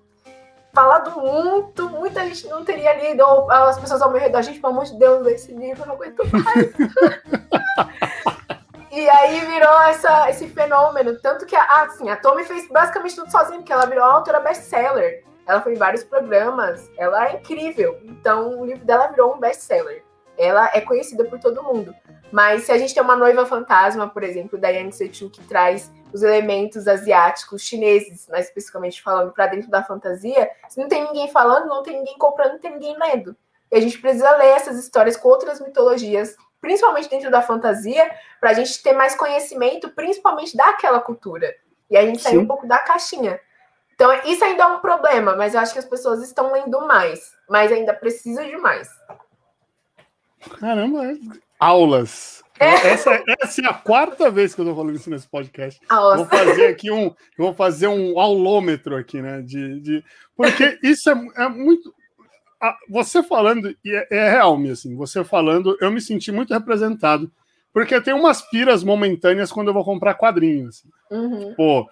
falado 0.74 1.20
muito, 1.20 1.90
muita 1.90 2.26
gente 2.26 2.48
não 2.48 2.64
teria 2.64 2.94
lido, 2.94 3.24
as 3.50 3.80
pessoas 3.80 4.02
ao 4.02 4.12
meu 4.12 4.20
redor, 4.20 4.42
gente, 4.42 4.60
pelo 4.60 4.74
amor 4.74 4.86
de 4.86 4.98
Deus, 4.98 5.26
esse 5.28 5.52
livro, 5.52 5.84
eu 5.84 5.88
não 5.88 5.96
aguento 5.96 6.24
mais. 6.32 6.74
E 8.92 9.08
aí 9.08 9.40
virou 9.42 9.82
essa, 9.84 10.30
esse 10.30 10.48
fenômeno. 10.48 11.18
Tanto 11.20 11.46
que 11.46 11.56
a, 11.56 11.84
assim, 11.84 12.10
a 12.10 12.18
Tommy 12.18 12.44
fez 12.44 12.68
basicamente 12.68 13.16
tudo 13.16 13.32
sozinha, 13.32 13.60
porque 13.60 13.72
ela 13.72 13.86
virou 13.86 14.04
autora 14.04 14.40
best-seller. 14.40 15.24
Ela 15.46 15.62
foi 15.62 15.74
em 15.74 15.78
vários 15.78 16.04
programas. 16.04 16.90
Ela 16.98 17.30
é 17.30 17.36
incrível. 17.36 18.00
Então, 18.04 18.60
o 18.60 18.66
livro 18.66 18.84
dela 18.86 19.08
virou 19.08 19.36
um 19.36 19.40
best-seller. 19.40 20.04
Ela 20.38 20.70
é 20.74 20.82
conhecida 20.82 21.24
por 21.26 21.40
todo 21.40 21.64
mundo. 21.64 21.94
Mas 22.32 22.64
se 22.64 22.72
a 22.72 22.78
gente 22.78 22.94
tem 22.94 23.04
uma 23.04 23.16
noiva 23.16 23.46
fantasma, 23.46 24.08
por 24.08 24.24
exemplo, 24.24 24.60
da 24.60 24.70
Yang 24.70 24.96
Sechu, 24.96 25.30
que 25.30 25.42
traz 25.44 25.92
os 26.14 26.24
elementos 26.24 26.88
asiáticos, 26.88 27.62
chineses, 27.62 28.28
mais 28.30 28.48
especificamente 28.48 29.02
falando, 29.02 29.32
para 29.32 29.48
dentro 29.48 29.70
da 29.70 29.84
fantasia, 29.84 30.50
se 30.68 30.80
não 30.80 30.88
tem 30.88 31.04
ninguém 31.04 31.30
falando, 31.32 31.68
não 31.68 31.84
tem 31.84 31.98
ninguém 31.98 32.18
comprando, 32.18 32.54
não 32.54 32.60
tem 32.60 32.72
ninguém 32.72 32.98
lendo. 32.98 33.36
E 33.72 33.78
a 33.78 33.82
gente 33.82 34.00
precisa 34.00 34.36
ler 34.38 34.50
essas 34.50 34.78
histórias 34.78 35.16
com 35.16 35.30
outras 35.30 35.60
mitologias 35.60 36.36
principalmente 36.62 37.10
dentro 37.10 37.32
da 37.32 37.42
fantasia, 37.42 38.10
para 38.40 38.52
a 38.52 38.54
gente 38.54 38.82
ter 38.82 38.94
mais 38.94 39.16
conhecimento, 39.16 39.90
principalmente 39.90 40.56
daquela 40.56 41.00
cultura. 41.00 41.56
E 41.90 41.98
a 41.98 42.06
gente 42.06 42.22
sair 42.22 42.38
um 42.38 42.46
pouco 42.46 42.68
da 42.68 42.78
caixinha. 42.80 43.40
Então, 43.96 44.14
isso 44.26 44.44
ainda 44.44 44.64
é 44.64 44.68
um 44.68 44.80
problema, 44.80 45.36
mas 45.36 45.54
eu 45.54 45.60
acho 45.60 45.74
que 45.74 45.80
as 45.80 45.86
pessoas 45.86 46.24
estão 46.24 46.52
lendo 46.52 46.86
mais, 46.88 47.36
mas 47.50 47.72
ainda 47.72 47.94
precisa 47.94 48.46
de 48.46 48.56
mais. 48.58 48.88
Caramba, 50.60 51.06
é 51.06 51.16
aulas. 51.60 52.42
É. 52.60 52.90
Essa, 52.90 53.24
essa, 53.42 53.62
é 53.62 53.66
a 53.66 53.74
quarta 53.74 54.30
vez 54.30 54.54
que 54.54 54.62
eu 54.62 54.66
tô 54.66 54.76
falando 54.76 54.96
isso 54.96 55.10
nesse 55.10 55.28
podcast. 55.28 55.80
Aulas. 55.88 56.18
Vou 56.18 56.28
fazer 56.28 56.68
aqui 56.68 56.92
um, 56.92 57.14
vou 57.38 57.54
fazer 57.54 57.88
um 57.88 58.20
aulômetro 58.20 58.96
aqui, 58.96 59.22
né? 59.22 59.42
De, 59.42 59.80
de 59.80 60.04
porque 60.36 60.78
isso 60.84 61.10
é, 61.10 61.14
é 61.38 61.50
muito 61.50 61.94
você 62.90 63.24
falando, 63.24 63.74
e 63.84 63.96
é, 63.96 64.08
é 64.12 64.30
real 64.32 64.58
mesmo, 64.58 64.74
assim, 64.74 64.96
você 64.96 65.24
falando, 65.24 65.78
eu 65.80 65.90
me 65.90 66.02
senti 66.02 66.32
muito 66.32 66.54
representado, 66.54 67.32
porque 67.72 68.02
tem 68.02 68.14
umas 68.14 68.42
piras 68.50 68.84
momentâneas 68.84 69.52
quando 69.52 69.70
eu 69.70 69.74
vou 69.74 69.86
comprar 69.86 70.16
quadrinhos. 70.16 70.80
Assim. 70.80 70.90
Uhum. 71.10 71.54
Pô, 71.56 71.90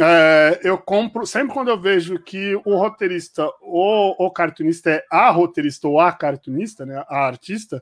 é, 0.00 0.60
eu 0.64 0.76
compro, 0.78 1.26
sempre 1.26 1.54
quando 1.54 1.68
eu 1.68 1.80
vejo 1.80 2.18
que 2.18 2.56
o 2.64 2.76
roteirista 2.76 3.48
ou 3.60 4.16
o 4.18 4.30
cartunista 4.30 4.90
é 4.90 5.04
a 5.10 5.30
roteirista 5.30 5.86
ou 5.86 6.00
a 6.00 6.10
cartunista, 6.12 6.84
né, 6.84 7.04
a 7.08 7.26
artista, 7.26 7.80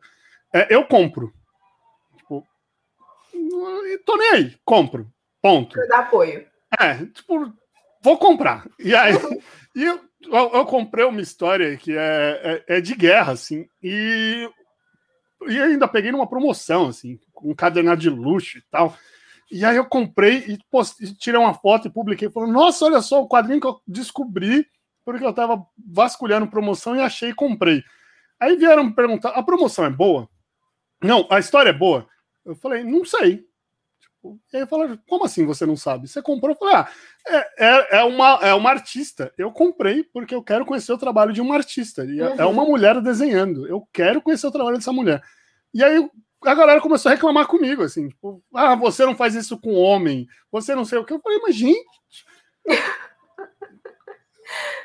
é, 0.53 0.75
eu 0.75 0.85
compro. 0.85 1.33
Tô 4.05 4.17
nem 4.17 4.31
aí, 4.33 4.57
compro. 4.65 5.11
Ponto. 5.43 5.79
Dar 5.89 6.01
apoio. 6.01 6.47
É, 6.81 7.07
tipo, 7.07 7.53
vou 8.03 8.19
comprar. 8.19 8.67
E 8.79 8.95
aí, 8.95 9.13
e 9.75 9.85
eu, 9.85 10.01
eu, 10.25 10.51
eu, 10.55 10.67
comprei 10.67 11.05
uma 11.05 11.21
história 11.21 11.77
que 11.77 11.93
é, 11.97 12.65
é, 12.69 12.77
é, 12.77 12.81
de 12.81 12.95
guerra, 12.95 13.33
assim, 13.33 13.69
e, 13.83 14.49
e 15.49 15.61
ainda 15.61 15.87
peguei 15.87 16.11
numa 16.11 16.29
promoção, 16.29 16.89
assim, 16.89 17.19
um 17.43 17.55
cadernado 17.55 18.01
de 18.01 18.11
luxo 18.11 18.59
e 18.59 18.63
tal. 18.71 18.97
E 19.51 19.65
aí 19.65 19.77
eu 19.77 19.87
comprei 19.87 20.39
e 20.49 20.59
postei, 20.71 21.13
tirei 21.15 21.39
uma 21.39 21.55
foto 21.55 21.87
e 21.87 21.91
publiquei, 21.91 22.29
falando, 22.29 22.53
nossa, 22.53 22.85
olha 22.85 23.01
só 23.01 23.23
o 23.23 23.29
quadrinho 23.29 23.61
que 23.61 23.67
eu 23.67 23.81
descobri, 23.87 24.67
porque 25.05 25.25
eu 25.25 25.33
tava 25.33 25.65
vasculhando 25.89 26.49
promoção 26.49 26.97
e 26.97 27.01
achei 27.01 27.31
e 27.31 27.35
comprei. 27.35 27.85
Aí 28.41 28.57
vieram 28.57 28.85
me 28.85 28.95
perguntar, 28.95 29.31
a 29.31 29.43
promoção 29.43 29.85
é 29.85 29.91
boa? 29.91 30.29
Não, 31.03 31.27
a 31.31 31.39
história 31.39 31.71
é 31.71 31.73
boa? 31.73 32.09
Eu 32.47 32.55
falei, 32.55 32.85
não 32.85 33.05
sei. 33.05 33.45
E 34.53 34.57
aí 34.57 34.67
fala, 34.67 34.99
como 35.09 35.25
assim 35.25 35.45
você 35.45 35.67
não 35.67 35.77
sabe? 35.77 36.09
Você 36.09 36.21
comprou? 36.23 36.53
Eu 36.53 36.59
falei, 36.59 36.75
ah, 36.75 36.89
é, 37.27 37.67
é, 37.67 37.99
é, 37.99 38.03
uma, 38.05 38.39
é 38.43 38.55
uma 38.55 38.71
artista. 38.71 39.33
Eu 39.37 39.53
comprei 39.53 40.03
porque 40.03 40.35
eu 40.35 40.43
quero 40.43 40.65
conhecer 40.65 40.93
o 40.93 40.99
trabalho 40.99 41.33
de 41.33 41.41
uma 41.41 41.55
artista. 41.55 42.05
E 42.05 42.21
é, 42.21 42.25
é 42.25 42.29
uhum. 42.29 42.41
é 42.41 42.47
uma 42.47 42.65
mulher 42.65 43.01
desenhando. 43.01 43.67
Eu 43.67 43.87
quero 43.93 44.23
conhecer 44.23 44.47
o 44.47 44.53
trabalho 44.53 44.77
dessa 44.77 44.93
mulher. 44.93 45.23
E 45.75 45.85
aí 45.85 46.09
a 46.43 46.55
galera 46.55 46.81
começou 46.81 47.11
a 47.11 47.15
reclamar 47.15 47.47
comigo, 47.47 47.83
assim, 47.83 48.09
tipo, 48.09 48.43
ah, 48.55 48.75
você 48.77 49.05
não 49.05 49.17
faz 49.17 49.35
isso 49.35 49.59
com 49.59 49.75
homem, 49.75 50.27
você 50.51 50.75
não 50.75 50.85
sei 50.85 50.99
o 50.99 51.05
que. 51.05 51.13
Eu 51.13 51.21
falei, 51.21 51.39
mas 51.41 51.55
gente. 51.55 51.85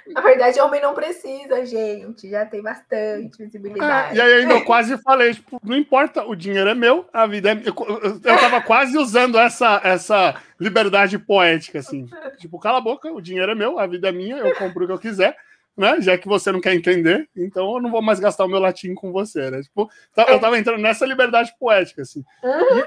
Na 0.08 0.22
verdade, 0.22 0.60
homem 0.60 0.82
não 0.82 0.94
precisa, 0.94 1.66
gente. 1.66 2.30
Já 2.30 2.46
tem 2.46 2.62
bastante 2.62 3.38
visibilidade. 3.38 4.14
É, 4.14 4.18
e 4.18 4.22
aí 4.22 4.34
ainda 4.42 4.56
eu 4.56 4.66
quase 4.66 4.98
falei, 5.02 5.34
tipo, 5.34 5.60
não 5.64 5.78
importa, 5.78 6.24
o 6.24 6.36
dinheiro 6.36 6.70
é 6.70 6.76
meu, 6.76 7.08
a 7.14 7.26
vida 7.28 7.52
é 7.52 7.56
minha. 7.56 7.68
Eu, 7.68 8.02
eu 8.12 8.20
tava 8.22 8.62
quase 8.62 8.98
usando 8.98 9.38
essa, 9.38 9.80
essa 9.84 10.36
liberdade 10.60 11.18
poética, 11.20 11.80
assim. 11.80 12.10
Tipo, 12.38 12.60
cala 12.60 12.80
a 12.80 12.82
boca, 12.82 13.12
o 13.12 13.22
dinheiro 13.22 13.52
é 13.52 13.56
meu, 13.56 13.80
a 13.80 13.88
vida 13.88 14.10
é 14.10 14.12
minha, 14.12 14.38
eu 14.38 14.56
compro 14.56 14.84
o 14.84 14.88
que 14.88 14.94
eu 14.94 15.00
quiser. 15.00 15.36
Né? 15.78 16.02
Já 16.02 16.18
que 16.18 16.28
você 16.28 16.52
não 16.52 16.60
quer 16.60 16.76
entender, 16.76 17.30
então 17.36 17.76
eu 17.76 17.82
não 17.82 17.90
vou 17.90 18.02
mais 18.02 18.20
gastar 18.20 18.46
o 18.46 18.48
meu 18.48 18.60
latim 18.60 18.94
com 18.94 19.12
você, 19.12 19.50
né? 19.50 19.62
Tipo, 19.62 19.90
eu 20.28 20.40
tava 20.40 20.58
entrando 20.58 20.82
nessa 20.82 21.06
liberdade 21.06 21.54
poética, 21.58 22.02
assim. 22.02 22.24
Uhum. 22.44 22.84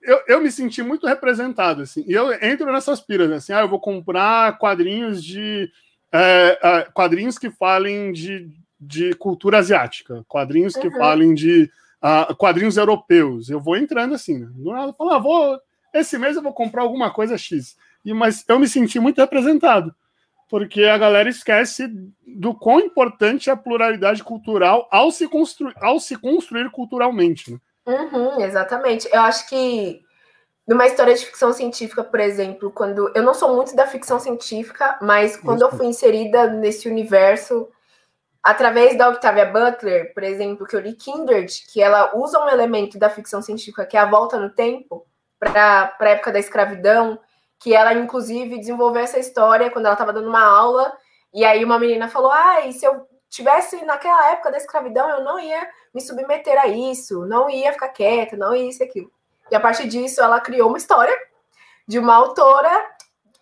Eu, 0.00 0.22
eu, 0.28 0.40
me 0.40 0.50
senti 0.50 0.80
muito 0.82 1.06
representado, 1.06 1.82
assim. 1.82 2.04
E 2.06 2.12
eu 2.12 2.32
entro 2.32 2.72
nessas 2.72 3.00
piras, 3.00 3.30
assim, 3.32 3.52
ah, 3.52 3.60
eu 3.60 3.68
vou 3.68 3.80
comprar 3.80 4.56
quadrinhos 4.56 5.22
de 5.22 5.70
é, 6.12 6.58
é, 6.62 6.82
quadrinhos 6.92 7.38
que 7.38 7.50
falem 7.50 8.12
de, 8.12 8.50
de 8.80 9.14
cultura 9.14 9.58
asiática, 9.58 10.24
quadrinhos 10.26 10.74
que 10.74 10.88
uhum. 10.88 10.96
falem 10.96 11.34
de 11.34 11.70
uh, 12.02 12.34
quadrinhos 12.36 12.76
europeus. 12.76 13.48
Eu 13.50 13.60
vou 13.60 13.76
entrando 13.76 14.14
assim, 14.14 14.38
né? 14.38 14.48
Do 14.52 14.72
nada, 14.72 14.92
falo, 14.92 15.10
ah, 15.10 15.18
vou, 15.18 15.60
esse 15.92 16.18
mês 16.18 16.36
eu 16.36 16.42
vou 16.42 16.52
comprar 16.52 16.82
alguma 16.82 17.10
coisa 17.10 17.36
X. 17.36 17.76
E, 18.04 18.12
mas 18.12 18.44
eu 18.48 18.58
me 18.58 18.68
senti 18.68 18.98
muito 18.98 19.20
representado, 19.20 19.94
porque 20.48 20.84
a 20.84 20.96
galera 20.96 21.28
esquece 21.28 21.88
do 22.26 22.54
quão 22.54 22.80
importante 22.80 23.50
é 23.50 23.52
a 23.52 23.56
pluralidade 23.56 24.22
cultural 24.22 24.88
ao 24.90 25.10
se, 25.10 25.28
constru 25.28 25.72
ao 25.76 26.00
se 26.00 26.16
construir 26.16 26.70
culturalmente. 26.70 27.52
Né? 27.52 27.58
Uhum, 27.86 28.40
exatamente. 28.40 29.08
Eu 29.12 29.20
acho 29.22 29.48
que 29.48 30.02
numa 30.68 30.86
história 30.86 31.14
de 31.14 31.24
ficção 31.24 31.50
científica, 31.50 32.04
por 32.04 32.20
exemplo, 32.20 32.70
quando 32.70 33.10
eu 33.14 33.22
não 33.22 33.32
sou 33.32 33.56
muito 33.56 33.74
da 33.74 33.86
ficção 33.86 34.20
científica, 34.20 34.98
mas 35.00 35.34
quando 35.34 35.64
Isso. 35.64 35.66
eu 35.66 35.76
fui 35.78 35.86
inserida 35.86 36.46
nesse 36.46 36.86
universo 36.86 37.66
através 38.42 38.96
da 38.96 39.08
Octavia 39.08 39.46
Butler, 39.46 40.12
por 40.12 40.22
exemplo, 40.22 40.66
que 40.66 40.76
eu 40.76 40.80
li 40.80 40.92
Kindred, 40.92 41.64
que 41.72 41.80
ela 41.80 42.14
usa 42.14 42.38
um 42.38 42.48
elemento 42.50 42.98
da 42.98 43.08
ficção 43.08 43.40
científica 43.40 43.86
que 43.86 43.96
é 43.96 44.00
a 44.00 44.04
volta 44.04 44.38
no 44.38 44.50
tempo 44.50 45.06
para 45.38 45.94
a 45.98 46.08
época 46.10 46.32
da 46.32 46.38
escravidão, 46.38 47.18
que 47.58 47.74
ela 47.74 47.94
inclusive 47.94 48.58
desenvolveu 48.58 49.02
essa 49.02 49.18
história 49.18 49.70
quando 49.70 49.86
ela 49.86 49.94
estava 49.94 50.12
dando 50.12 50.28
uma 50.28 50.44
aula 50.44 50.92
e 51.32 51.46
aí 51.46 51.64
uma 51.64 51.78
menina 51.78 52.08
falou: 52.08 52.30
"Ah, 52.30 52.66
e 52.66 52.74
se 52.74 52.84
eu 52.84 53.06
tivesse 53.30 53.82
naquela 53.86 54.32
época 54.32 54.50
da 54.50 54.58
escravidão, 54.58 55.08
eu 55.08 55.24
não 55.24 55.40
ia 55.40 55.66
me 55.94 56.00
submeter 56.02 56.58
a 56.58 56.66
isso, 56.66 57.24
não 57.24 57.48
ia 57.48 57.72
ficar 57.72 57.88
quieta, 57.88 58.36
não 58.36 58.54
ia 58.54 58.68
isso 58.68 58.82
e 58.82 58.86
aquilo". 58.86 59.17
E 59.50 59.54
a 59.54 59.60
partir 59.60 59.88
disso, 59.88 60.20
ela 60.20 60.40
criou 60.40 60.68
uma 60.68 60.78
história 60.78 61.16
de 61.86 61.98
uma 61.98 62.14
autora, 62.14 62.70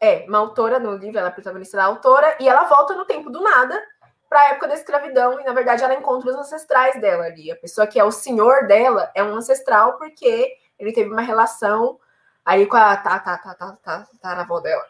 é, 0.01 0.25
uma 0.29 0.39
autora 0.39 0.79
no 0.79 0.95
livro, 0.95 1.19
ela 1.19 1.29
é 1.29 1.33
protagonista 1.33 1.77
da 1.77 1.85
autora, 1.85 2.37
e 2.41 2.49
ela 2.49 2.65
volta 2.65 2.95
no 2.95 3.05
tempo 3.05 3.31
do 3.31 3.41
nada 3.43 3.83
para 4.29 4.41
a 4.41 4.49
época 4.51 4.69
da 4.69 4.75
escravidão, 4.75 5.41
e 5.41 5.45
na 5.45 5.53
verdade 5.53 5.85
ela 5.85 5.95
encontra 5.95 6.31
os 6.31 6.37
ancestrais 6.37 7.01
dela 7.01 7.25
ali. 7.25 7.51
A 7.51 7.57
pessoa 7.57 7.87
que 7.87 7.99
é 7.99 8.05
o 8.05 8.11
senhor 8.11 8.67
dela 8.67 9.11
é 9.15 9.23
um 9.23 9.35
ancestral 9.35 9.99
porque 9.99 10.57
ele 10.79 10.93
teve 10.93 11.11
uma 11.11 11.23
relação 11.23 11.99
aí 12.45 12.67
com 12.67 12.77
a 12.77 12.97
tá, 12.97 13.19
tá, 13.19 13.39
tá, 13.39 13.55
tá, 13.55 13.79
tá, 13.83 14.07
tá, 14.21 14.41
avó 14.41 14.61
dela. 14.61 14.85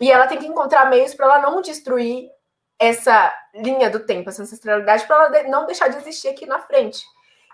E 0.00 0.10
ela 0.10 0.26
tem 0.26 0.38
que 0.38 0.46
encontrar 0.46 0.88
meios 0.88 1.14
para 1.14 1.26
ela 1.26 1.38
não 1.38 1.60
destruir 1.60 2.30
essa 2.78 3.32
linha 3.54 3.90
do 3.90 4.00
tempo, 4.00 4.30
essa 4.30 4.42
ancestralidade, 4.42 5.06
para 5.06 5.26
ela 5.26 5.48
não 5.48 5.66
deixar 5.66 5.88
de 5.88 5.98
existir 5.98 6.28
aqui 6.28 6.46
na 6.46 6.58
frente. 6.58 7.04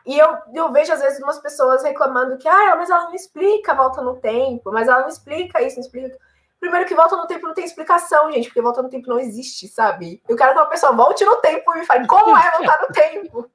E 0.07 0.17
eu, 0.17 0.39
eu 0.55 0.73
vejo, 0.73 0.93
às 0.93 1.01
vezes, 1.01 1.21
umas 1.21 1.41
pessoas 1.41 1.83
reclamando 1.83 2.39
que, 2.39 2.47
ah, 2.47 2.77
mas 2.77 2.89
ela 2.89 3.05
não 3.05 3.15
explica 3.15 3.73
a 3.73 3.75
volta 3.75 4.01
no 4.01 4.17
tempo, 4.21 4.71
mas 4.71 4.87
ela 4.87 5.01
não 5.01 5.09
explica 5.09 5.61
isso, 5.61 5.77
não 5.77 5.85
explica. 5.85 6.17
Primeiro 6.61 6.87
que 6.87 6.95
volta 6.95 7.17
no 7.17 7.27
tempo 7.27 7.47
não 7.47 7.55
tem 7.55 7.65
explicação, 7.65 8.31
gente, 8.31 8.47
porque 8.47 8.63
volta 8.63 8.83
no 8.83 8.89
tempo 8.89 9.09
não 9.09 9.19
existe, 9.19 9.67
sabe? 9.67 10.23
Eu 10.29 10.37
quero 10.37 10.53
que 10.53 10.59
uma 10.59 10.67
pessoa 10.67 10.93
volte 10.93 11.25
no 11.25 11.37
tempo 11.37 11.75
e 11.75 11.81
me 11.81 11.87
fale 11.87 12.07
como 12.07 12.37
é 12.37 12.51
voltar 12.53 12.81
no 12.81 12.89
tempo. 12.89 13.51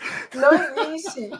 Não 0.34 0.52
existe. 0.52 1.30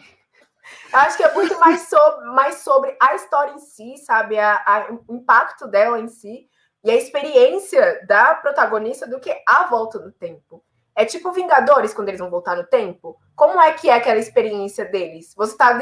Acho 0.92 1.16
que 1.16 1.22
é 1.22 1.32
muito 1.32 1.58
mais 1.58 1.88
sobre, 1.88 2.24
mais 2.26 2.54
sobre 2.56 2.96
a 3.00 3.14
história 3.14 3.52
em 3.52 3.58
si, 3.58 3.96
sabe? 3.98 4.38
A, 4.38 4.54
a, 4.66 4.86
o 5.08 5.16
impacto 5.16 5.66
dela 5.66 5.98
em 5.98 6.08
si 6.08 6.48
e 6.84 6.90
a 6.90 6.94
experiência 6.94 8.04
da 8.06 8.34
protagonista 8.34 9.06
do 9.06 9.18
que 9.18 9.34
a 9.46 9.64
volta 9.64 9.98
no 9.98 10.12
tempo. 10.12 10.62
É 11.00 11.04
tipo 11.06 11.32
Vingadores 11.32 11.94
quando 11.94 12.08
eles 12.08 12.20
vão 12.20 12.28
voltar 12.28 12.54
no 12.54 12.66
tempo. 12.66 13.18
Como 13.34 13.58
é 13.58 13.72
que 13.72 13.88
é 13.88 13.94
aquela 13.94 14.18
experiência 14.20 14.84
deles? 14.84 15.32
Você 15.34 15.56
tá, 15.56 15.78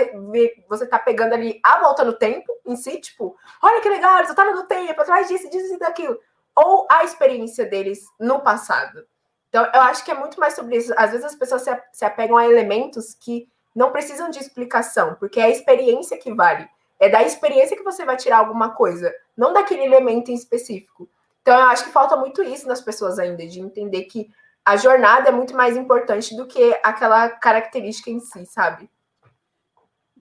você 0.69 0.87
tá 0.87 0.97
pegando 0.97 1.33
ali 1.33 1.59
a 1.65 1.81
volta 1.81 2.05
no 2.05 2.13
tempo 2.13 2.53
em 2.65 2.77
si, 2.77 3.01
tipo, 3.01 3.37
olha 3.61 3.81
que 3.81 3.89
legal, 3.89 4.19
eles 4.19 4.29
voltaram 4.29 4.55
no 4.55 4.69
tempo, 4.69 5.01
atrás 5.01 5.27
disso, 5.27 5.51
disso 5.51 5.75
e 5.75 5.79
daquilo. 5.81 6.17
Ou 6.55 6.87
a 6.89 7.03
experiência 7.03 7.67
deles 7.67 8.05
no 8.21 8.39
passado. 8.43 9.05
Então, 9.49 9.69
eu 9.75 9.81
acho 9.81 10.05
que 10.05 10.13
é 10.13 10.15
muito 10.15 10.39
mais 10.39 10.55
sobre 10.55 10.77
isso. 10.77 10.95
Às 10.97 11.11
vezes 11.11 11.27
as 11.27 11.35
pessoas 11.35 11.65
se 11.93 12.05
apegam 12.05 12.37
a 12.37 12.47
elementos 12.47 13.13
que 13.13 13.49
não 13.75 13.91
precisam 13.91 14.31
de 14.31 14.39
explicação, 14.39 15.17
porque 15.17 15.41
é 15.41 15.47
a 15.47 15.51
experiência 15.51 16.17
que 16.17 16.33
vale. 16.33 16.69
É 17.01 17.09
da 17.09 17.25
experiência 17.25 17.77
que 17.77 17.83
você 17.83 18.05
vai 18.05 18.17
tirar 18.17 18.39
alguma 18.39 18.71
coisa, 18.71 19.13
não 19.37 19.53
daquele 19.53 19.83
elemento 19.83 20.31
em 20.31 20.35
específico. 20.35 21.09
Então, 21.43 21.59
eu 21.59 21.67
acho 21.67 21.83
que 21.87 21.91
falta 21.91 22.17
muito 22.17 22.41
isso 22.41 22.69
nas 22.69 22.81
pessoas 22.81 23.19
ainda, 23.19 23.45
de 23.45 23.59
entender 23.59 24.05
que 24.05 24.31
a 24.69 24.77
jornada 24.77 25.31
é 25.31 25.33
muito 25.33 25.57
mais 25.57 25.79
importante 25.79 26.37
do 26.37 26.47
que 26.47 26.79
aquela 26.83 27.31
característica 27.31 28.11
em 28.11 28.21
si, 28.21 28.45
sabe? 28.45 28.87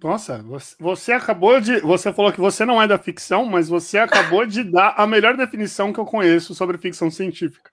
Nossa, 0.01 0.41
você 0.79 1.11
acabou 1.11 1.59
de. 1.59 1.81
Você 1.81 2.13
falou 2.13 2.31
que 2.31 2.39
você 2.39 2.63
não 2.63 2.81
é 2.81 2.87
da 2.87 2.97
ficção, 2.97 3.43
mas 3.43 3.67
você 3.67 3.97
acabou 3.97 4.45
de 4.45 4.63
dar 4.71 4.93
a 4.95 5.05
melhor 5.05 5.35
definição 5.35 5.91
que 5.91 5.99
eu 5.99 6.05
conheço 6.05 6.55
sobre 6.55 6.77
ficção 6.77 7.11
científica. 7.11 7.69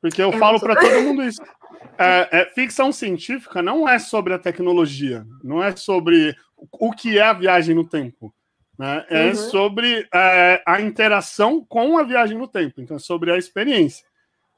Porque 0.00 0.20
eu, 0.20 0.32
eu 0.32 0.38
falo 0.40 0.58
para 0.58 0.74
todo 0.80 1.02
mundo 1.02 1.22
isso. 1.22 1.40
É, 1.96 2.28
é, 2.32 2.44
ficção 2.46 2.90
científica 2.90 3.62
não 3.62 3.88
é 3.88 4.00
sobre 4.00 4.34
a 4.34 4.40
tecnologia, 4.40 5.24
não 5.44 5.62
é 5.62 5.76
sobre 5.76 6.34
o 6.56 6.90
que 6.90 7.16
é 7.16 7.22
a 7.22 7.32
viagem 7.32 7.76
no 7.76 7.88
tempo. 7.88 8.34
Né? 8.76 9.06
É 9.08 9.26
uhum. 9.26 9.34
sobre 9.36 10.08
é, 10.12 10.60
a 10.66 10.80
interação 10.80 11.64
com 11.64 11.96
a 11.96 12.02
viagem 12.02 12.36
no 12.36 12.48
tempo, 12.48 12.80
então 12.80 12.96
é 12.96 13.00
sobre 13.00 13.30
a 13.30 13.38
experiência. 13.38 14.04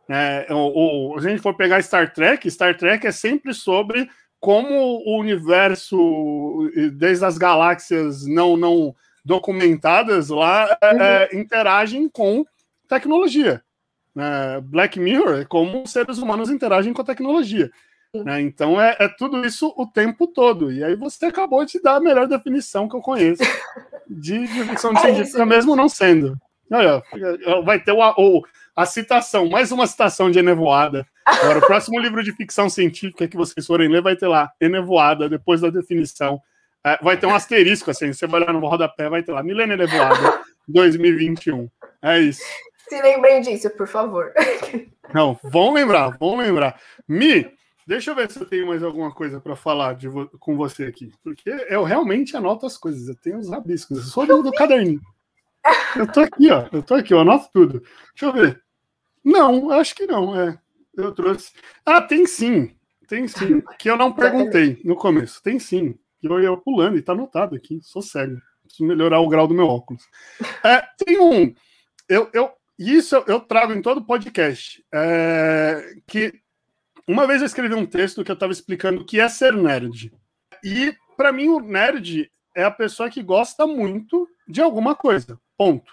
É, 0.08 0.46
se 0.46 1.26
a 1.26 1.30
gente 1.30 1.42
for 1.42 1.54
pegar 1.54 1.82
Star 1.82 2.12
Trek, 2.12 2.50
Star 2.50 2.76
Trek 2.76 3.06
é 3.06 3.12
sempre 3.12 3.54
sobre 3.54 4.08
como 4.40 5.02
o 5.06 5.18
universo, 5.18 6.70
desde 6.92 7.24
as 7.24 7.38
galáxias 7.38 8.26
não, 8.26 8.56
não 8.56 8.94
documentadas 9.24 10.28
lá, 10.28 10.76
é, 10.82 10.92
uhum. 10.92 11.00
é, 11.00 11.28
interagem 11.32 12.08
com 12.10 12.44
tecnologia. 12.86 13.62
Né? 14.14 14.60
Black 14.62 15.00
Mirror 15.00 15.40
é 15.40 15.44
como 15.44 15.82
os 15.82 15.90
seres 15.90 16.18
humanos 16.18 16.50
interagem 16.50 16.92
com 16.92 17.00
a 17.00 17.06
tecnologia. 17.06 17.70
Né? 18.14 18.42
Então 18.42 18.80
é, 18.80 18.96
é, 19.00 19.08
tudo 19.08 19.44
isso 19.44 19.72
o 19.76 19.86
tempo 19.86 20.26
todo. 20.26 20.70
E 20.70 20.84
aí 20.84 20.94
você 20.94 21.26
acabou 21.26 21.64
de 21.64 21.80
dar 21.80 21.96
a 21.96 22.00
melhor 22.00 22.28
definição 22.28 22.88
que 22.88 22.94
eu 22.94 23.00
conheço 23.00 23.42
de, 24.06 24.46
de 24.46 24.64
ficção 24.64 24.92
é 24.98 25.00
científica, 25.00 25.46
mesmo 25.46 25.74
não 25.74 25.88
sendo. 25.88 26.36
Olha, 26.70 27.02
vai 27.64 27.80
ter 27.80 27.92
o, 27.92 27.98
o 27.98 28.42
a 28.76 28.84
citação, 28.86 29.48
mais 29.48 29.70
uma 29.70 29.86
citação 29.86 30.30
de 30.30 30.38
Enevoada. 30.38 31.06
Agora, 31.24 31.58
o 31.58 31.66
próximo 31.66 31.98
livro 31.98 32.22
de 32.22 32.32
ficção 32.32 32.68
científica 32.68 33.28
que 33.28 33.36
vocês 33.36 33.66
forem 33.66 33.88
ler 33.88 34.02
vai 34.02 34.16
ter 34.16 34.26
lá, 34.26 34.50
Enevoada, 34.60 35.28
depois 35.28 35.60
da 35.60 35.70
definição. 35.70 36.40
É, 36.84 36.98
vai 37.02 37.16
ter 37.16 37.26
um 37.26 37.34
asterisco, 37.34 37.90
assim, 37.90 38.12
você 38.12 38.26
vai 38.26 38.42
olhar 38.42 38.52
no 38.52 38.66
rodapé, 38.66 39.08
vai 39.08 39.22
ter 39.22 39.32
lá, 39.32 39.42
Milênio 39.42 39.74
Enevoada, 39.74 40.40
2021. 40.68 41.70
É 42.02 42.18
isso. 42.18 42.42
Se 42.88 43.00
lembrem 43.00 43.40
disso, 43.40 43.70
por 43.70 43.86
favor. 43.86 44.32
Não, 45.14 45.38
vão 45.44 45.72
lembrar, 45.72 46.18
vão 46.18 46.36
lembrar. 46.36 46.78
Mi, 47.08 47.50
deixa 47.86 48.10
eu 48.10 48.14
ver 48.14 48.30
se 48.30 48.40
eu 48.40 48.46
tenho 48.46 48.66
mais 48.66 48.82
alguma 48.82 49.12
coisa 49.12 49.40
para 49.40 49.54
falar 49.54 49.96
vo 49.96 50.28
com 50.40 50.56
você 50.56 50.84
aqui. 50.84 51.12
Porque 51.22 51.48
eu 51.68 51.84
realmente 51.84 52.36
anoto 52.36 52.66
as 52.66 52.76
coisas, 52.76 53.08
eu 53.08 53.14
tenho 53.14 53.38
os 53.38 53.48
rabiscos, 53.48 53.98
eu 53.98 54.04
sou 54.04 54.26
do, 54.26 54.42
do 54.42 54.52
caderninho. 54.52 55.00
Eu 55.96 56.10
tô 56.10 56.20
aqui, 56.20 56.50
ó. 56.50 56.66
Eu 56.72 56.82
tô 56.82 56.94
aqui, 56.94 57.14
eu 57.14 57.20
anoto 57.20 57.48
tudo. 57.52 57.82
Deixa 58.14 58.26
eu 58.26 58.32
ver. 58.32 58.63
Não, 59.24 59.70
acho 59.70 59.94
que 59.94 60.06
não. 60.06 60.38
É, 60.38 60.58
eu 60.96 61.12
trouxe. 61.12 61.52
Ah, 61.84 62.00
tem 62.00 62.26
sim. 62.26 62.74
Tem 63.08 63.26
sim. 63.26 63.62
Que 63.78 63.90
eu 63.90 63.96
não 63.96 64.12
perguntei 64.14 64.80
no 64.84 64.96
começo. 64.96 65.42
Tem 65.42 65.58
sim. 65.58 65.98
Eu 66.22 66.40
ia 66.40 66.56
pulando 66.56 66.96
e 66.96 67.02
tá 67.02 67.12
anotado 67.12 67.54
aqui. 67.54 67.80
Sou 67.82 68.02
cego. 68.02 68.40
Preciso 68.64 68.86
melhorar 68.86 69.20
o 69.20 69.28
grau 69.28 69.46
do 69.46 69.54
meu 69.54 69.66
óculos. 69.66 70.02
É, 70.64 70.82
tem 71.04 71.20
um. 71.20 71.54
Eu, 72.08 72.28
eu, 72.32 72.50
isso 72.78 73.16
eu 73.26 73.40
trago 73.40 73.72
em 73.72 73.82
todo 73.82 74.04
podcast. 74.04 74.84
É, 74.92 75.96
que 76.06 76.32
uma 77.06 77.26
vez 77.26 77.40
eu 77.40 77.46
escrevi 77.46 77.74
um 77.74 77.86
texto 77.86 78.24
que 78.24 78.30
eu 78.30 78.34
estava 78.34 78.52
explicando 78.52 79.02
o 79.02 79.04
que 79.04 79.20
é 79.20 79.28
ser 79.28 79.52
nerd. 79.54 80.12
E 80.62 80.94
para 81.16 81.32
mim 81.32 81.48
o 81.48 81.60
nerd 81.60 82.30
é 82.56 82.64
a 82.64 82.70
pessoa 82.70 83.10
que 83.10 83.22
gosta 83.22 83.66
muito 83.66 84.28
de 84.48 84.62
alguma 84.62 84.94
coisa. 84.94 85.38
Ponto. 85.56 85.92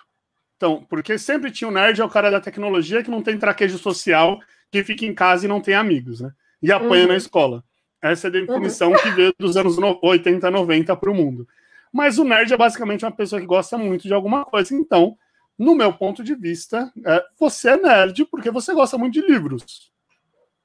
Então, 0.61 0.85
porque 0.87 1.17
sempre 1.17 1.49
tinha 1.49 1.67
o 1.67 1.71
nerd, 1.71 1.99
é 1.99 2.05
o 2.05 2.09
cara 2.09 2.29
da 2.29 2.39
tecnologia 2.39 3.01
que 3.01 3.09
não 3.09 3.23
tem 3.23 3.35
traquejo 3.35 3.79
social, 3.79 4.39
que 4.69 4.83
fica 4.83 5.03
em 5.03 5.11
casa 5.11 5.45
e 5.45 5.49
não 5.49 5.59
tem 5.59 5.73
amigos, 5.73 6.21
né? 6.21 6.31
E 6.61 6.71
apanha 6.71 7.05
uhum. 7.05 7.07
na 7.07 7.15
escola. 7.15 7.63
Essa 7.99 8.27
é 8.27 8.29
a 8.29 8.31
definição 8.31 8.91
uhum. 8.91 8.97
que 8.99 9.09
veio 9.09 9.33
dos 9.39 9.57
anos 9.57 9.75
80, 10.03 10.51
90 10.51 10.95
para 10.95 11.09
o 11.09 11.15
mundo. 11.15 11.47
Mas 11.91 12.19
o 12.19 12.23
nerd 12.23 12.53
é 12.53 12.57
basicamente 12.57 13.03
uma 13.03 13.11
pessoa 13.11 13.41
que 13.41 13.47
gosta 13.47 13.75
muito 13.75 14.03
de 14.03 14.13
alguma 14.13 14.45
coisa. 14.45 14.75
Então, 14.75 15.17
no 15.57 15.73
meu 15.73 15.91
ponto 15.93 16.23
de 16.23 16.35
vista, 16.35 16.93
é, 17.03 17.23
você 17.39 17.71
é 17.71 17.77
nerd 17.77 18.23
porque 18.25 18.51
você 18.51 18.71
gosta 18.71 18.99
muito 18.99 19.15
de 19.15 19.21
livros. 19.21 19.91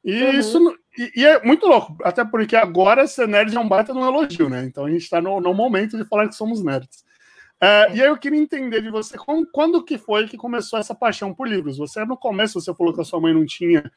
E 0.04 0.22
uhum. 0.22 0.30
isso 0.32 0.78
e, 0.98 1.22
e, 1.22 1.24
é 1.24 1.42
muito 1.42 1.66
louco, 1.66 1.96
até 2.04 2.22
porque 2.22 2.54
agora 2.54 3.06
ser 3.06 3.26
nerd 3.26 3.56
é 3.56 3.58
um 3.58 3.66
baita 3.66 3.94
de 3.94 3.98
um 3.98 4.06
elogio, 4.06 4.50
né? 4.50 4.62
Então 4.66 4.84
a 4.84 4.90
gente 4.90 5.04
está 5.04 5.22
no, 5.22 5.40
no, 5.40 5.54
momento 5.54 5.96
de 5.96 6.04
falar 6.04 6.28
que 6.28 6.34
somos 6.34 6.62
nerds. 6.62 7.02
É, 7.60 7.66
é. 7.66 7.96
E 7.96 8.02
aí 8.02 8.08
eu 8.08 8.18
queria 8.18 8.38
entender 8.38 8.82
de 8.82 8.90
você 8.90 9.16
quando, 9.16 9.48
quando, 9.50 9.84
que 9.84 9.98
foi 9.98 10.26
que 10.26 10.36
começou 10.36 10.78
essa 10.78 10.94
paixão 10.94 11.34
por 11.34 11.48
livros? 11.48 11.78
Você 11.78 12.04
no 12.04 12.16
começo 12.16 12.60
você 12.60 12.74
falou 12.74 12.94
que 12.94 13.00
a 13.00 13.04
sua 13.04 13.20
mãe 13.20 13.32
não 13.32 13.46
tinha, 13.46 13.90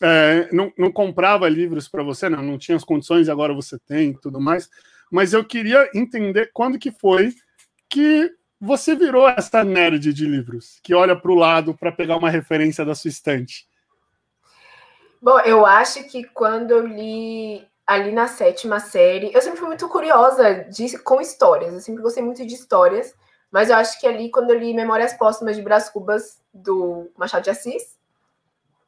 é, 0.00 0.48
não, 0.52 0.72
não, 0.76 0.92
comprava 0.92 1.48
livros 1.48 1.88
para 1.88 2.02
você, 2.02 2.28
não, 2.28 2.42
não 2.42 2.58
tinha 2.58 2.76
as 2.76 2.84
condições 2.84 3.28
e 3.28 3.30
agora 3.30 3.54
você 3.54 3.78
tem 3.78 4.10
e 4.10 4.20
tudo 4.20 4.40
mais. 4.40 4.68
Mas 5.10 5.32
eu 5.32 5.44
queria 5.44 5.90
entender 5.94 6.50
quando 6.52 6.78
que 6.78 6.90
foi 6.90 7.34
que 7.88 8.30
você 8.60 8.94
virou 8.94 9.28
essa 9.28 9.64
nerd 9.64 10.12
de 10.12 10.24
livros, 10.24 10.78
que 10.82 10.94
olha 10.94 11.16
para 11.16 11.32
o 11.32 11.34
lado 11.34 11.76
para 11.76 11.90
pegar 11.90 12.16
uma 12.16 12.30
referência 12.30 12.84
da 12.84 12.94
sua 12.94 13.08
estante. 13.08 13.66
Bom, 15.20 15.38
eu 15.40 15.66
acho 15.66 16.04
que 16.08 16.24
quando 16.24 16.70
eu 16.72 16.86
li 16.86 17.64
ali 17.86 18.12
na 18.12 18.28
sétima 18.28 18.80
série, 18.80 19.32
eu 19.34 19.42
sempre 19.42 19.58
fui 19.58 19.68
muito 19.68 19.88
curiosa 19.88 20.64
de, 20.64 20.98
com 20.98 21.20
histórias, 21.20 21.72
eu 21.72 21.80
sempre 21.80 22.02
gostei 22.02 22.22
muito 22.22 22.44
de 22.46 22.54
histórias, 22.54 23.14
mas 23.50 23.70
eu 23.70 23.76
acho 23.76 24.00
que 24.00 24.06
ali 24.06 24.30
quando 24.30 24.50
eu 24.50 24.58
li 24.58 24.72
Memórias 24.72 25.14
Póstumas 25.14 25.56
de 25.56 25.62
Brás 25.62 25.88
Cubas, 25.88 26.40
do 26.52 27.10
Machado 27.16 27.44
de 27.44 27.50
Assis, 27.50 27.98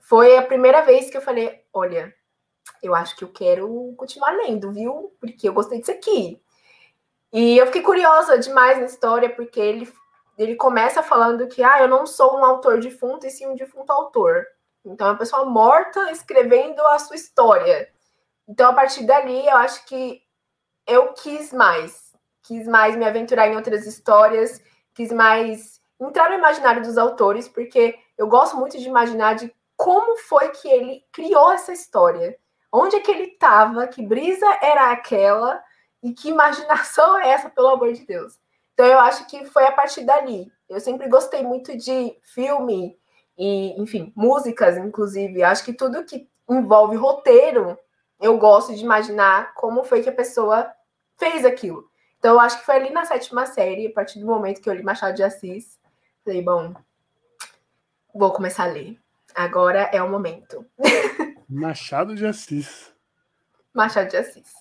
foi 0.00 0.36
a 0.36 0.42
primeira 0.42 0.82
vez 0.82 1.10
que 1.10 1.16
eu 1.16 1.22
falei, 1.22 1.62
olha, 1.72 2.14
eu 2.82 2.94
acho 2.94 3.16
que 3.16 3.24
eu 3.24 3.28
quero 3.28 3.94
continuar 3.96 4.32
lendo, 4.32 4.70
viu? 4.70 5.12
Porque 5.18 5.48
eu 5.48 5.54
gostei 5.54 5.80
disso 5.80 5.92
aqui. 5.92 6.40
E 7.32 7.58
eu 7.58 7.66
fiquei 7.66 7.82
curiosa 7.82 8.38
demais 8.38 8.78
na 8.78 8.84
história, 8.84 9.28
porque 9.34 9.58
ele, 9.58 9.92
ele 10.38 10.54
começa 10.54 11.02
falando 11.02 11.48
que 11.48 11.62
ah, 11.62 11.80
eu 11.80 11.88
não 11.88 12.06
sou 12.06 12.38
um 12.38 12.44
autor 12.44 12.80
defunto, 12.80 13.26
e 13.26 13.30
sim 13.30 13.46
um 13.46 13.56
defunto 13.56 13.90
autor. 13.92 14.46
Então, 14.84 15.08
é 15.08 15.10
uma 15.10 15.18
pessoa 15.18 15.44
morta 15.44 16.10
escrevendo 16.10 16.80
a 16.82 16.98
sua 16.98 17.16
história. 17.16 17.90
Então, 18.48 18.70
a 18.70 18.74
partir 18.74 19.04
dali, 19.04 19.46
eu 19.46 19.56
acho 19.56 19.84
que 19.86 20.22
eu 20.86 21.12
quis 21.12 21.52
mais. 21.52 22.12
Quis 22.42 22.66
mais 22.66 22.94
me 22.96 23.04
aventurar 23.04 23.48
em 23.48 23.56
outras 23.56 23.86
histórias, 23.86 24.62
quis 24.92 25.10
mais 25.10 25.80
entrar 26.00 26.28
no 26.28 26.36
imaginário 26.36 26.82
dos 26.82 26.98
autores, 26.98 27.48
porque 27.48 27.98
eu 28.18 28.26
gosto 28.26 28.56
muito 28.56 28.78
de 28.78 28.86
imaginar 28.86 29.34
de 29.34 29.52
como 29.76 30.16
foi 30.18 30.50
que 30.50 30.68
ele 30.68 31.04
criou 31.10 31.52
essa 31.52 31.72
história. 31.72 32.36
Onde 32.70 32.96
é 32.96 33.00
que 33.00 33.10
ele 33.10 33.24
estava? 33.24 33.86
Que 33.86 34.04
brisa 34.04 34.46
era 34.60 34.90
aquela? 34.90 35.62
E 36.02 36.12
que 36.12 36.28
imaginação 36.28 37.18
é 37.18 37.30
essa, 37.30 37.48
pelo 37.48 37.68
amor 37.68 37.92
de 37.92 38.04
Deus? 38.04 38.38
Então 38.74 38.86
eu 38.86 38.98
acho 38.98 39.26
que 39.26 39.44
foi 39.46 39.64
a 39.64 39.72
partir 39.72 40.04
dali. 40.04 40.52
Eu 40.68 40.80
sempre 40.80 41.08
gostei 41.08 41.42
muito 41.42 41.76
de 41.76 42.16
filme 42.22 42.98
e, 43.38 43.80
enfim, 43.80 44.12
músicas, 44.16 44.76
inclusive. 44.76 45.42
Acho 45.42 45.64
que 45.64 45.72
tudo 45.72 46.04
que 46.04 46.28
envolve 46.50 46.96
roteiro, 46.96 47.78
eu 48.20 48.38
gosto 48.38 48.74
de 48.74 48.82
imaginar 48.82 49.54
como 49.54 49.84
foi 49.84 50.02
que 50.02 50.08
a 50.08 50.14
pessoa 50.14 50.70
fez 51.16 51.44
aquilo. 51.44 51.88
Então 52.18 52.34
eu 52.34 52.40
acho 52.40 52.58
que 52.58 52.66
foi 52.66 52.76
ali 52.76 52.90
na 52.90 53.04
sétima 53.04 53.46
série, 53.46 53.86
a 53.86 53.92
partir 53.92 54.18
do 54.18 54.26
momento 54.26 54.60
que 54.60 54.68
eu 54.68 54.74
li 54.74 54.82
Machado 54.82 55.14
de 55.14 55.22
Assis, 55.22 55.78
falei, 56.24 56.42
bom, 56.42 56.74
vou 58.14 58.32
começar 58.32 58.64
a 58.64 58.72
ler. 58.72 58.98
Agora 59.34 59.90
é 59.92 60.02
o 60.02 60.10
momento. 60.10 60.64
Machado 61.48 62.14
de 62.14 62.24
Assis. 62.24 62.92
Machado 63.74 64.08
de 64.08 64.16
Assis. 64.16 64.54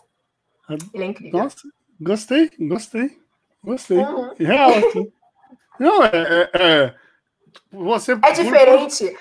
Ele 0.94 1.04
é 1.04 1.08
incrível. 1.08 1.44
Nossa, 1.44 1.68
gostei, 2.00 2.52
gostei. 2.60 3.24
Gostei. 3.64 3.98
Uhum. 3.98 4.34
Real 4.38 4.72
aqui. 4.72 5.14
Não, 5.80 6.04
é, 6.04 6.10
é, 6.14 6.50
é, 6.54 6.96
Você. 7.72 8.12
É 8.12 8.32
diferente. 8.32 9.18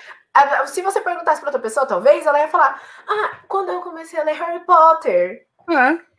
Se 0.67 0.81
você 0.81 0.99
perguntasse 1.01 1.39
para 1.39 1.49
outra 1.49 1.61
pessoa, 1.61 1.85
talvez, 1.85 2.25
ela 2.25 2.39
ia 2.39 2.47
falar: 2.47 2.81
Ah, 3.07 3.39
quando 3.47 3.69
eu 3.69 3.81
comecei 3.81 4.19
a 4.19 4.23
ler 4.23 4.33
Harry 4.33 4.65
Potter. 4.65 5.47
É. 5.69 6.13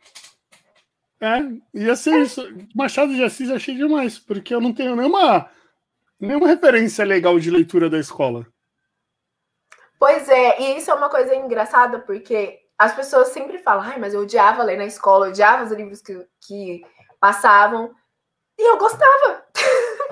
É, 1.21 1.39
ia 1.73 1.95
ser 1.95 2.15
é. 2.15 2.19
isso. 2.19 2.41
Machado 2.75 3.13
de 3.13 3.23
Assis 3.23 3.49
achei 3.49 3.75
demais, 3.75 4.19
porque 4.19 4.53
eu 4.53 4.61
não 4.61 4.73
tenho 4.73 4.95
nenhuma, 4.95 5.49
nenhuma 6.19 6.47
referência 6.47 7.05
legal 7.05 7.39
de 7.39 7.49
leitura 7.49 7.89
da 7.89 7.99
escola. 7.99 8.45
Pois 9.97 10.27
é, 10.29 10.61
e 10.61 10.77
isso 10.77 10.91
é 10.91 10.93
uma 10.93 11.09
coisa 11.09 11.35
engraçada, 11.35 11.99
porque 11.99 12.59
as 12.77 12.93
pessoas 12.93 13.29
sempre 13.29 13.59
falam, 13.59 13.83
ai, 13.83 13.97
mas 13.97 14.13
eu 14.13 14.21
odiava 14.21 14.63
ler 14.63 14.77
na 14.77 14.85
escola, 14.85 15.27
eu 15.27 15.29
odiava 15.29 15.63
os 15.63 15.71
livros 15.71 16.01
que, 16.01 16.27
que 16.45 16.81
passavam. 17.19 17.93
E 18.57 18.69
eu 18.69 18.77
gostava. 18.77 19.44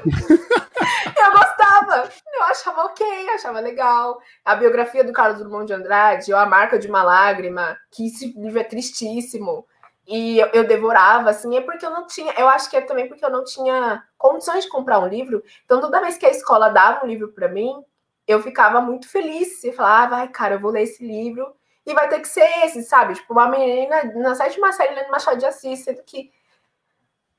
eu 1.18 1.32
gostava. 1.32 2.10
Eu 2.34 2.44
achava 2.44 2.84
ok, 2.86 3.30
achava 3.30 3.60
legal. 3.60 4.20
A 4.44 4.56
biografia 4.56 5.04
do 5.04 5.14
Carlos 5.14 5.40
Drummond 5.40 5.68
de 5.68 5.74
Andrade, 5.74 6.34
ou 6.34 6.40
A 6.40 6.46
Marca 6.46 6.78
de 6.78 6.88
uma 6.88 7.04
Lágrima, 7.04 7.78
que 7.92 8.08
esse 8.08 8.34
livro 8.40 8.60
é 8.60 8.64
tristíssimo. 8.64 9.66
E 10.06 10.40
eu, 10.40 10.48
eu, 10.48 10.68
devorava, 10.68 11.30
assim, 11.30 11.56
é 11.56 11.62
porque 11.62 11.86
eu 11.86 11.90
não 11.90 12.06
tinha. 12.06 12.34
Eu 12.38 12.48
acho 12.50 12.70
que 12.70 12.76
é 12.76 12.82
também 12.82 13.08
porque 13.08 13.24
eu 13.24 13.30
não 13.30 13.44
tinha 13.44 14.04
condições 14.18 14.66
de 14.66 14.70
comprar 14.70 15.00
um 15.00 15.08
livro. 15.08 15.42
Então, 15.64 15.80
toda 15.80 16.02
vez 16.02 16.18
que 16.18 16.26
a 16.26 16.32
escola 16.32 16.70
dava 16.70 17.06
um 17.06 17.08
livro 17.08 17.30
para 17.30 17.48
mim, 17.48 17.72
eu 18.28 18.42
ficava 18.42 18.82
muito 18.82 19.10
feliz. 19.10 19.64
E 19.64 19.72
falava, 19.72 20.18
ai, 20.18 20.28
cara, 20.28 20.56
eu 20.56 20.60
vou 20.60 20.72
ler 20.72 20.84
esse 20.84 21.06
livro 21.06 21.54
e 21.86 21.94
vai 21.94 22.08
ter 22.10 22.20
que 22.20 22.28
ser 22.28 22.46
esse, 22.66 22.84
sabe? 22.84 23.14
Tipo, 23.14 23.34
uma 23.34 23.48
menina 23.50 24.04
na 24.16 24.36
sétima 24.36 24.72
série 24.72 24.96
lendo 24.96 25.12
Machado 25.12 25.38
de 25.38 25.46
Assis, 25.46 25.84
sendo 25.84 26.02
que 26.04 26.32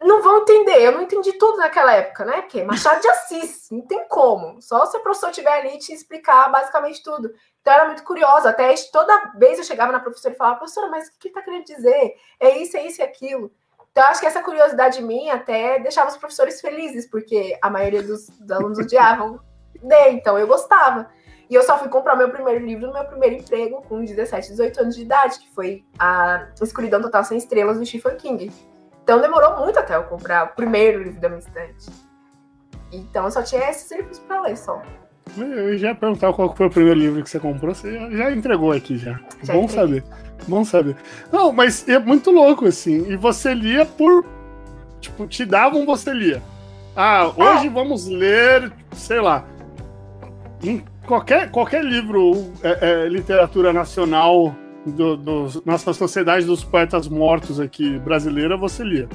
não 0.04 0.22
vão 0.22 0.42
entender. 0.42 0.80
Eu 0.82 0.92
não 0.92 1.02
entendi 1.02 1.32
tudo 1.32 1.58
naquela 1.58 1.92
época, 1.92 2.24
né? 2.24 2.42
Porque 2.42 2.62
Machado 2.62 3.00
de 3.00 3.08
Assis, 3.08 3.68
não 3.70 3.80
tem 3.82 4.06
como. 4.08 4.60
Só 4.60 4.84
se 4.86 4.96
o 4.96 5.00
professor 5.00 5.30
estiver 5.30 5.52
ali 5.52 5.78
te 5.78 5.92
explicar 5.92 6.50
basicamente 6.52 7.02
tudo. 7.02 7.32
Então 7.60 7.72
eu 7.72 7.78
era 7.78 7.86
muito 7.86 8.04
curiosa. 8.04 8.50
Até 8.50 8.74
toda 8.92 9.32
vez 9.36 9.58
eu 9.58 9.64
chegava 9.64 9.92
na 9.92 10.00
professora 10.00 10.34
e 10.34 10.36
falava, 10.36 10.58
professora, 10.58 10.88
mas 10.88 11.08
o 11.08 11.18
que 11.18 11.28
está 11.28 11.42
querendo 11.42 11.64
dizer? 11.64 12.14
É 12.38 12.58
isso, 12.58 12.76
é 12.76 12.86
isso 12.86 13.00
e 13.00 13.04
aquilo. 13.04 13.50
Então, 13.90 14.04
acho 14.08 14.20
que 14.20 14.26
essa 14.26 14.42
curiosidade 14.42 15.00
minha 15.00 15.34
até 15.34 15.78
deixava 15.78 16.10
os 16.10 16.16
professores 16.16 16.60
felizes, 16.60 17.08
porque 17.08 17.56
a 17.62 17.70
maioria 17.70 18.02
dos, 18.02 18.28
dos 18.28 18.50
alunos 18.50 18.76
odiavam 18.76 19.38
ler, 19.80 20.10
então 20.10 20.36
eu 20.36 20.48
gostava. 20.48 21.08
E 21.48 21.54
eu 21.54 21.62
só 21.62 21.78
fui 21.78 21.88
comprar 21.88 22.16
meu 22.16 22.28
primeiro 22.28 22.64
livro 22.64 22.88
no 22.88 22.92
meu 22.92 23.04
primeiro 23.04 23.36
emprego 23.36 23.82
com 23.82 24.04
17, 24.04 24.48
18 24.48 24.80
anos 24.80 24.96
de 24.96 25.02
idade, 25.02 25.38
que 25.38 25.54
foi 25.54 25.84
a 25.96 26.48
Escuridão 26.60 27.00
Total 27.00 27.22
Sem 27.22 27.38
Estrelas 27.38 27.78
do 27.78 27.86
Stephen 27.86 28.16
King. 28.16 28.50
Então 29.04 29.20
demorou 29.20 29.58
muito 29.58 29.78
até 29.78 29.94
eu 29.94 30.04
comprar 30.04 30.44
o 30.44 30.48
primeiro 30.48 31.02
livro 31.02 31.20
da 31.20 31.28
minha 31.28 31.38
estante. 31.38 31.90
Então 32.90 33.26
eu 33.26 33.30
só 33.30 33.42
tinha 33.42 33.68
esses 33.68 33.90
livros 33.92 34.18
para 34.18 34.40
ler 34.40 34.56
só. 34.56 34.82
Eu 35.36 35.76
já 35.76 35.88
ia 35.88 35.94
perguntar 35.94 36.32
qual 36.32 36.56
foi 36.56 36.66
o 36.66 36.70
primeiro 36.70 36.98
livro 36.98 37.22
que 37.22 37.28
você 37.28 37.38
comprou, 37.38 37.74
você 37.74 37.92
já 38.10 38.30
entregou 38.30 38.72
aqui 38.72 38.96
já. 38.96 39.20
já 39.42 39.52
Bom 39.52 39.64
entreguei. 39.64 40.00
saber. 40.00 40.04
Bom 40.48 40.64
saber. 40.64 40.96
Não, 41.30 41.52
mas 41.52 41.86
é 41.86 41.98
muito 41.98 42.30
louco, 42.30 42.66
assim. 42.66 43.10
E 43.10 43.16
você 43.16 43.52
lia 43.52 43.84
por. 43.84 44.24
Tipo, 45.00 45.26
te 45.26 45.44
davam, 45.44 45.84
você 45.84 46.12
lia. 46.12 46.42
Ah, 46.96 47.30
hoje 47.36 47.66
é. 47.66 47.70
vamos 47.70 48.06
ler, 48.06 48.72
sei 48.92 49.20
lá. 49.20 49.44
Qualquer, 51.06 51.50
qualquer 51.50 51.84
livro, 51.84 52.52
é, 52.62 53.04
é, 53.04 53.08
literatura 53.08 53.72
nacional 53.72 54.54
do, 54.86 55.16
do, 55.16 55.62
nossa 55.64 55.92
sociedade 55.92 56.44
dos 56.44 56.64
poetas 56.64 57.08
mortos 57.08 57.58
aqui 57.58 57.98
brasileira, 57.98 58.56
você 58.56 58.82
lia. 58.82 59.08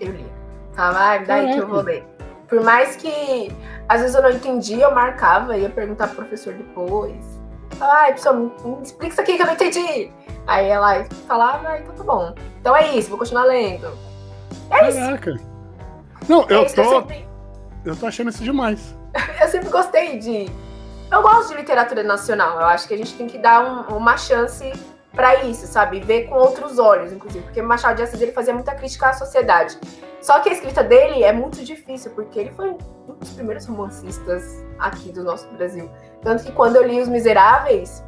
Eu 0.00 0.12
li. 0.12 0.26
Tá, 0.74 0.90
vai, 0.90 1.24
daí 1.24 1.54
que 1.54 1.58
eu 1.58 1.68
vou 1.68 1.82
ler. 1.82 2.04
Por 2.48 2.62
mais 2.62 2.96
que 2.96 3.50
às 3.88 4.00
vezes 4.00 4.14
eu 4.14 4.22
não 4.22 4.30
entendia, 4.30 4.84
eu 4.84 4.94
marcava, 4.94 5.56
ia 5.56 5.70
perguntar 5.70 6.08
pro 6.08 6.16
professor 6.16 6.54
depois. 6.54 7.40
Ai, 7.80 8.12
pessoal, 8.12 8.36
me, 8.36 8.50
me 8.64 8.82
explica 8.82 9.12
isso 9.12 9.20
aqui 9.20 9.36
que 9.36 9.42
eu 9.42 9.46
não 9.46 9.54
entendi. 9.54 10.10
Aí 10.46 10.68
ela 10.68 11.04
falava, 11.26 11.68
ah, 11.68 11.80
então 11.80 11.94
tá 11.94 12.04
bom. 12.04 12.34
Então 12.60 12.76
é 12.76 12.96
isso, 12.96 13.08
vou 13.08 13.18
continuar 13.18 13.44
lendo. 13.44 13.86
É 14.70 14.92
Caraca. 14.92 15.30
isso. 15.30 15.46
Não, 16.28 16.42
é 16.42 16.54
eu 16.54 16.74
tô. 16.74 16.82
Eu, 16.82 17.00
sempre... 17.00 17.28
eu 17.84 17.96
tô 17.96 18.06
achando 18.06 18.30
isso 18.30 18.44
demais. 18.44 18.94
eu 19.40 19.48
sempre 19.48 19.68
gostei 19.68 20.18
de 20.18 20.50
eu 21.12 21.22
gosto 21.22 21.50
de 21.50 21.56
literatura 21.56 22.02
nacional. 22.02 22.58
Eu 22.58 22.66
acho 22.66 22.88
que 22.88 22.94
a 22.94 22.96
gente 22.96 23.14
tem 23.14 23.26
que 23.26 23.38
dar 23.38 23.62
um, 23.62 23.96
uma 23.96 24.16
chance 24.16 24.72
para 25.14 25.44
isso, 25.44 25.66
sabe? 25.66 26.00
Ver 26.00 26.24
com 26.24 26.36
outros 26.36 26.78
olhos, 26.78 27.12
inclusive. 27.12 27.44
Porque 27.44 27.60
Machado 27.60 27.96
de 27.96 28.02
Assis 28.02 28.20
ele 28.20 28.32
fazia 28.32 28.54
muita 28.54 28.74
crítica 28.74 29.10
à 29.10 29.12
sociedade. 29.12 29.78
Só 30.22 30.40
que 30.40 30.48
a 30.48 30.52
escrita 30.52 30.82
dele 30.82 31.22
é 31.22 31.32
muito 31.32 31.62
difícil, 31.62 32.12
porque 32.12 32.38
ele 32.38 32.52
foi 32.52 32.70
um 32.70 33.14
dos 33.14 33.30
primeiros 33.30 33.66
romancistas 33.66 34.64
aqui 34.78 35.12
do 35.12 35.22
nosso 35.22 35.46
Brasil. 35.48 35.90
Tanto 36.22 36.44
que 36.44 36.52
quando 36.52 36.76
eu 36.76 36.82
li 36.82 37.00
Os 37.00 37.08
Miseráveis, 37.08 38.02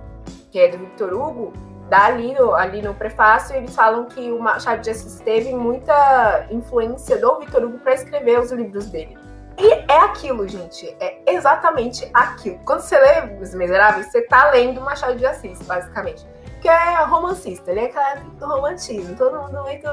que 0.51 0.59
é 0.59 0.69
do 0.69 0.79
Victor 0.79 1.13
Hugo, 1.13 1.53
dali 1.91 2.33
no, 2.33 2.55
ali 2.55 2.81
no 2.81 2.95
prefácio, 2.95 3.55
eles 3.55 3.75
falam 3.75 4.07
que 4.07 4.31
o 4.31 4.41
Machado 4.41 4.81
de 4.81 4.91
Assis 4.91 5.21
teve 5.21 5.53
muita 5.53 6.47
influência 6.51 7.19
do 7.19 7.39
Victor 7.41 7.65
Hugo 7.65 7.79
para 7.81 7.95
escrever 7.95 8.41
os 8.41 8.51
livros 8.51 8.87
dele. 8.87 9.19
E 9.59 9.73
é 9.91 9.99
aquilo, 10.01 10.47
gente. 10.49 10.97
É 11.01 11.33
exatamente 11.33 12.09
aquilo. 12.13 12.59
Quando 12.65 12.81
você 12.81 12.99
lê 12.99 13.41
Os 13.41 13.55
Miseráveis, 13.55 14.11
você 14.11 14.23
tá 14.23 14.51
lendo 14.51 14.81
Machado 14.81 15.17
de 15.17 15.25
Assis, 15.25 15.61
basicamente. 15.63 16.27
Que 16.61 16.69
é 16.69 17.05
romancista, 17.05 17.71
ele 17.71 17.81
é 17.81 17.89
cara 17.89 18.21
do 18.21 18.47
romantismo, 18.47 19.15
todo 19.17 19.39
mundo 19.39 19.63
muito 19.63 19.89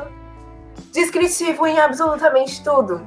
descritivo 0.92 1.68
em 1.68 1.78
absolutamente 1.80 2.64
tudo. 2.64 3.06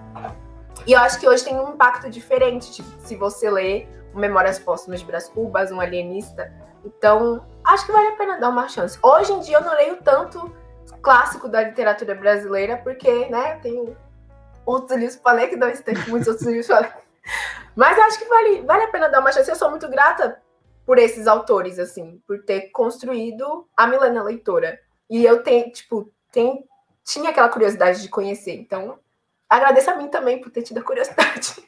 E 0.87 0.93
eu 0.93 1.01
acho 1.01 1.19
que 1.19 1.27
hoje 1.27 1.45
tem 1.45 1.59
um 1.59 1.71
impacto 1.71 2.11
diferente, 2.11 2.71
tipo, 2.73 2.89
se 3.01 3.17
você 3.17 3.51
lê 3.51 3.87
Memórias 4.15 4.59
Póstumas 4.59 5.01
de 5.01 5.07
Brás 5.07 5.29
Cubas, 5.29 5.73
Um 5.73 5.81
Alienista. 5.81 6.53
Então, 6.85 7.45
acho 7.65 7.87
que 7.87 7.93
vale 7.93 8.09
a 8.09 8.17
pena 8.17 8.39
dar 8.39 8.51
uma 8.51 8.69
chance. 8.69 8.99
Hoje 9.03 9.33
em 9.33 9.41
dia 9.41 9.57
eu 9.57 9.63
não 9.63 9.75
leio 9.75 9.97
tanto 10.03 10.55
clássico 11.01 11.49
da 11.49 11.63
literatura 11.63 12.15
brasileira, 12.15 12.77
porque, 12.77 13.27
né, 13.31 13.59
tenho 13.63 13.97
outros 14.67 14.99
livros 14.99 15.21
ler, 15.25 15.49
que 15.49 15.57
não 15.57 15.71
tem 15.73 15.95
muitos 16.09 16.29
outros 16.29 16.47
livros 16.47 16.69
ler. 16.69 16.93
Mas 17.75 17.99
acho 17.99 18.19
que 18.19 18.25
vale, 18.27 18.63
vale 18.63 18.85
a 18.85 18.89
pena 18.89 19.09
dar 19.09 19.21
uma 19.21 19.33
chance. 19.33 19.51
Eu 19.51 19.57
sou 19.57 19.71
muito 19.71 19.89
grata 19.89 20.41
por 20.87 20.99
esses 20.99 21.27
autores, 21.27 21.79
assim, 21.79 22.21
por 22.27 22.43
ter 22.45 22.71
construído 22.71 23.67
a 23.77 23.87
Milena 23.87 24.23
Leitora. 24.23 24.79
E 25.11 25.25
eu 25.25 25.43
tenho, 25.43 25.71
tipo, 25.71 26.13
tem, 26.31 26.65
tinha 27.05 27.31
aquela 27.31 27.49
curiosidade 27.49 28.03
de 28.03 28.09
conhecer. 28.09 28.55
Então, 28.55 28.99
agradeço 29.49 29.91
a 29.91 29.97
mim 29.97 30.09
também 30.09 30.41
por 30.41 30.51
ter 30.51 30.63
tido 30.63 30.79
a 30.79 30.83
curiosidade. 30.83 31.65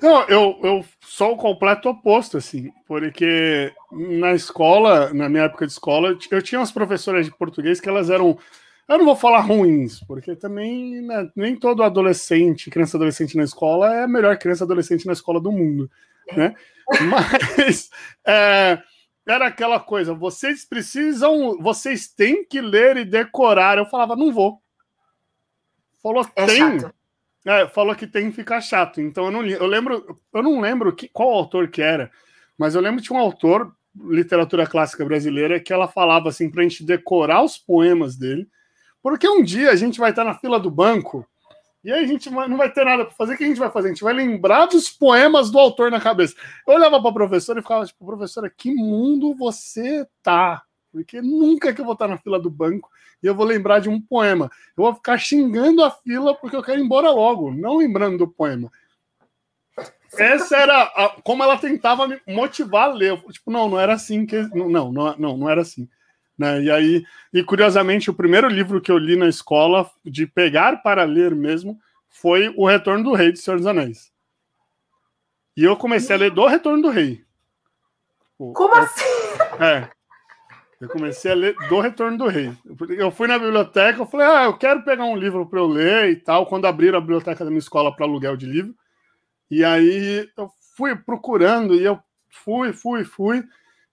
Não, 0.00 0.22
eu, 0.24 0.58
eu 0.62 0.84
sou 1.00 1.32
o 1.32 1.36
completo 1.36 1.88
oposto, 1.88 2.36
assim, 2.36 2.70
porque 2.86 3.72
na 3.90 4.34
escola, 4.34 5.14
na 5.14 5.30
minha 5.30 5.44
época 5.44 5.66
de 5.66 5.72
escola, 5.72 6.18
eu 6.30 6.42
tinha 6.42 6.58
umas 6.58 6.72
professoras 6.72 7.24
de 7.24 7.32
português 7.32 7.80
que 7.80 7.88
elas 7.88 8.10
eram. 8.10 8.36
Eu 8.88 8.98
não 8.98 9.04
vou 9.04 9.16
falar 9.16 9.40
ruins, 9.40 10.00
porque 10.00 10.36
também 10.36 11.00
né, 11.00 11.30
nem 11.34 11.56
todo 11.56 11.82
adolescente, 11.82 12.70
criança 12.70 12.96
adolescente 12.96 13.36
na 13.36 13.44
escola 13.44 13.94
é 13.94 14.04
a 14.04 14.08
melhor 14.08 14.36
criança 14.36 14.64
adolescente 14.64 15.06
na 15.06 15.14
escola 15.14 15.40
do 15.40 15.50
mundo, 15.50 15.90
né? 16.36 16.54
Mas 17.10 17.88
é, 18.26 18.78
era 19.26 19.46
aquela 19.46 19.80
coisa, 19.80 20.12
vocês 20.12 20.66
precisam, 20.66 21.56
vocês 21.58 22.08
têm 22.08 22.44
que 22.44 22.60
ler 22.60 22.98
e 22.98 23.04
decorar. 23.04 23.78
Eu 23.78 23.86
falava, 23.86 24.14
não 24.14 24.30
vou. 24.30 24.60
Falou, 26.02 26.28
é 26.36 26.44
tem. 26.44 26.78
É, 27.46 27.66
falou 27.68 27.94
que 27.94 28.06
tem 28.06 28.30
que 28.30 28.36
ficar 28.36 28.60
chato. 28.60 29.00
Então 29.00 29.26
eu 29.26 29.30
não 29.30 29.40
li. 29.40 29.52
Eu 29.52 29.66
lembro, 29.66 30.18
eu 30.32 30.42
não 30.42 30.60
lembro 30.60 30.94
que, 30.94 31.08
qual 31.08 31.30
autor 31.30 31.68
que 31.68 31.80
era, 31.80 32.10
mas 32.58 32.74
eu 32.74 32.82
lembro 32.82 33.00
que 33.00 33.06
tinha 33.06 33.18
um 33.18 33.22
autor, 33.22 33.74
literatura 33.94 34.66
clássica 34.66 35.04
brasileira, 35.04 35.58
que 35.58 35.72
ela 35.72 35.88
falava 35.88 36.28
assim 36.28 36.50
para 36.50 36.60
a 36.60 36.64
gente 36.64 36.84
decorar 36.84 37.42
os 37.42 37.56
poemas 37.56 38.16
dele, 38.16 38.46
porque 39.04 39.28
um 39.28 39.42
dia 39.42 39.70
a 39.70 39.76
gente 39.76 40.00
vai 40.00 40.08
estar 40.08 40.24
na 40.24 40.32
fila 40.32 40.58
do 40.58 40.70
banco 40.70 41.28
e 41.84 41.92
aí 41.92 42.02
a 42.02 42.08
gente 42.08 42.30
não 42.30 42.56
vai 42.56 42.72
ter 42.72 42.86
nada 42.86 43.04
para 43.04 43.14
fazer. 43.14 43.34
O 43.34 43.36
que 43.36 43.44
a 43.44 43.46
gente 43.46 43.58
vai 43.58 43.70
fazer? 43.70 43.88
A 43.88 43.90
gente 43.90 44.02
vai 44.02 44.14
lembrar 44.14 44.64
dos 44.64 44.88
poemas 44.88 45.50
do 45.50 45.58
autor 45.58 45.90
na 45.90 46.00
cabeça. 46.00 46.34
Eu 46.66 46.76
olhava 46.76 46.98
para 46.98 47.10
a 47.10 47.12
professora 47.12 47.58
e 47.58 47.62
ficava 47.62 47.84
tipo, 47.84 48.06
professora, 48.06 48.48
que 48.48 48.74
mundo 48.74 49.34
você 49.34 50.08
tá? 50.22 50.62
Porque 50.90 51.20
nunca 51.20 51.74
que 51.74 51.82
eu 51.82 51.84
vou 51.84 51.92
estar 51.92 52.08
na 52.08 52.16
fila 52.16 52.40
do 52.40 52.48
banco 52.48 52.88
e 53.22 53.26
eu 53.26 53.34
vou 53.34 53.44
lembrar 53.44 53.80
de 53.80 53.90
um 53.90 54.00
poema. 54.00 54.50
Eu 54.74 54.84
vou 54.84 54.94
ficar 54.94 55.18
xingando 55.18 55.84
a 55.84 55.90
fila 55.90 56.34
porque 56.34 56.56
eu 56.56 56.62
quero 56.62 56.80
ir 56.80 56.84
embora 56.84 57.10
logo, 57.10 57.52
não 57.52 57.76
lembrando 57.76 58.16
do 58.16 58.28
poema. 58.28 58.72
Essa 60.16 60.56
era 60.56 60.82
a, 60.82 61.20
como 61.22 61.42
ela 61.42 61.58
tentava 61.58 62.08
me 62.08 62.18
motivar 62.26 62.88
a 62.88 62.94
ler. 62.94 63.20
Tipo, 63.30 63.50
não, 63.50 63.68
não 63.68 63.78
era 63.78 63.92
assim 63.92 64.24
que. 64.24 64.40
Não, 64.56 64.90
não, 64.90 65.14
não, 65.18 65.36
não 65.36 65.50
era 65.50 65.60
assim. 65.60 65.86
Né? 66.38 66.62
E 66.62 66.70
aí, 66.70 67.04
e 67.32 67.42
curiosamente, 67.44 68.10
o 68.10 68.14
primeiro 68.14 68.48
livro 68.48 68.80
que 68.80 68.90
eu 68.90 68.98
li 68.98 69.16
na 69.16 69.28
escola, 69.28 69.90
de 70.04 70.26
pegar 70.26 70.82
para 70.82 71.04
ler 71.04 71.34
mesmo, 71.34 71.80
foi 72.08 72.52
O 72.56 72.66
Retorno 72.66 73.04
do 73.04 73.14
Rei 73.14 73.32
de 73.32 73.38
Senhor 73.38 73.56
dos 73.56 73.66
Anéis. 73.66 74.12
E 75.56 75.64
eu 75.64 75.76
comecei 75.76 76.14
a 76.14 76.18
ler 76.18 76.30
do 76.30 76.46
Retorno 76.46 76.82
do 76.82 76.90
Rei. 76.90 77.24
Como 78.36 78.74
eu, 78.74 78.82
assim? 78.82 79.02
É. 79.60 79.88
Eu 80.80 80.88
comecei 80.88 81.30
a 81.30 81.34
ler 81.34 81.54
do 81.68 81.80
Retorno 81.80 82.18
do 82.18 82.26
Rei. 82.26 82.52
Eu 82.90 83.10
fui 83.10 83.28
na 83.28 83.38
biblioteca, 83.38 84.00
eu 84.00 84.06
falei, 84.06 84.26
ah, 84.26 84.44
eu 84.44 84.58
quero 84.58 84.82
pegar 84.82 85.04
um 85.04 85.16
livro 85.16 85.46
para 85.46 85.60
eu 85.60 85.66
ler 85.66 86.10
e 86.10 86.16
tal, 86.16 86.46
quando 86.46 86.66
abriram 86.66 86.98
a 86.98 87.00
biblioteca 87.00 87.44
da 87.44 87.50
minha 87.50 87.60
escola 87.60 87.94
para 87.94 88.04
aluguel 88.04 88.36
de 88.36 88.46
livro. 88.46 88.74
E 89.50 89.64
aí 89.64 90.28
eu 90.36 90.50
fui 90.76 90.96
procurando, 90.96 91.74
e 91.74 91.84
eu 91.84 91.98
fui, 92.28 92.72
fui, 92.72 93.04
fui. 93.04 93.44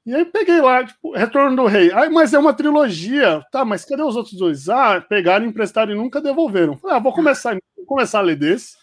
E 0.06 0.16
aí 0.16 0.26
peguei 0.26 0.60
lá, 0.60 0.84
tipo, 0.84 1.14
Retorno 1.14 1.56
do 1.56 1.66
Rei. 1.66 1.92
Ah, 1.92 2.10
mas 2.10 2.34
é 2.34 2.40
uma 2.40 2.54
trilogia. 2.54 3.46
Tá, 3.52 3.64
mas 3.64 3.86
cadê 3.86 4.02
os 4.02 4.16
outros 4.16 4.36
dois? 4.36 4.68
Ah, 4.68 5.00
pegaram, 5.00 5.46
emprestaram 5.46 5.92
e 5.92 5.96
nunca 5.96 6.20
devolveram. 6.20 6.78
Falei, 6.78 6.98
ah, 6.98 7.00
vou 7.00 7.14
começar, 7.14 7.56
vou 7.78 7.86
começar 7.86 8.20
a 8.20 8.24
ler 8.24 8.36
desse. 8.36 8.78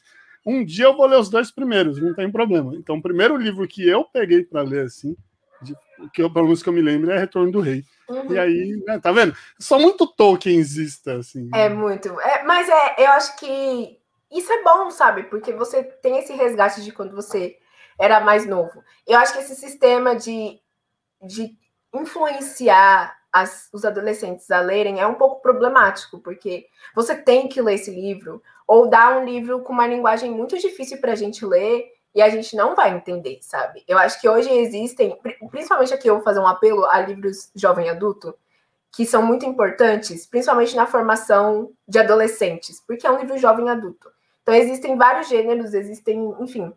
Um 0.46 0.64
dia 0.64 0.86
eu 0.86 0.96
vou 0.96 1.06
ler 1.06 1.18
os 1.18 1.28
dois 1.28 1.50
primeiros, 1.50 2.00
não 2.00 2.14
tem 2.14 2.30
problema. 2.30 2.74
Então, 2.76 2.96
o 2.96 3.02
primeiro 3.02 3.36
livro 3.36 3.66
que 3.66 3.86
eu 3.86 4.04
peguei 4.04 4.44
para 4.44 4.62
ler, 4.62 4.86
assim, 4.86 5.16
de, 5.60 5.74
que 6.14 6.22
eu, 6.22 6.32
pelo 6.32 6.46
menos 6.46 6.62
que 6.62 6.68
eu 6.68 6.72
me 6.72 6.80
lembro, 6.80 7.10
é 7.10 7.18
Retorno 7.18 7.50
do 7.50 7.60
Rei. 7.60 7.84
Uhum. 8.08 8.32
E 8.32 8.38
aí, 8.38 8.82
né, 8.86 8.98
tá 8.98 9.12
vendo? 9.12 9.36
Só 9.58 9.78
muito 9.78 10.06
Tolkienista, 10.06 11.16
assim. 11.16 11.50
É 11.52 11.68
muito. 11.68 12.18
É, 12.20 12.44
mas 12.44 12.68
é, 12.68 12.94
eu 13.04 13.10
acho 13.10 13.36
que 13.36 13.98
isso 14.32 14.52
é 14.52 14.62
bom, 14.62 14.90
sabe? 14.90 15.24
Porque 15.24 15.52
você 15.52 15.82
tem 15.82 16.18
esse 16.18 16.32
resgate 16.32 16.82
de 16.82 16.92
quando 16.92 17.14
você 17.14 17.56
era 18.00 18.20
mais 18.20 18.46
novo. 18.46 18.82
Eu 19.06 19.18
acho 19.18 19.32
que 19.32 19.40
esse 19.40 19.56
sistema 19.56 20.14
de, 20.14 20.58
de 21.22 21.56
influenciar 21.92 23.16
as, 23.32 23.68
os 23.72 23.84
adolescentes 23.84 24.50
a 24.50 24.60
lerem 24.60 25.00
é 25.00 25.06
um 25.06 25.14
pouco 25.14 25.40
problemático, 25.42 26.18
porque 26.18 26.66
você 26.94 27.14
tem 27.14 27.48
que 27.48 27.60
ler 27.60 27.74
esse 27.74 27.90
livro, 27.90 28.42
ou 28.66 28.88
dar 28.88 29.18
um 29.18 29.24
livro 29.24 29.62
com 29.62 29.72
uma 29.72 29.86
linguagem 29.86 30.30
muito 30.30 30.58
difícil 30.58 31.00
para 31.00 31.12
a 31.12 31.16
gente 31.16 31.44
ler, 31.44 31.92
e 32.14 32.22
a 32.22 32.28
gente 32.28 32.56
não 32.56 32.74
vai 32.74 32.90
entender, 32.94 33.38
sabe? 33.42 33.84
Eu 33.86 33.98
acho 33.98 34.20
que 34.20 34.28
hoje 34.28 34.50
existem, 34.50 35.16
principalmente 35.50 35.94
aqui 35.94 36.08
eu 36.08 36.16
vou 36.16 36.24
fazer 36.24 36.40
um 36.40 36.46
apelo 36.46 36.84
a 36.86 37.00
livros 37.00 37.50
jovem 37.54 37.88
adulto, 37.88 38.34
que 38.90 39.04
são 39.04 39.22
muito 39.22 39.44
importantes, 39.44 40.26
principalmente 40.26 40.74
na 40.74 40.86
formação 40.86 41.70
de 41.86 41.98
adolescentes, 41.98 42.82
porque 42.86 43.06
é 43.06 43.10
um 43.10 43.18
livro 43.18 43.38
jovem 43.38 43.68
adulto. 43.68 44.10
Então 44.42 44.54
existem 44.54 44.96
vários 44.96 45.28
gêneros, 45.28 45.74
existem, 45.74 46.34
enfim, 46.40 46.72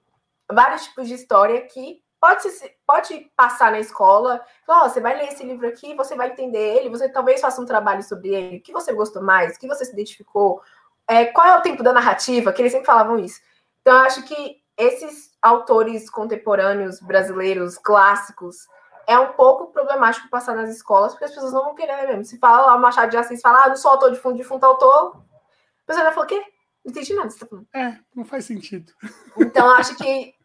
vários 0.51 0.83
tipos 0.83 1.07
de 1.07 1.15
história 1.15 1.61
que 1.61 2.03
pode, 2.21 2.47
pode 2.85 3.31
passar 3.35 3.71
na 3.71 3.79
escola. 3.79 4.45
oh, 4.67 4.87
você 4.87 5.01
vai 5.01 5.17
ler 5.17 5.29
esse 5.29 5.43
livro 5.43 5.67
aqui, 5.67 5.95
você 5.95 6.15
vai 6.15 6.29
entender 6.29 6.77
ele, 6.77 6.89
você 6.89 7.09
talvez 7.09 7.41
faça 7.41 7.59
um 7.59 7.65
trabalho 7.65 8.03
sobre 8.03 8.29
ele, 8.29 8.57
o 8.57 8.61
que 8.61 8.71
você 8.71 8.93
gostou 8.93 9.23
mais, 9.23 9.55
o 9.55 9.59
que 9.59 9.67
você 9.67 9.83
se 9.83 9.91
identificou, 9.91 10.61
é, 11.07 11.25
qual 11.25 11.47
é 11.47 11.57
o 11.57 11.61
tempo 11.61 11.81
da 11.81 11.91
narrativa, 11.91 12.53
que 12.53 12.61
eles 12.61 12.71
sempre 12.71 12.85
falavam 12.85 13.17
isso. 13.17 13.41
Então, 13.81 13.95
eu 13.95 14.01
acho 14.01 14.23
que 14.23 14.61
esses 14.77 15.31
autores 15.41 16.09
contemporâneos 16.09 16.99
brasileiros 16.99 17.77
clássicos 17.79 18.67
é 19.07 19.17
um 19.17 19.33
pouco 19.33 19.71
problemático 19.73 20.29
passar 20.29 20.55
nas 20.55 20.69
escolas, 20.69 21.11
porque 21.11 21.25
as 21.25 21.33
pessoas 21.33 21.51
não 21.51 21.65
vão 21.65 21.75
querer 21.75 21.95
ler 21.95 22.07
mesmo. 22.07 22.25
Se 22.25 22.37
fala 22.37 22.67
lá, 22.67 22.77
Machado 22.77 23.09
de 23.09 23.17
Assis 23.17 23.41
fala, 23.41 23.63
ah, 23.63 23.69
não 23.69 23.75
sou 23.75 23.91
autor 23.91 24.11
de 24.11 24.19
fundo, 24.19 24.37
de 24.37 24.43
fundo 24.43 24.63
autor, 24.63 25.17
a 25.17 25.87
pessoa 25.87 26.05
vai 26.05 26.13
falar, 26.13 26.25
o 26.25 26.29
quê? 26.29 26.43
Não 26.85 26.91
entendi 26.91 27.13
nada 27.15 27.29
tá 27.29 27.45
falando. 27.47 27.67
É, 27.73 27.97
não 28.15 28.23
faz 28.23 28.45
sentido. 28.45 28.93
Então, 29.37 29.69
acho 29.71 29.95
que 29.95 30.35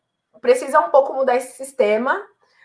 precisa 0.40 0.80
um 0.80 0.90
pouco 0.90 1.14
mudar 1.14 1.36
esse 1.36 1.56
sistema, 1.56 2.20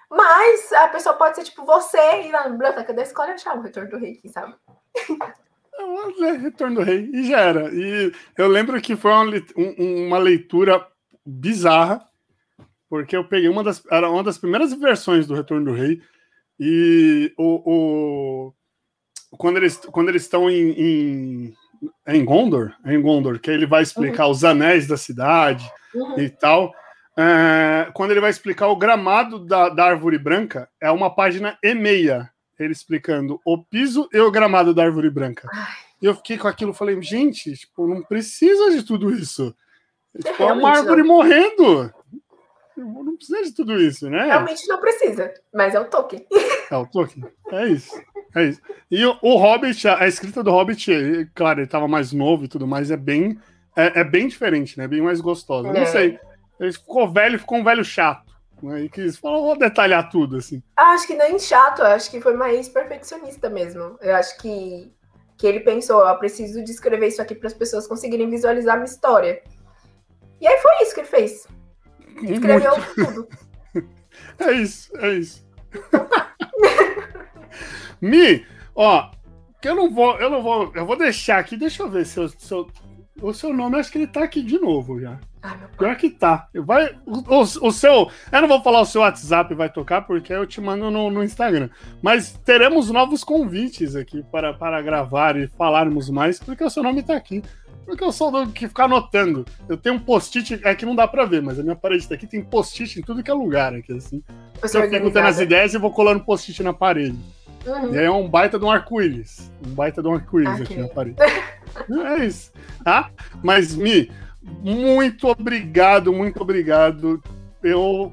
mas 0.09 0.71
a 0.73 0.87
pessoa 0.89 1.15
pode 1.15 1.35
ser 1.35 1.43
tipo 1.43 1.65
você 1.65 1.97
ir 2.23 2.31
na 2.31 2.49
biblioteca 2.49 2.93
da 2.93 3.03
escola 3.03 3.29
e 3.29 3.33
achar 3.33 3.57
o 3.57 3.61
retorno 3.61 3.89
do 3.89 3.97
rei, 3.97 4.15
quem 4.15 4.31
sabe? 4.31 4.55
É, 6.21 6.31
retorno 6.33 6.75
do 6.75 6.83
rei, 6.83 7.09
e 7.11 7.27
já 7.27 7.39
era. 7.39 7.73
E 7.73 8.11
eu 8.37 8.47
lembro 8.47 8.79
que 8.79 8.95
foi 8.95 9.11
uma, 9.11 9.23
uma 9.79 10.17
leitura 10.19 10.85
bizarra, 11.25 12.07
porque 12.89 13.15
eu 13.15 13.27
peguei 13.27 13.49
uma 13.49 13.63
das. 13.63 13.81
Era 13.89 14.09
uma 14.09 14.23
das 14.23 14.37
primeiras 14.37 14.73
versões 14.73 15.25
do 15.25 15.33
Retorno 15.33 15.65
do 15.65 15.73
Rei. 15.73 16.01
E 16.59 17.33
o, 17.37 18.51
o 18.51 18.53
quando 19.37 19.57
eles 19.57 19.77
quando 19.77 20.09
eles 20.09 20.23
estão 20.23 20.49
em, 20.49 20.71
em, 20.71 21.53
é 22.05 22.15
em 22.15 22.25
Gondor, 22.25 22.73
é 22.85 22.93
em 22.93 23.01
Gondor, 23.01 23.39
que 23.39 23.49
ele 23.49 23.65
vai 23.65 23.81
explicar 23.81 24.25
uhum. 24.25 24.31
os 24.31 24.43
anéis 24.43 24.87
da 24.87 24.97
cidade 24.97 25.67
uhum. 25.95 26.19
e 26.19 26.29
tal. 26.29 26.73
É, 27.21 27.91
quando 27.93 28.11
ele 28.11 28.19
vai 28.19 28.31
explicar 28.31 28.67
o 28.67 28.75
gramado 28.75 29.37
da, 29.37 29.69
da 29.69 29.85
árvore 29.85 30.17
branca, 30.17 30.67
é 30.79 30.89
uma 30.89 31.13
página 31.13 31.57
e 31.61 31.75
meia, 31.75 32.31
ele 32.57 32.71
explicando 32.71 33.39
o 33.45 33.63
piso 33.63 34.09
e 34.11 34.19
o 34.19 34.31
gramado 34.31 34.73
da 34.73 34.83
árvore 34.83 35.09
branca. 35.09 35.47
E 36.01 36.05
eu 36.05 36.15
fiquei 36.15 36.37
com 36.37 36.47
aquilo, 36.47 36.73
falei, 36.73 36.99
gente, 37.01 37.55
tipo, 37.55 37.85
não 37.85 38.01
precisa 38.01 38.71
de 38.71 38.81
tudo 38.81 39.13
isso. 39.13 39.55
Tipo, 40.17 40.43
é 40.43 40.53
uma 40.53 40.69
árvore 40.71 41.01
não. 41.01 41.09
morrendo. 41.09 41.93
Não 42.75 43.15
precisa 43.15 43.43
de 43.43 43.53
tudo 43.53 43.79
isso, 43.79 44.09
né? 44.09 44.25
Realmente 44.25 44.67
não 44.67 44.79
precisa, 44.79 45.31
mas 45.53 45.75
é 45.75 45.79
o 45.79 45.85
Tolkien. 45.85 46.25
É 46.71 46.75
o 46.75 46.87
Tolkien. 46.87 47.23
É 47.51 47.67
isso. 47.67 48.01
É 48.33 48.45
isso. 48.45 48.61
E 48.89 49.05
o, 49.05 49.15
o 49.21 49.35
Hobbit, 49.35 49.87
a, 49.87 50.03
a, 50.03 50.07
escrita 50.07 50.41
do 50.41 50.51
Hobbit, 50.51 51.29
claro, 51.35 51.59
ele 51.59 51.65
estava 51.65 51.87
mais 51.87 52.11
novo 52.11 52.45
e 52.45 52.47
tudo 52.47 52.65
mais, 52.65 52.89
é 52.89 52.97
bem, 52.97 53.37
é, 53.75 53.99
é 53.99 54.03
bem 54.03 54.27
diferente, 54.27 54.77
né? 54.77 54.87
Bem 54.87 55.01
mais 55.01 55.21
gostosa. 55.21 55.67
É. 55.67 55.73
Não 55.73 55.85
sei. 55.85 56.17
Ele 56.61 56.71
ficou 56.71 57.11
velho, 57.11 57.39
ficou 57.39 57.57
um 57.57 57.63
velho 57.63 57.83
chato. 57.83 58.31
Né? 58.61 58.83
E 58.83 58.89
quis 58.89 59.17
falar, 59.17 59.39
vou 59.39 59.57
detalhar 59.57 60.09
tudo, 60.09 60.37
assim. 60.37 60.61
Acho 60.77 61.07
que 61.07 61.15
nem 61.15 61.39
chato, 61.39 61.81
acho 61.81 62.11
que 62.11 62.21
foi 62.21 62.35
mais 62.35 62.69
perfeccionista 62.69 63.49
mesmo. 63.49 63.97
Eu 63.99 64.15
acho 64.15 64.37
que, 64.37 64.93
que 65.37 65.47
ele 65.47 65.61
pensou, 65.61 66.07
eu 66.07 66.19
preciso 66.19 66.63
descrever 66.63 67.07
isso 67.07 67.21
aqui 67.21 67.33
para 67.33 67.47
as 67.47 67.53
pessoas 67.53 67.87
conseguirem 67.87 68.29
visualizar 68.29 68.75
a 68.75 68.77
minha 68.77 68.85
história. 68.85 69.41
E 70.39 70.47
aí 70.47 70.59
foi 70.59 70.71
isso 70.83 70.93
que 70.93 70.99
ele 70.99 71.07
fez. 71.07 71.47
Escreveu 72.21 72.77
Muito... 72.77 72.95
tudo. 72.95 73.27
É 74.37 74.51
isso, 74.51 74.95
é 74.97 75.13
isso. 75.13 75.47
Mi, 78.01 78.45
ó, 78.75 79.09
que 79.61 79.69
eu 79.69 79.75
não 79.75 79.89
vou, 79.89 80.19
eu 80.19 80.29
não 80.29 80.43
vou, 80.43 80.71
eu 80.75 80.85
vou 80.85 80.97
deixar 80.97 81.39
aqui, 81.39 81.55
deixa 81.55 81.83
eu 81.83 81.89
ver 81.89 82.05
se 82.05 82.19
eu, 82.19 82.27
se 82.27 82.51
eu 82.51 82.69
o 83.21 83.33
seu 83.33 83.53
nome, 83.53 83.77
acho 83.77 83.91
que 83.91 83.97
ele 83.97 84.07
tá 84.07 84.23
aqui 84.23 84.41
de 84.41 84.59
novo 84.59 84.99
já. 84.99 85.19
Ah, 85.43 85.55
Pior 85.77 85.95
que 85.95 86.09
tá. 86.09 86.47
Vai, 86.53 86.95
o, 87.05 87.39
o, 87.39 87.71
seu. 87.71 88.11
Eu 88.31 88.41
não 88.41 88.47
vou 88.47 88.61
falar 88.61 88.81
o 88.81 88.85
seu 88.85 89.01
WhatsApp 89.01 89.53
vai 89.55 89.69
tocar, 89.69 90.01
porque 90.01 90.31
eu 90.31 90.45
te 90.45 90.61
mando 90.61 90.91
no, 90.91 91.09
no, 91.09 91.23
Instagram. 91.23 91.69
Mas 92.01 92.33
teremos 92.45 92.91
novos 92.91 93.23
convites 93.23 93.95
aqui 93.95 94.23
para, 94.31 94.53
para 94.53 94.81
gravar 94.81 95.35
e 95.37 95.47
falarmos 95.47 96.09
mais, 96.09 96.39
porque 96.39 96.63
o 96.63 96.69
seu 96.69 96.83
nome 96.83 97.01
tá 97.01 97.15
aqui. 97.15 97.41
Porque 97.85 98.03
eu 98.03 98.11
sou 98.11 98.31
do 98.31 98.51
que 98.51 98.67
ficar 98.67 98.85
anotando. 98.85 99.43
Eu 99.67 99.75
tenho 99.75 99.95
um 99.95 99.99
post-it, 99.99 100.61
é 100.63 100.75
que 100.75 100.85
não 100.85 100.95
dá 100.95 101.07
pra 101.07 101.25
ver, 101.25 101.41
mas 101.41 101.59
a 101.59 101.63
minha 101.63 101.75
parede 101.75 102.07
daqui 102.07 102.27
tem 102.27 102.43
post-it 102.43 102.99
em 102.99 103.01
tudo 103.01 103.23
que 103.23 103.31
é 103.31 103.33
lugar 103.33 103.73
aqui, 103.73 103.93
assim. 103.93 104.23
Eu, 104.61 104.81
eu 104.81 104.89
fico 104.89 105.11
tendo 105.11 105.27
as 105.27 105.39
ideias 105.39 105.73
e 105.73 105.79
vou 105.79 105.91
colando 105.91 106.23
post-it 106.23 106.61
na 106.61 106.73
parede. 106.73 107.17
Uhum. 107.65 107.93
E 107.93 107.99
aí 107.99 108.05
é 108.05 108.11
um 108.11 108.27
baita 108.27 108.57
de 108.57 108.65
um 108.65 108.71
arco-íris. 108.71 109.51
Um 109.65 109.73
baita 109.73 110.01
de 110.01 110.07
um 110.07 110.15
arco-íris 110.15 110.61
aqui 110.61 110.75
na 110.75 110.87
parede. 110.87 111.17
é 111.21 112.25
isso, 112.25 112.51
tá? 112.83 113.09
Mas, 113.43 113.75
Mi, 113.75 114.11
muito 114.41 115.27
obrigado, 115.27 116.11
muito 116.11 116.41
obrigado. 116.41 117.21
Eu, 117.63 118.11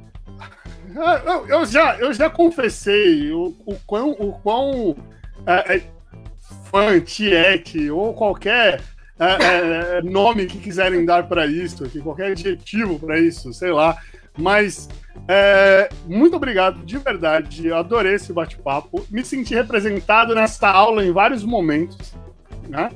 eu, 1.24 1.46
eu 1.46 1.66
já, 1.66 1.96
eu 1.99 2.12
já 2.12 2.28
confessei 2.28 3.32
o, 3.32 3.57
o 3.64 3.74
quão, 3.86 4.11
o 4.11 4.32
quão 4.40 4.96
é, 5.46 5.76
é, 5.76 5.82
fã, 6.70 7.01
tiete 7.01 7.90
ou 7.90 8.12
qualquer 8.12 8.82
é, 9.18 9.24
é, 9.24 9.99
é 9.99 10.03
nome 10.03 10.46
que 10.46 10.59
quiserem 10.59 11.05
dar 11.05 11.26
para 11.26 11.46
isso, 11.46 11.84
aqui, 11.84 12.01
qualquer 12.01 12.32
adjetivo 12.32 12.99
para 12.99 13.18
isso, 13.18 13.53
sei 13.53 13.72
lá. 13.72 13.96
Mas 14.36 14.88
é, 15.31 15.91
muito 16.07 16.37
obrigado, 16.37 16.85
de 16.87 16.97
verdade. 16.97 17.70
Adorei 17.70 18.14
esse 18.14 18.33
bate-papo. 18.33 19.07
Me 19.11 19.22
senti 19.22 19.55
representado 19.55 20.35
nessa 20.35 20.70
aula 20.70 21.05
em 21.05 21.12
vários 21.12 21.45
momentos. 21.45 22.14
Né? 22.66 22.91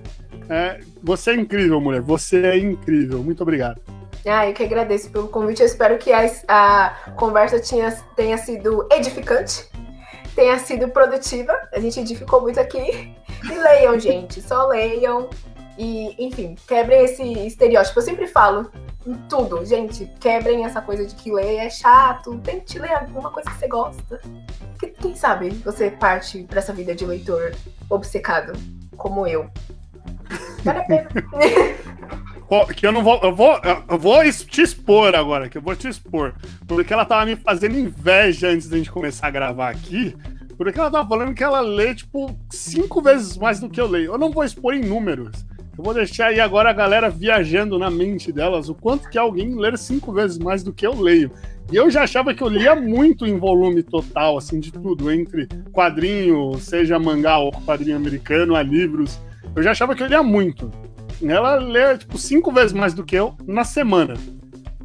É, 0.49 0.81
você 1.03 1.33
é 1.33 1.35
incrível, 1.35 1.79
mulher. 1.79 2.01
Você 2.01 2.43
é 2.47 2.59
incrível. 2.59 3.23
Muito 3.23 3.43
obrigado. 3.43 3.83
Ah, 4.27 4.49
eu 4.49 4.55
que 4.55 4.63
agradeço 4.63 5.11
pelo 5.11 5.29
convite. 5.29 5.61
Eu 5.61 5.67
espero 5.67 5.99
que 5.99 6.11
a, 6.11 6.31
a 6.49 7.11
conversa 7.17 7.61
tinha, 7.61 7.93
tenha 8.17 8.39
sido 8.39 8.89
edificante, 8.91 9.69
tenha 10.35 10.59
sido 10.59 10.89
produtiva. 10.89 11.53
A 11.71 11.81
gente 11.81 12.01
edificou 12.01 12.41
muito 12.41 12.59
aqui. 12.59 13.15
E 13.45 13.55
leiam, 13.55 13.99
gente. 14.01 14.41
Só 14.41 14.69
leiam. 14.69 15.29
E, 15.77 16.15
enfim, 16.25 16.55
quebrem 16.67 17.05
esse 17.05 17.23
estereótipo. 17.47 17.99
Eu 17.99 18.05
sempre 18.05 18.27
falo 18.27 18.71
em 19.07 19.15
tudo, 19.29 19.65
gente, 19.65 20.07
quebrem 20.21 20.65
essa 20.65 20.81
coisa 20.81 21.05
de 21.07 21.15
que 21.15 21.33
ler 21.33 21.57
é 21.57 21.71
chato. 21.71 22.39
Tente 22.39 22.79
ler 22.79 22.93
alguma 22.93 23.31
coisa 23.31 23.51
que 23.51 23.59
você 23.59 23.69
gosta. 23.69 24.21
Que, 24.79 24.89
quem 24.89 25.15
sabe 25.15 25.51
você 25.51 25.91
parte 25.91 26.45
para 26.45 26.59
essa 26.59 26.73
vida 26.73 26.95
de 26.95 27.05
leitor 27.05 27.55
obcecado, 27.91 28.53
como 28.97 29.27
eu. 29.27 29.51
Vale 30.65 30.79
a 30.79 30.85
pena. 30.85 31.09
que 32.77 32.87
eu 32.87 32.93
não 32.93 33.03
vou 33.03 33.19
eu 33.23 33.35
vou 33.35 33.59
eu 33.89 33.99
vou 33.99 34.23
te 34.31 34.61
expor 34.61 35.15
agora, 35.15 35.49
que 35.49 35.57
eu 35.57 35.63
vou 35.63 35.75
te 35.75 35.89
expor, 35.89 36.35
porque 36.67 36.93
ela 36.93 37.05
tava 37.05 37.25
me 37.25 37.35
fazendo 37.35 37.79
inveja 37.79 38.49
antes 38.49 38.69
da 38.69 38.77
gente 38.77 38.93
começar 38.93 39.29
a 39.29 39.31
gravar 39.31 39.71
aqui, 39.71 40.15
porque 40.57 40.79
ela 40.79 40.91
tava 40.91 41.09
falando 41.09 41.35
que 41.35 41.43
ela 41.43 41.61
lê 41.61 41.95
tipo 41.95 42.39
cinco 42.51 43.01
vezes 43.01 43.39
mais 43.39 43.59
do 43.59 43.71
que 43.71 43.81
eu 43.81 43.87
leio. 43.87 44.13
Eu 44.13 44.19
não 44.19 44.31
vou 44.31 44.45
expor 44.45 44.75
em 44.75 44.85
números. 44.85 45.47
Eu 45.77 45.83
vou 45.83 45.95
deixar 45.95 46.27
aí 46.27 46.39
agora 46.39 46.69
a 46.69 46.75
galera 46.75 47.09
viajando 47.09 47.79
na 47.79 47.91
mente 47.91 48.31
delas 48.31 48.69
o 48.69 48.75
quanto 48.75 49.09
que 49.09 49.17
alguém 49.17 49.55
ler 49.55 49.79
cinco 49.79 50.13
vezes 50.13 50.39
mais 50.39 50.63
do 50.63 50.73
que 50.73 50.87
eu 50.87 51.01
leio. 51.01 51.31
E 51.73 51.77
eu 51.77 51.91
já 51.91 52.03
achava 52.03 52.35
que 52.35 52.43
eu 52.43 52.49
lia 52.49 52.77
muito 52.77 53.27
em 53.27 53.39
volume 53.39 53.83
total, 53.83 54.37
assim, 54.37 54.61
de 54.61 54.71
tudo, 54.71 55.11
entre 55.11 55.49
quadrinho, 55.73 56.59
seja 56.59 56.99
mangá 56.99 57.39
ou 57.39 57.51
quadrinho 57.51 57.97
americano, 57.97 58.55
a 58.55 58.63
livros. 58.63 59.19
Eu 59.57 59.63
já 59.63 59.71
achava 59.71 59.95
que 59.95 60.03
eu 60.03 60.07
lia 60.07 60.23
muito. 60.23 60.71
Ela 61.23 61.57
lê, 61.57 61.97
tipo, 61.97 62.19
cinco 62.19 62.53
vezes 62.53 62.75
mais 62.75 62.93
do 62.93 63.05
que 63.05 63.17
eu 63.17 63.35
na 63.47 63.65
semana. 63.65 64.15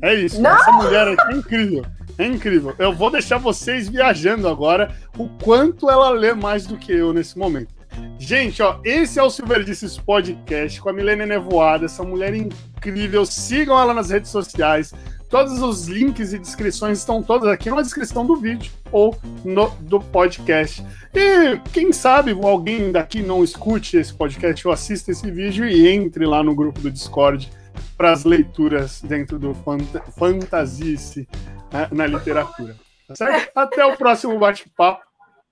É 0.02 0.14
isso. 0.14 0.42
Não! 0.42 0.52
Essa 0.52 0.72
mulher 0.72 1.08
aqui 1.10 1.34
é 1.34 1.38
incrível. 1.38 1.86
É 2.18 2.26
incrível. 2.26 2.74
Eu 2.80 2.94
vou 2.94 3.12
deixar 3.12 3.38
vocês 3.38 3.90
viajando 3.90 4.48
agora 4.48 4.96
o 5.18 5.28
quanto 5.28 5.90
ela 5.90 6.10
lê 6.10 6.34
mais 6.34 6.66
do 6.66 6.78
que 6.78 6.94
eu 6.94 7.12
nesse 7.12 7.38
momento. 7.38 7.76
Gente, 8.20 8.62
ó, 8.62 8.80
esse 8.84 9.20
é 9.20 9.24
o 9.24 9.30
Silverdices 9.30 9.98
Podcast 9.98 10.82
com 10.82 10.90
a 10.90 10.94
Milene 10.94 11.26
Nevoada, 11.26 11.86
essa 11.86 12.04
mulher 12.04 12.34
incrível. 12.34 13.26
Sigam 13.26 13.80
ela 13.80 13.94
nas 13.94 14.10
redes 14.10 14.32
sociais. 14.32 14.94
Todos 15.30 15.62
os 15.62 15.88
links 15.88 16.32
e 16.34 16.40
descrições 16.40 17.00
estão 17.00 17.22
todos 17.22 17.48
aqui 17.50 17.70
na 17.70 17.82
descrição 17.82 18.26
do 18.26 18.36
vídeo 18.38 18.72
ou 18.92 19.18
no, 19.44 19.70
do 19.82 20.00
podcast. 20.00 20.84
E 21.14 21.58
quem 21.72 21.92
sabe 21.92 22.32
alguém 22.32 22.92
daqui 22.92 23.22
não 23.22 23.44
escute 23.44 23.98
esse 23.98 24.14
podcast 24.14 24.66
ou 24.68 24.74
assista 24.74 25.12
esse 25.12 25.30
vídeo 25.30 25.68
e 25.68 25.88
entre 25.88 26.26
lá 26.26 26.42
no 26.42 26.56
grupo 26.56 26.80
do 26.80 26.90
Discord 26.92 27.50
para 27.98 28.12
as 28.12 28.24
leituras 28.24 29.02
dentro 29.02 29.38
do 29.38 29.54
fant 29.54 29.84
Fantasice 30.18 31.28
né, 31.72 31.88
na 31.92 32.08
literatura. 32.08 32.76
Tá 33.08 33.16
certo? 33.16 33.52
Até 33.56 33.86
o 33.86 33.98
próximo 33.98 34.38
bate-papo. 34.38 35.06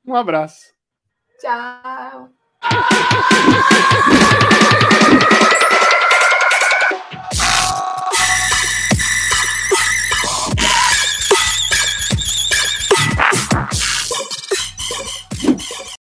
Um 0.06 0.16
abraço. 0.16 0.74
Tchau. 1.46 2.30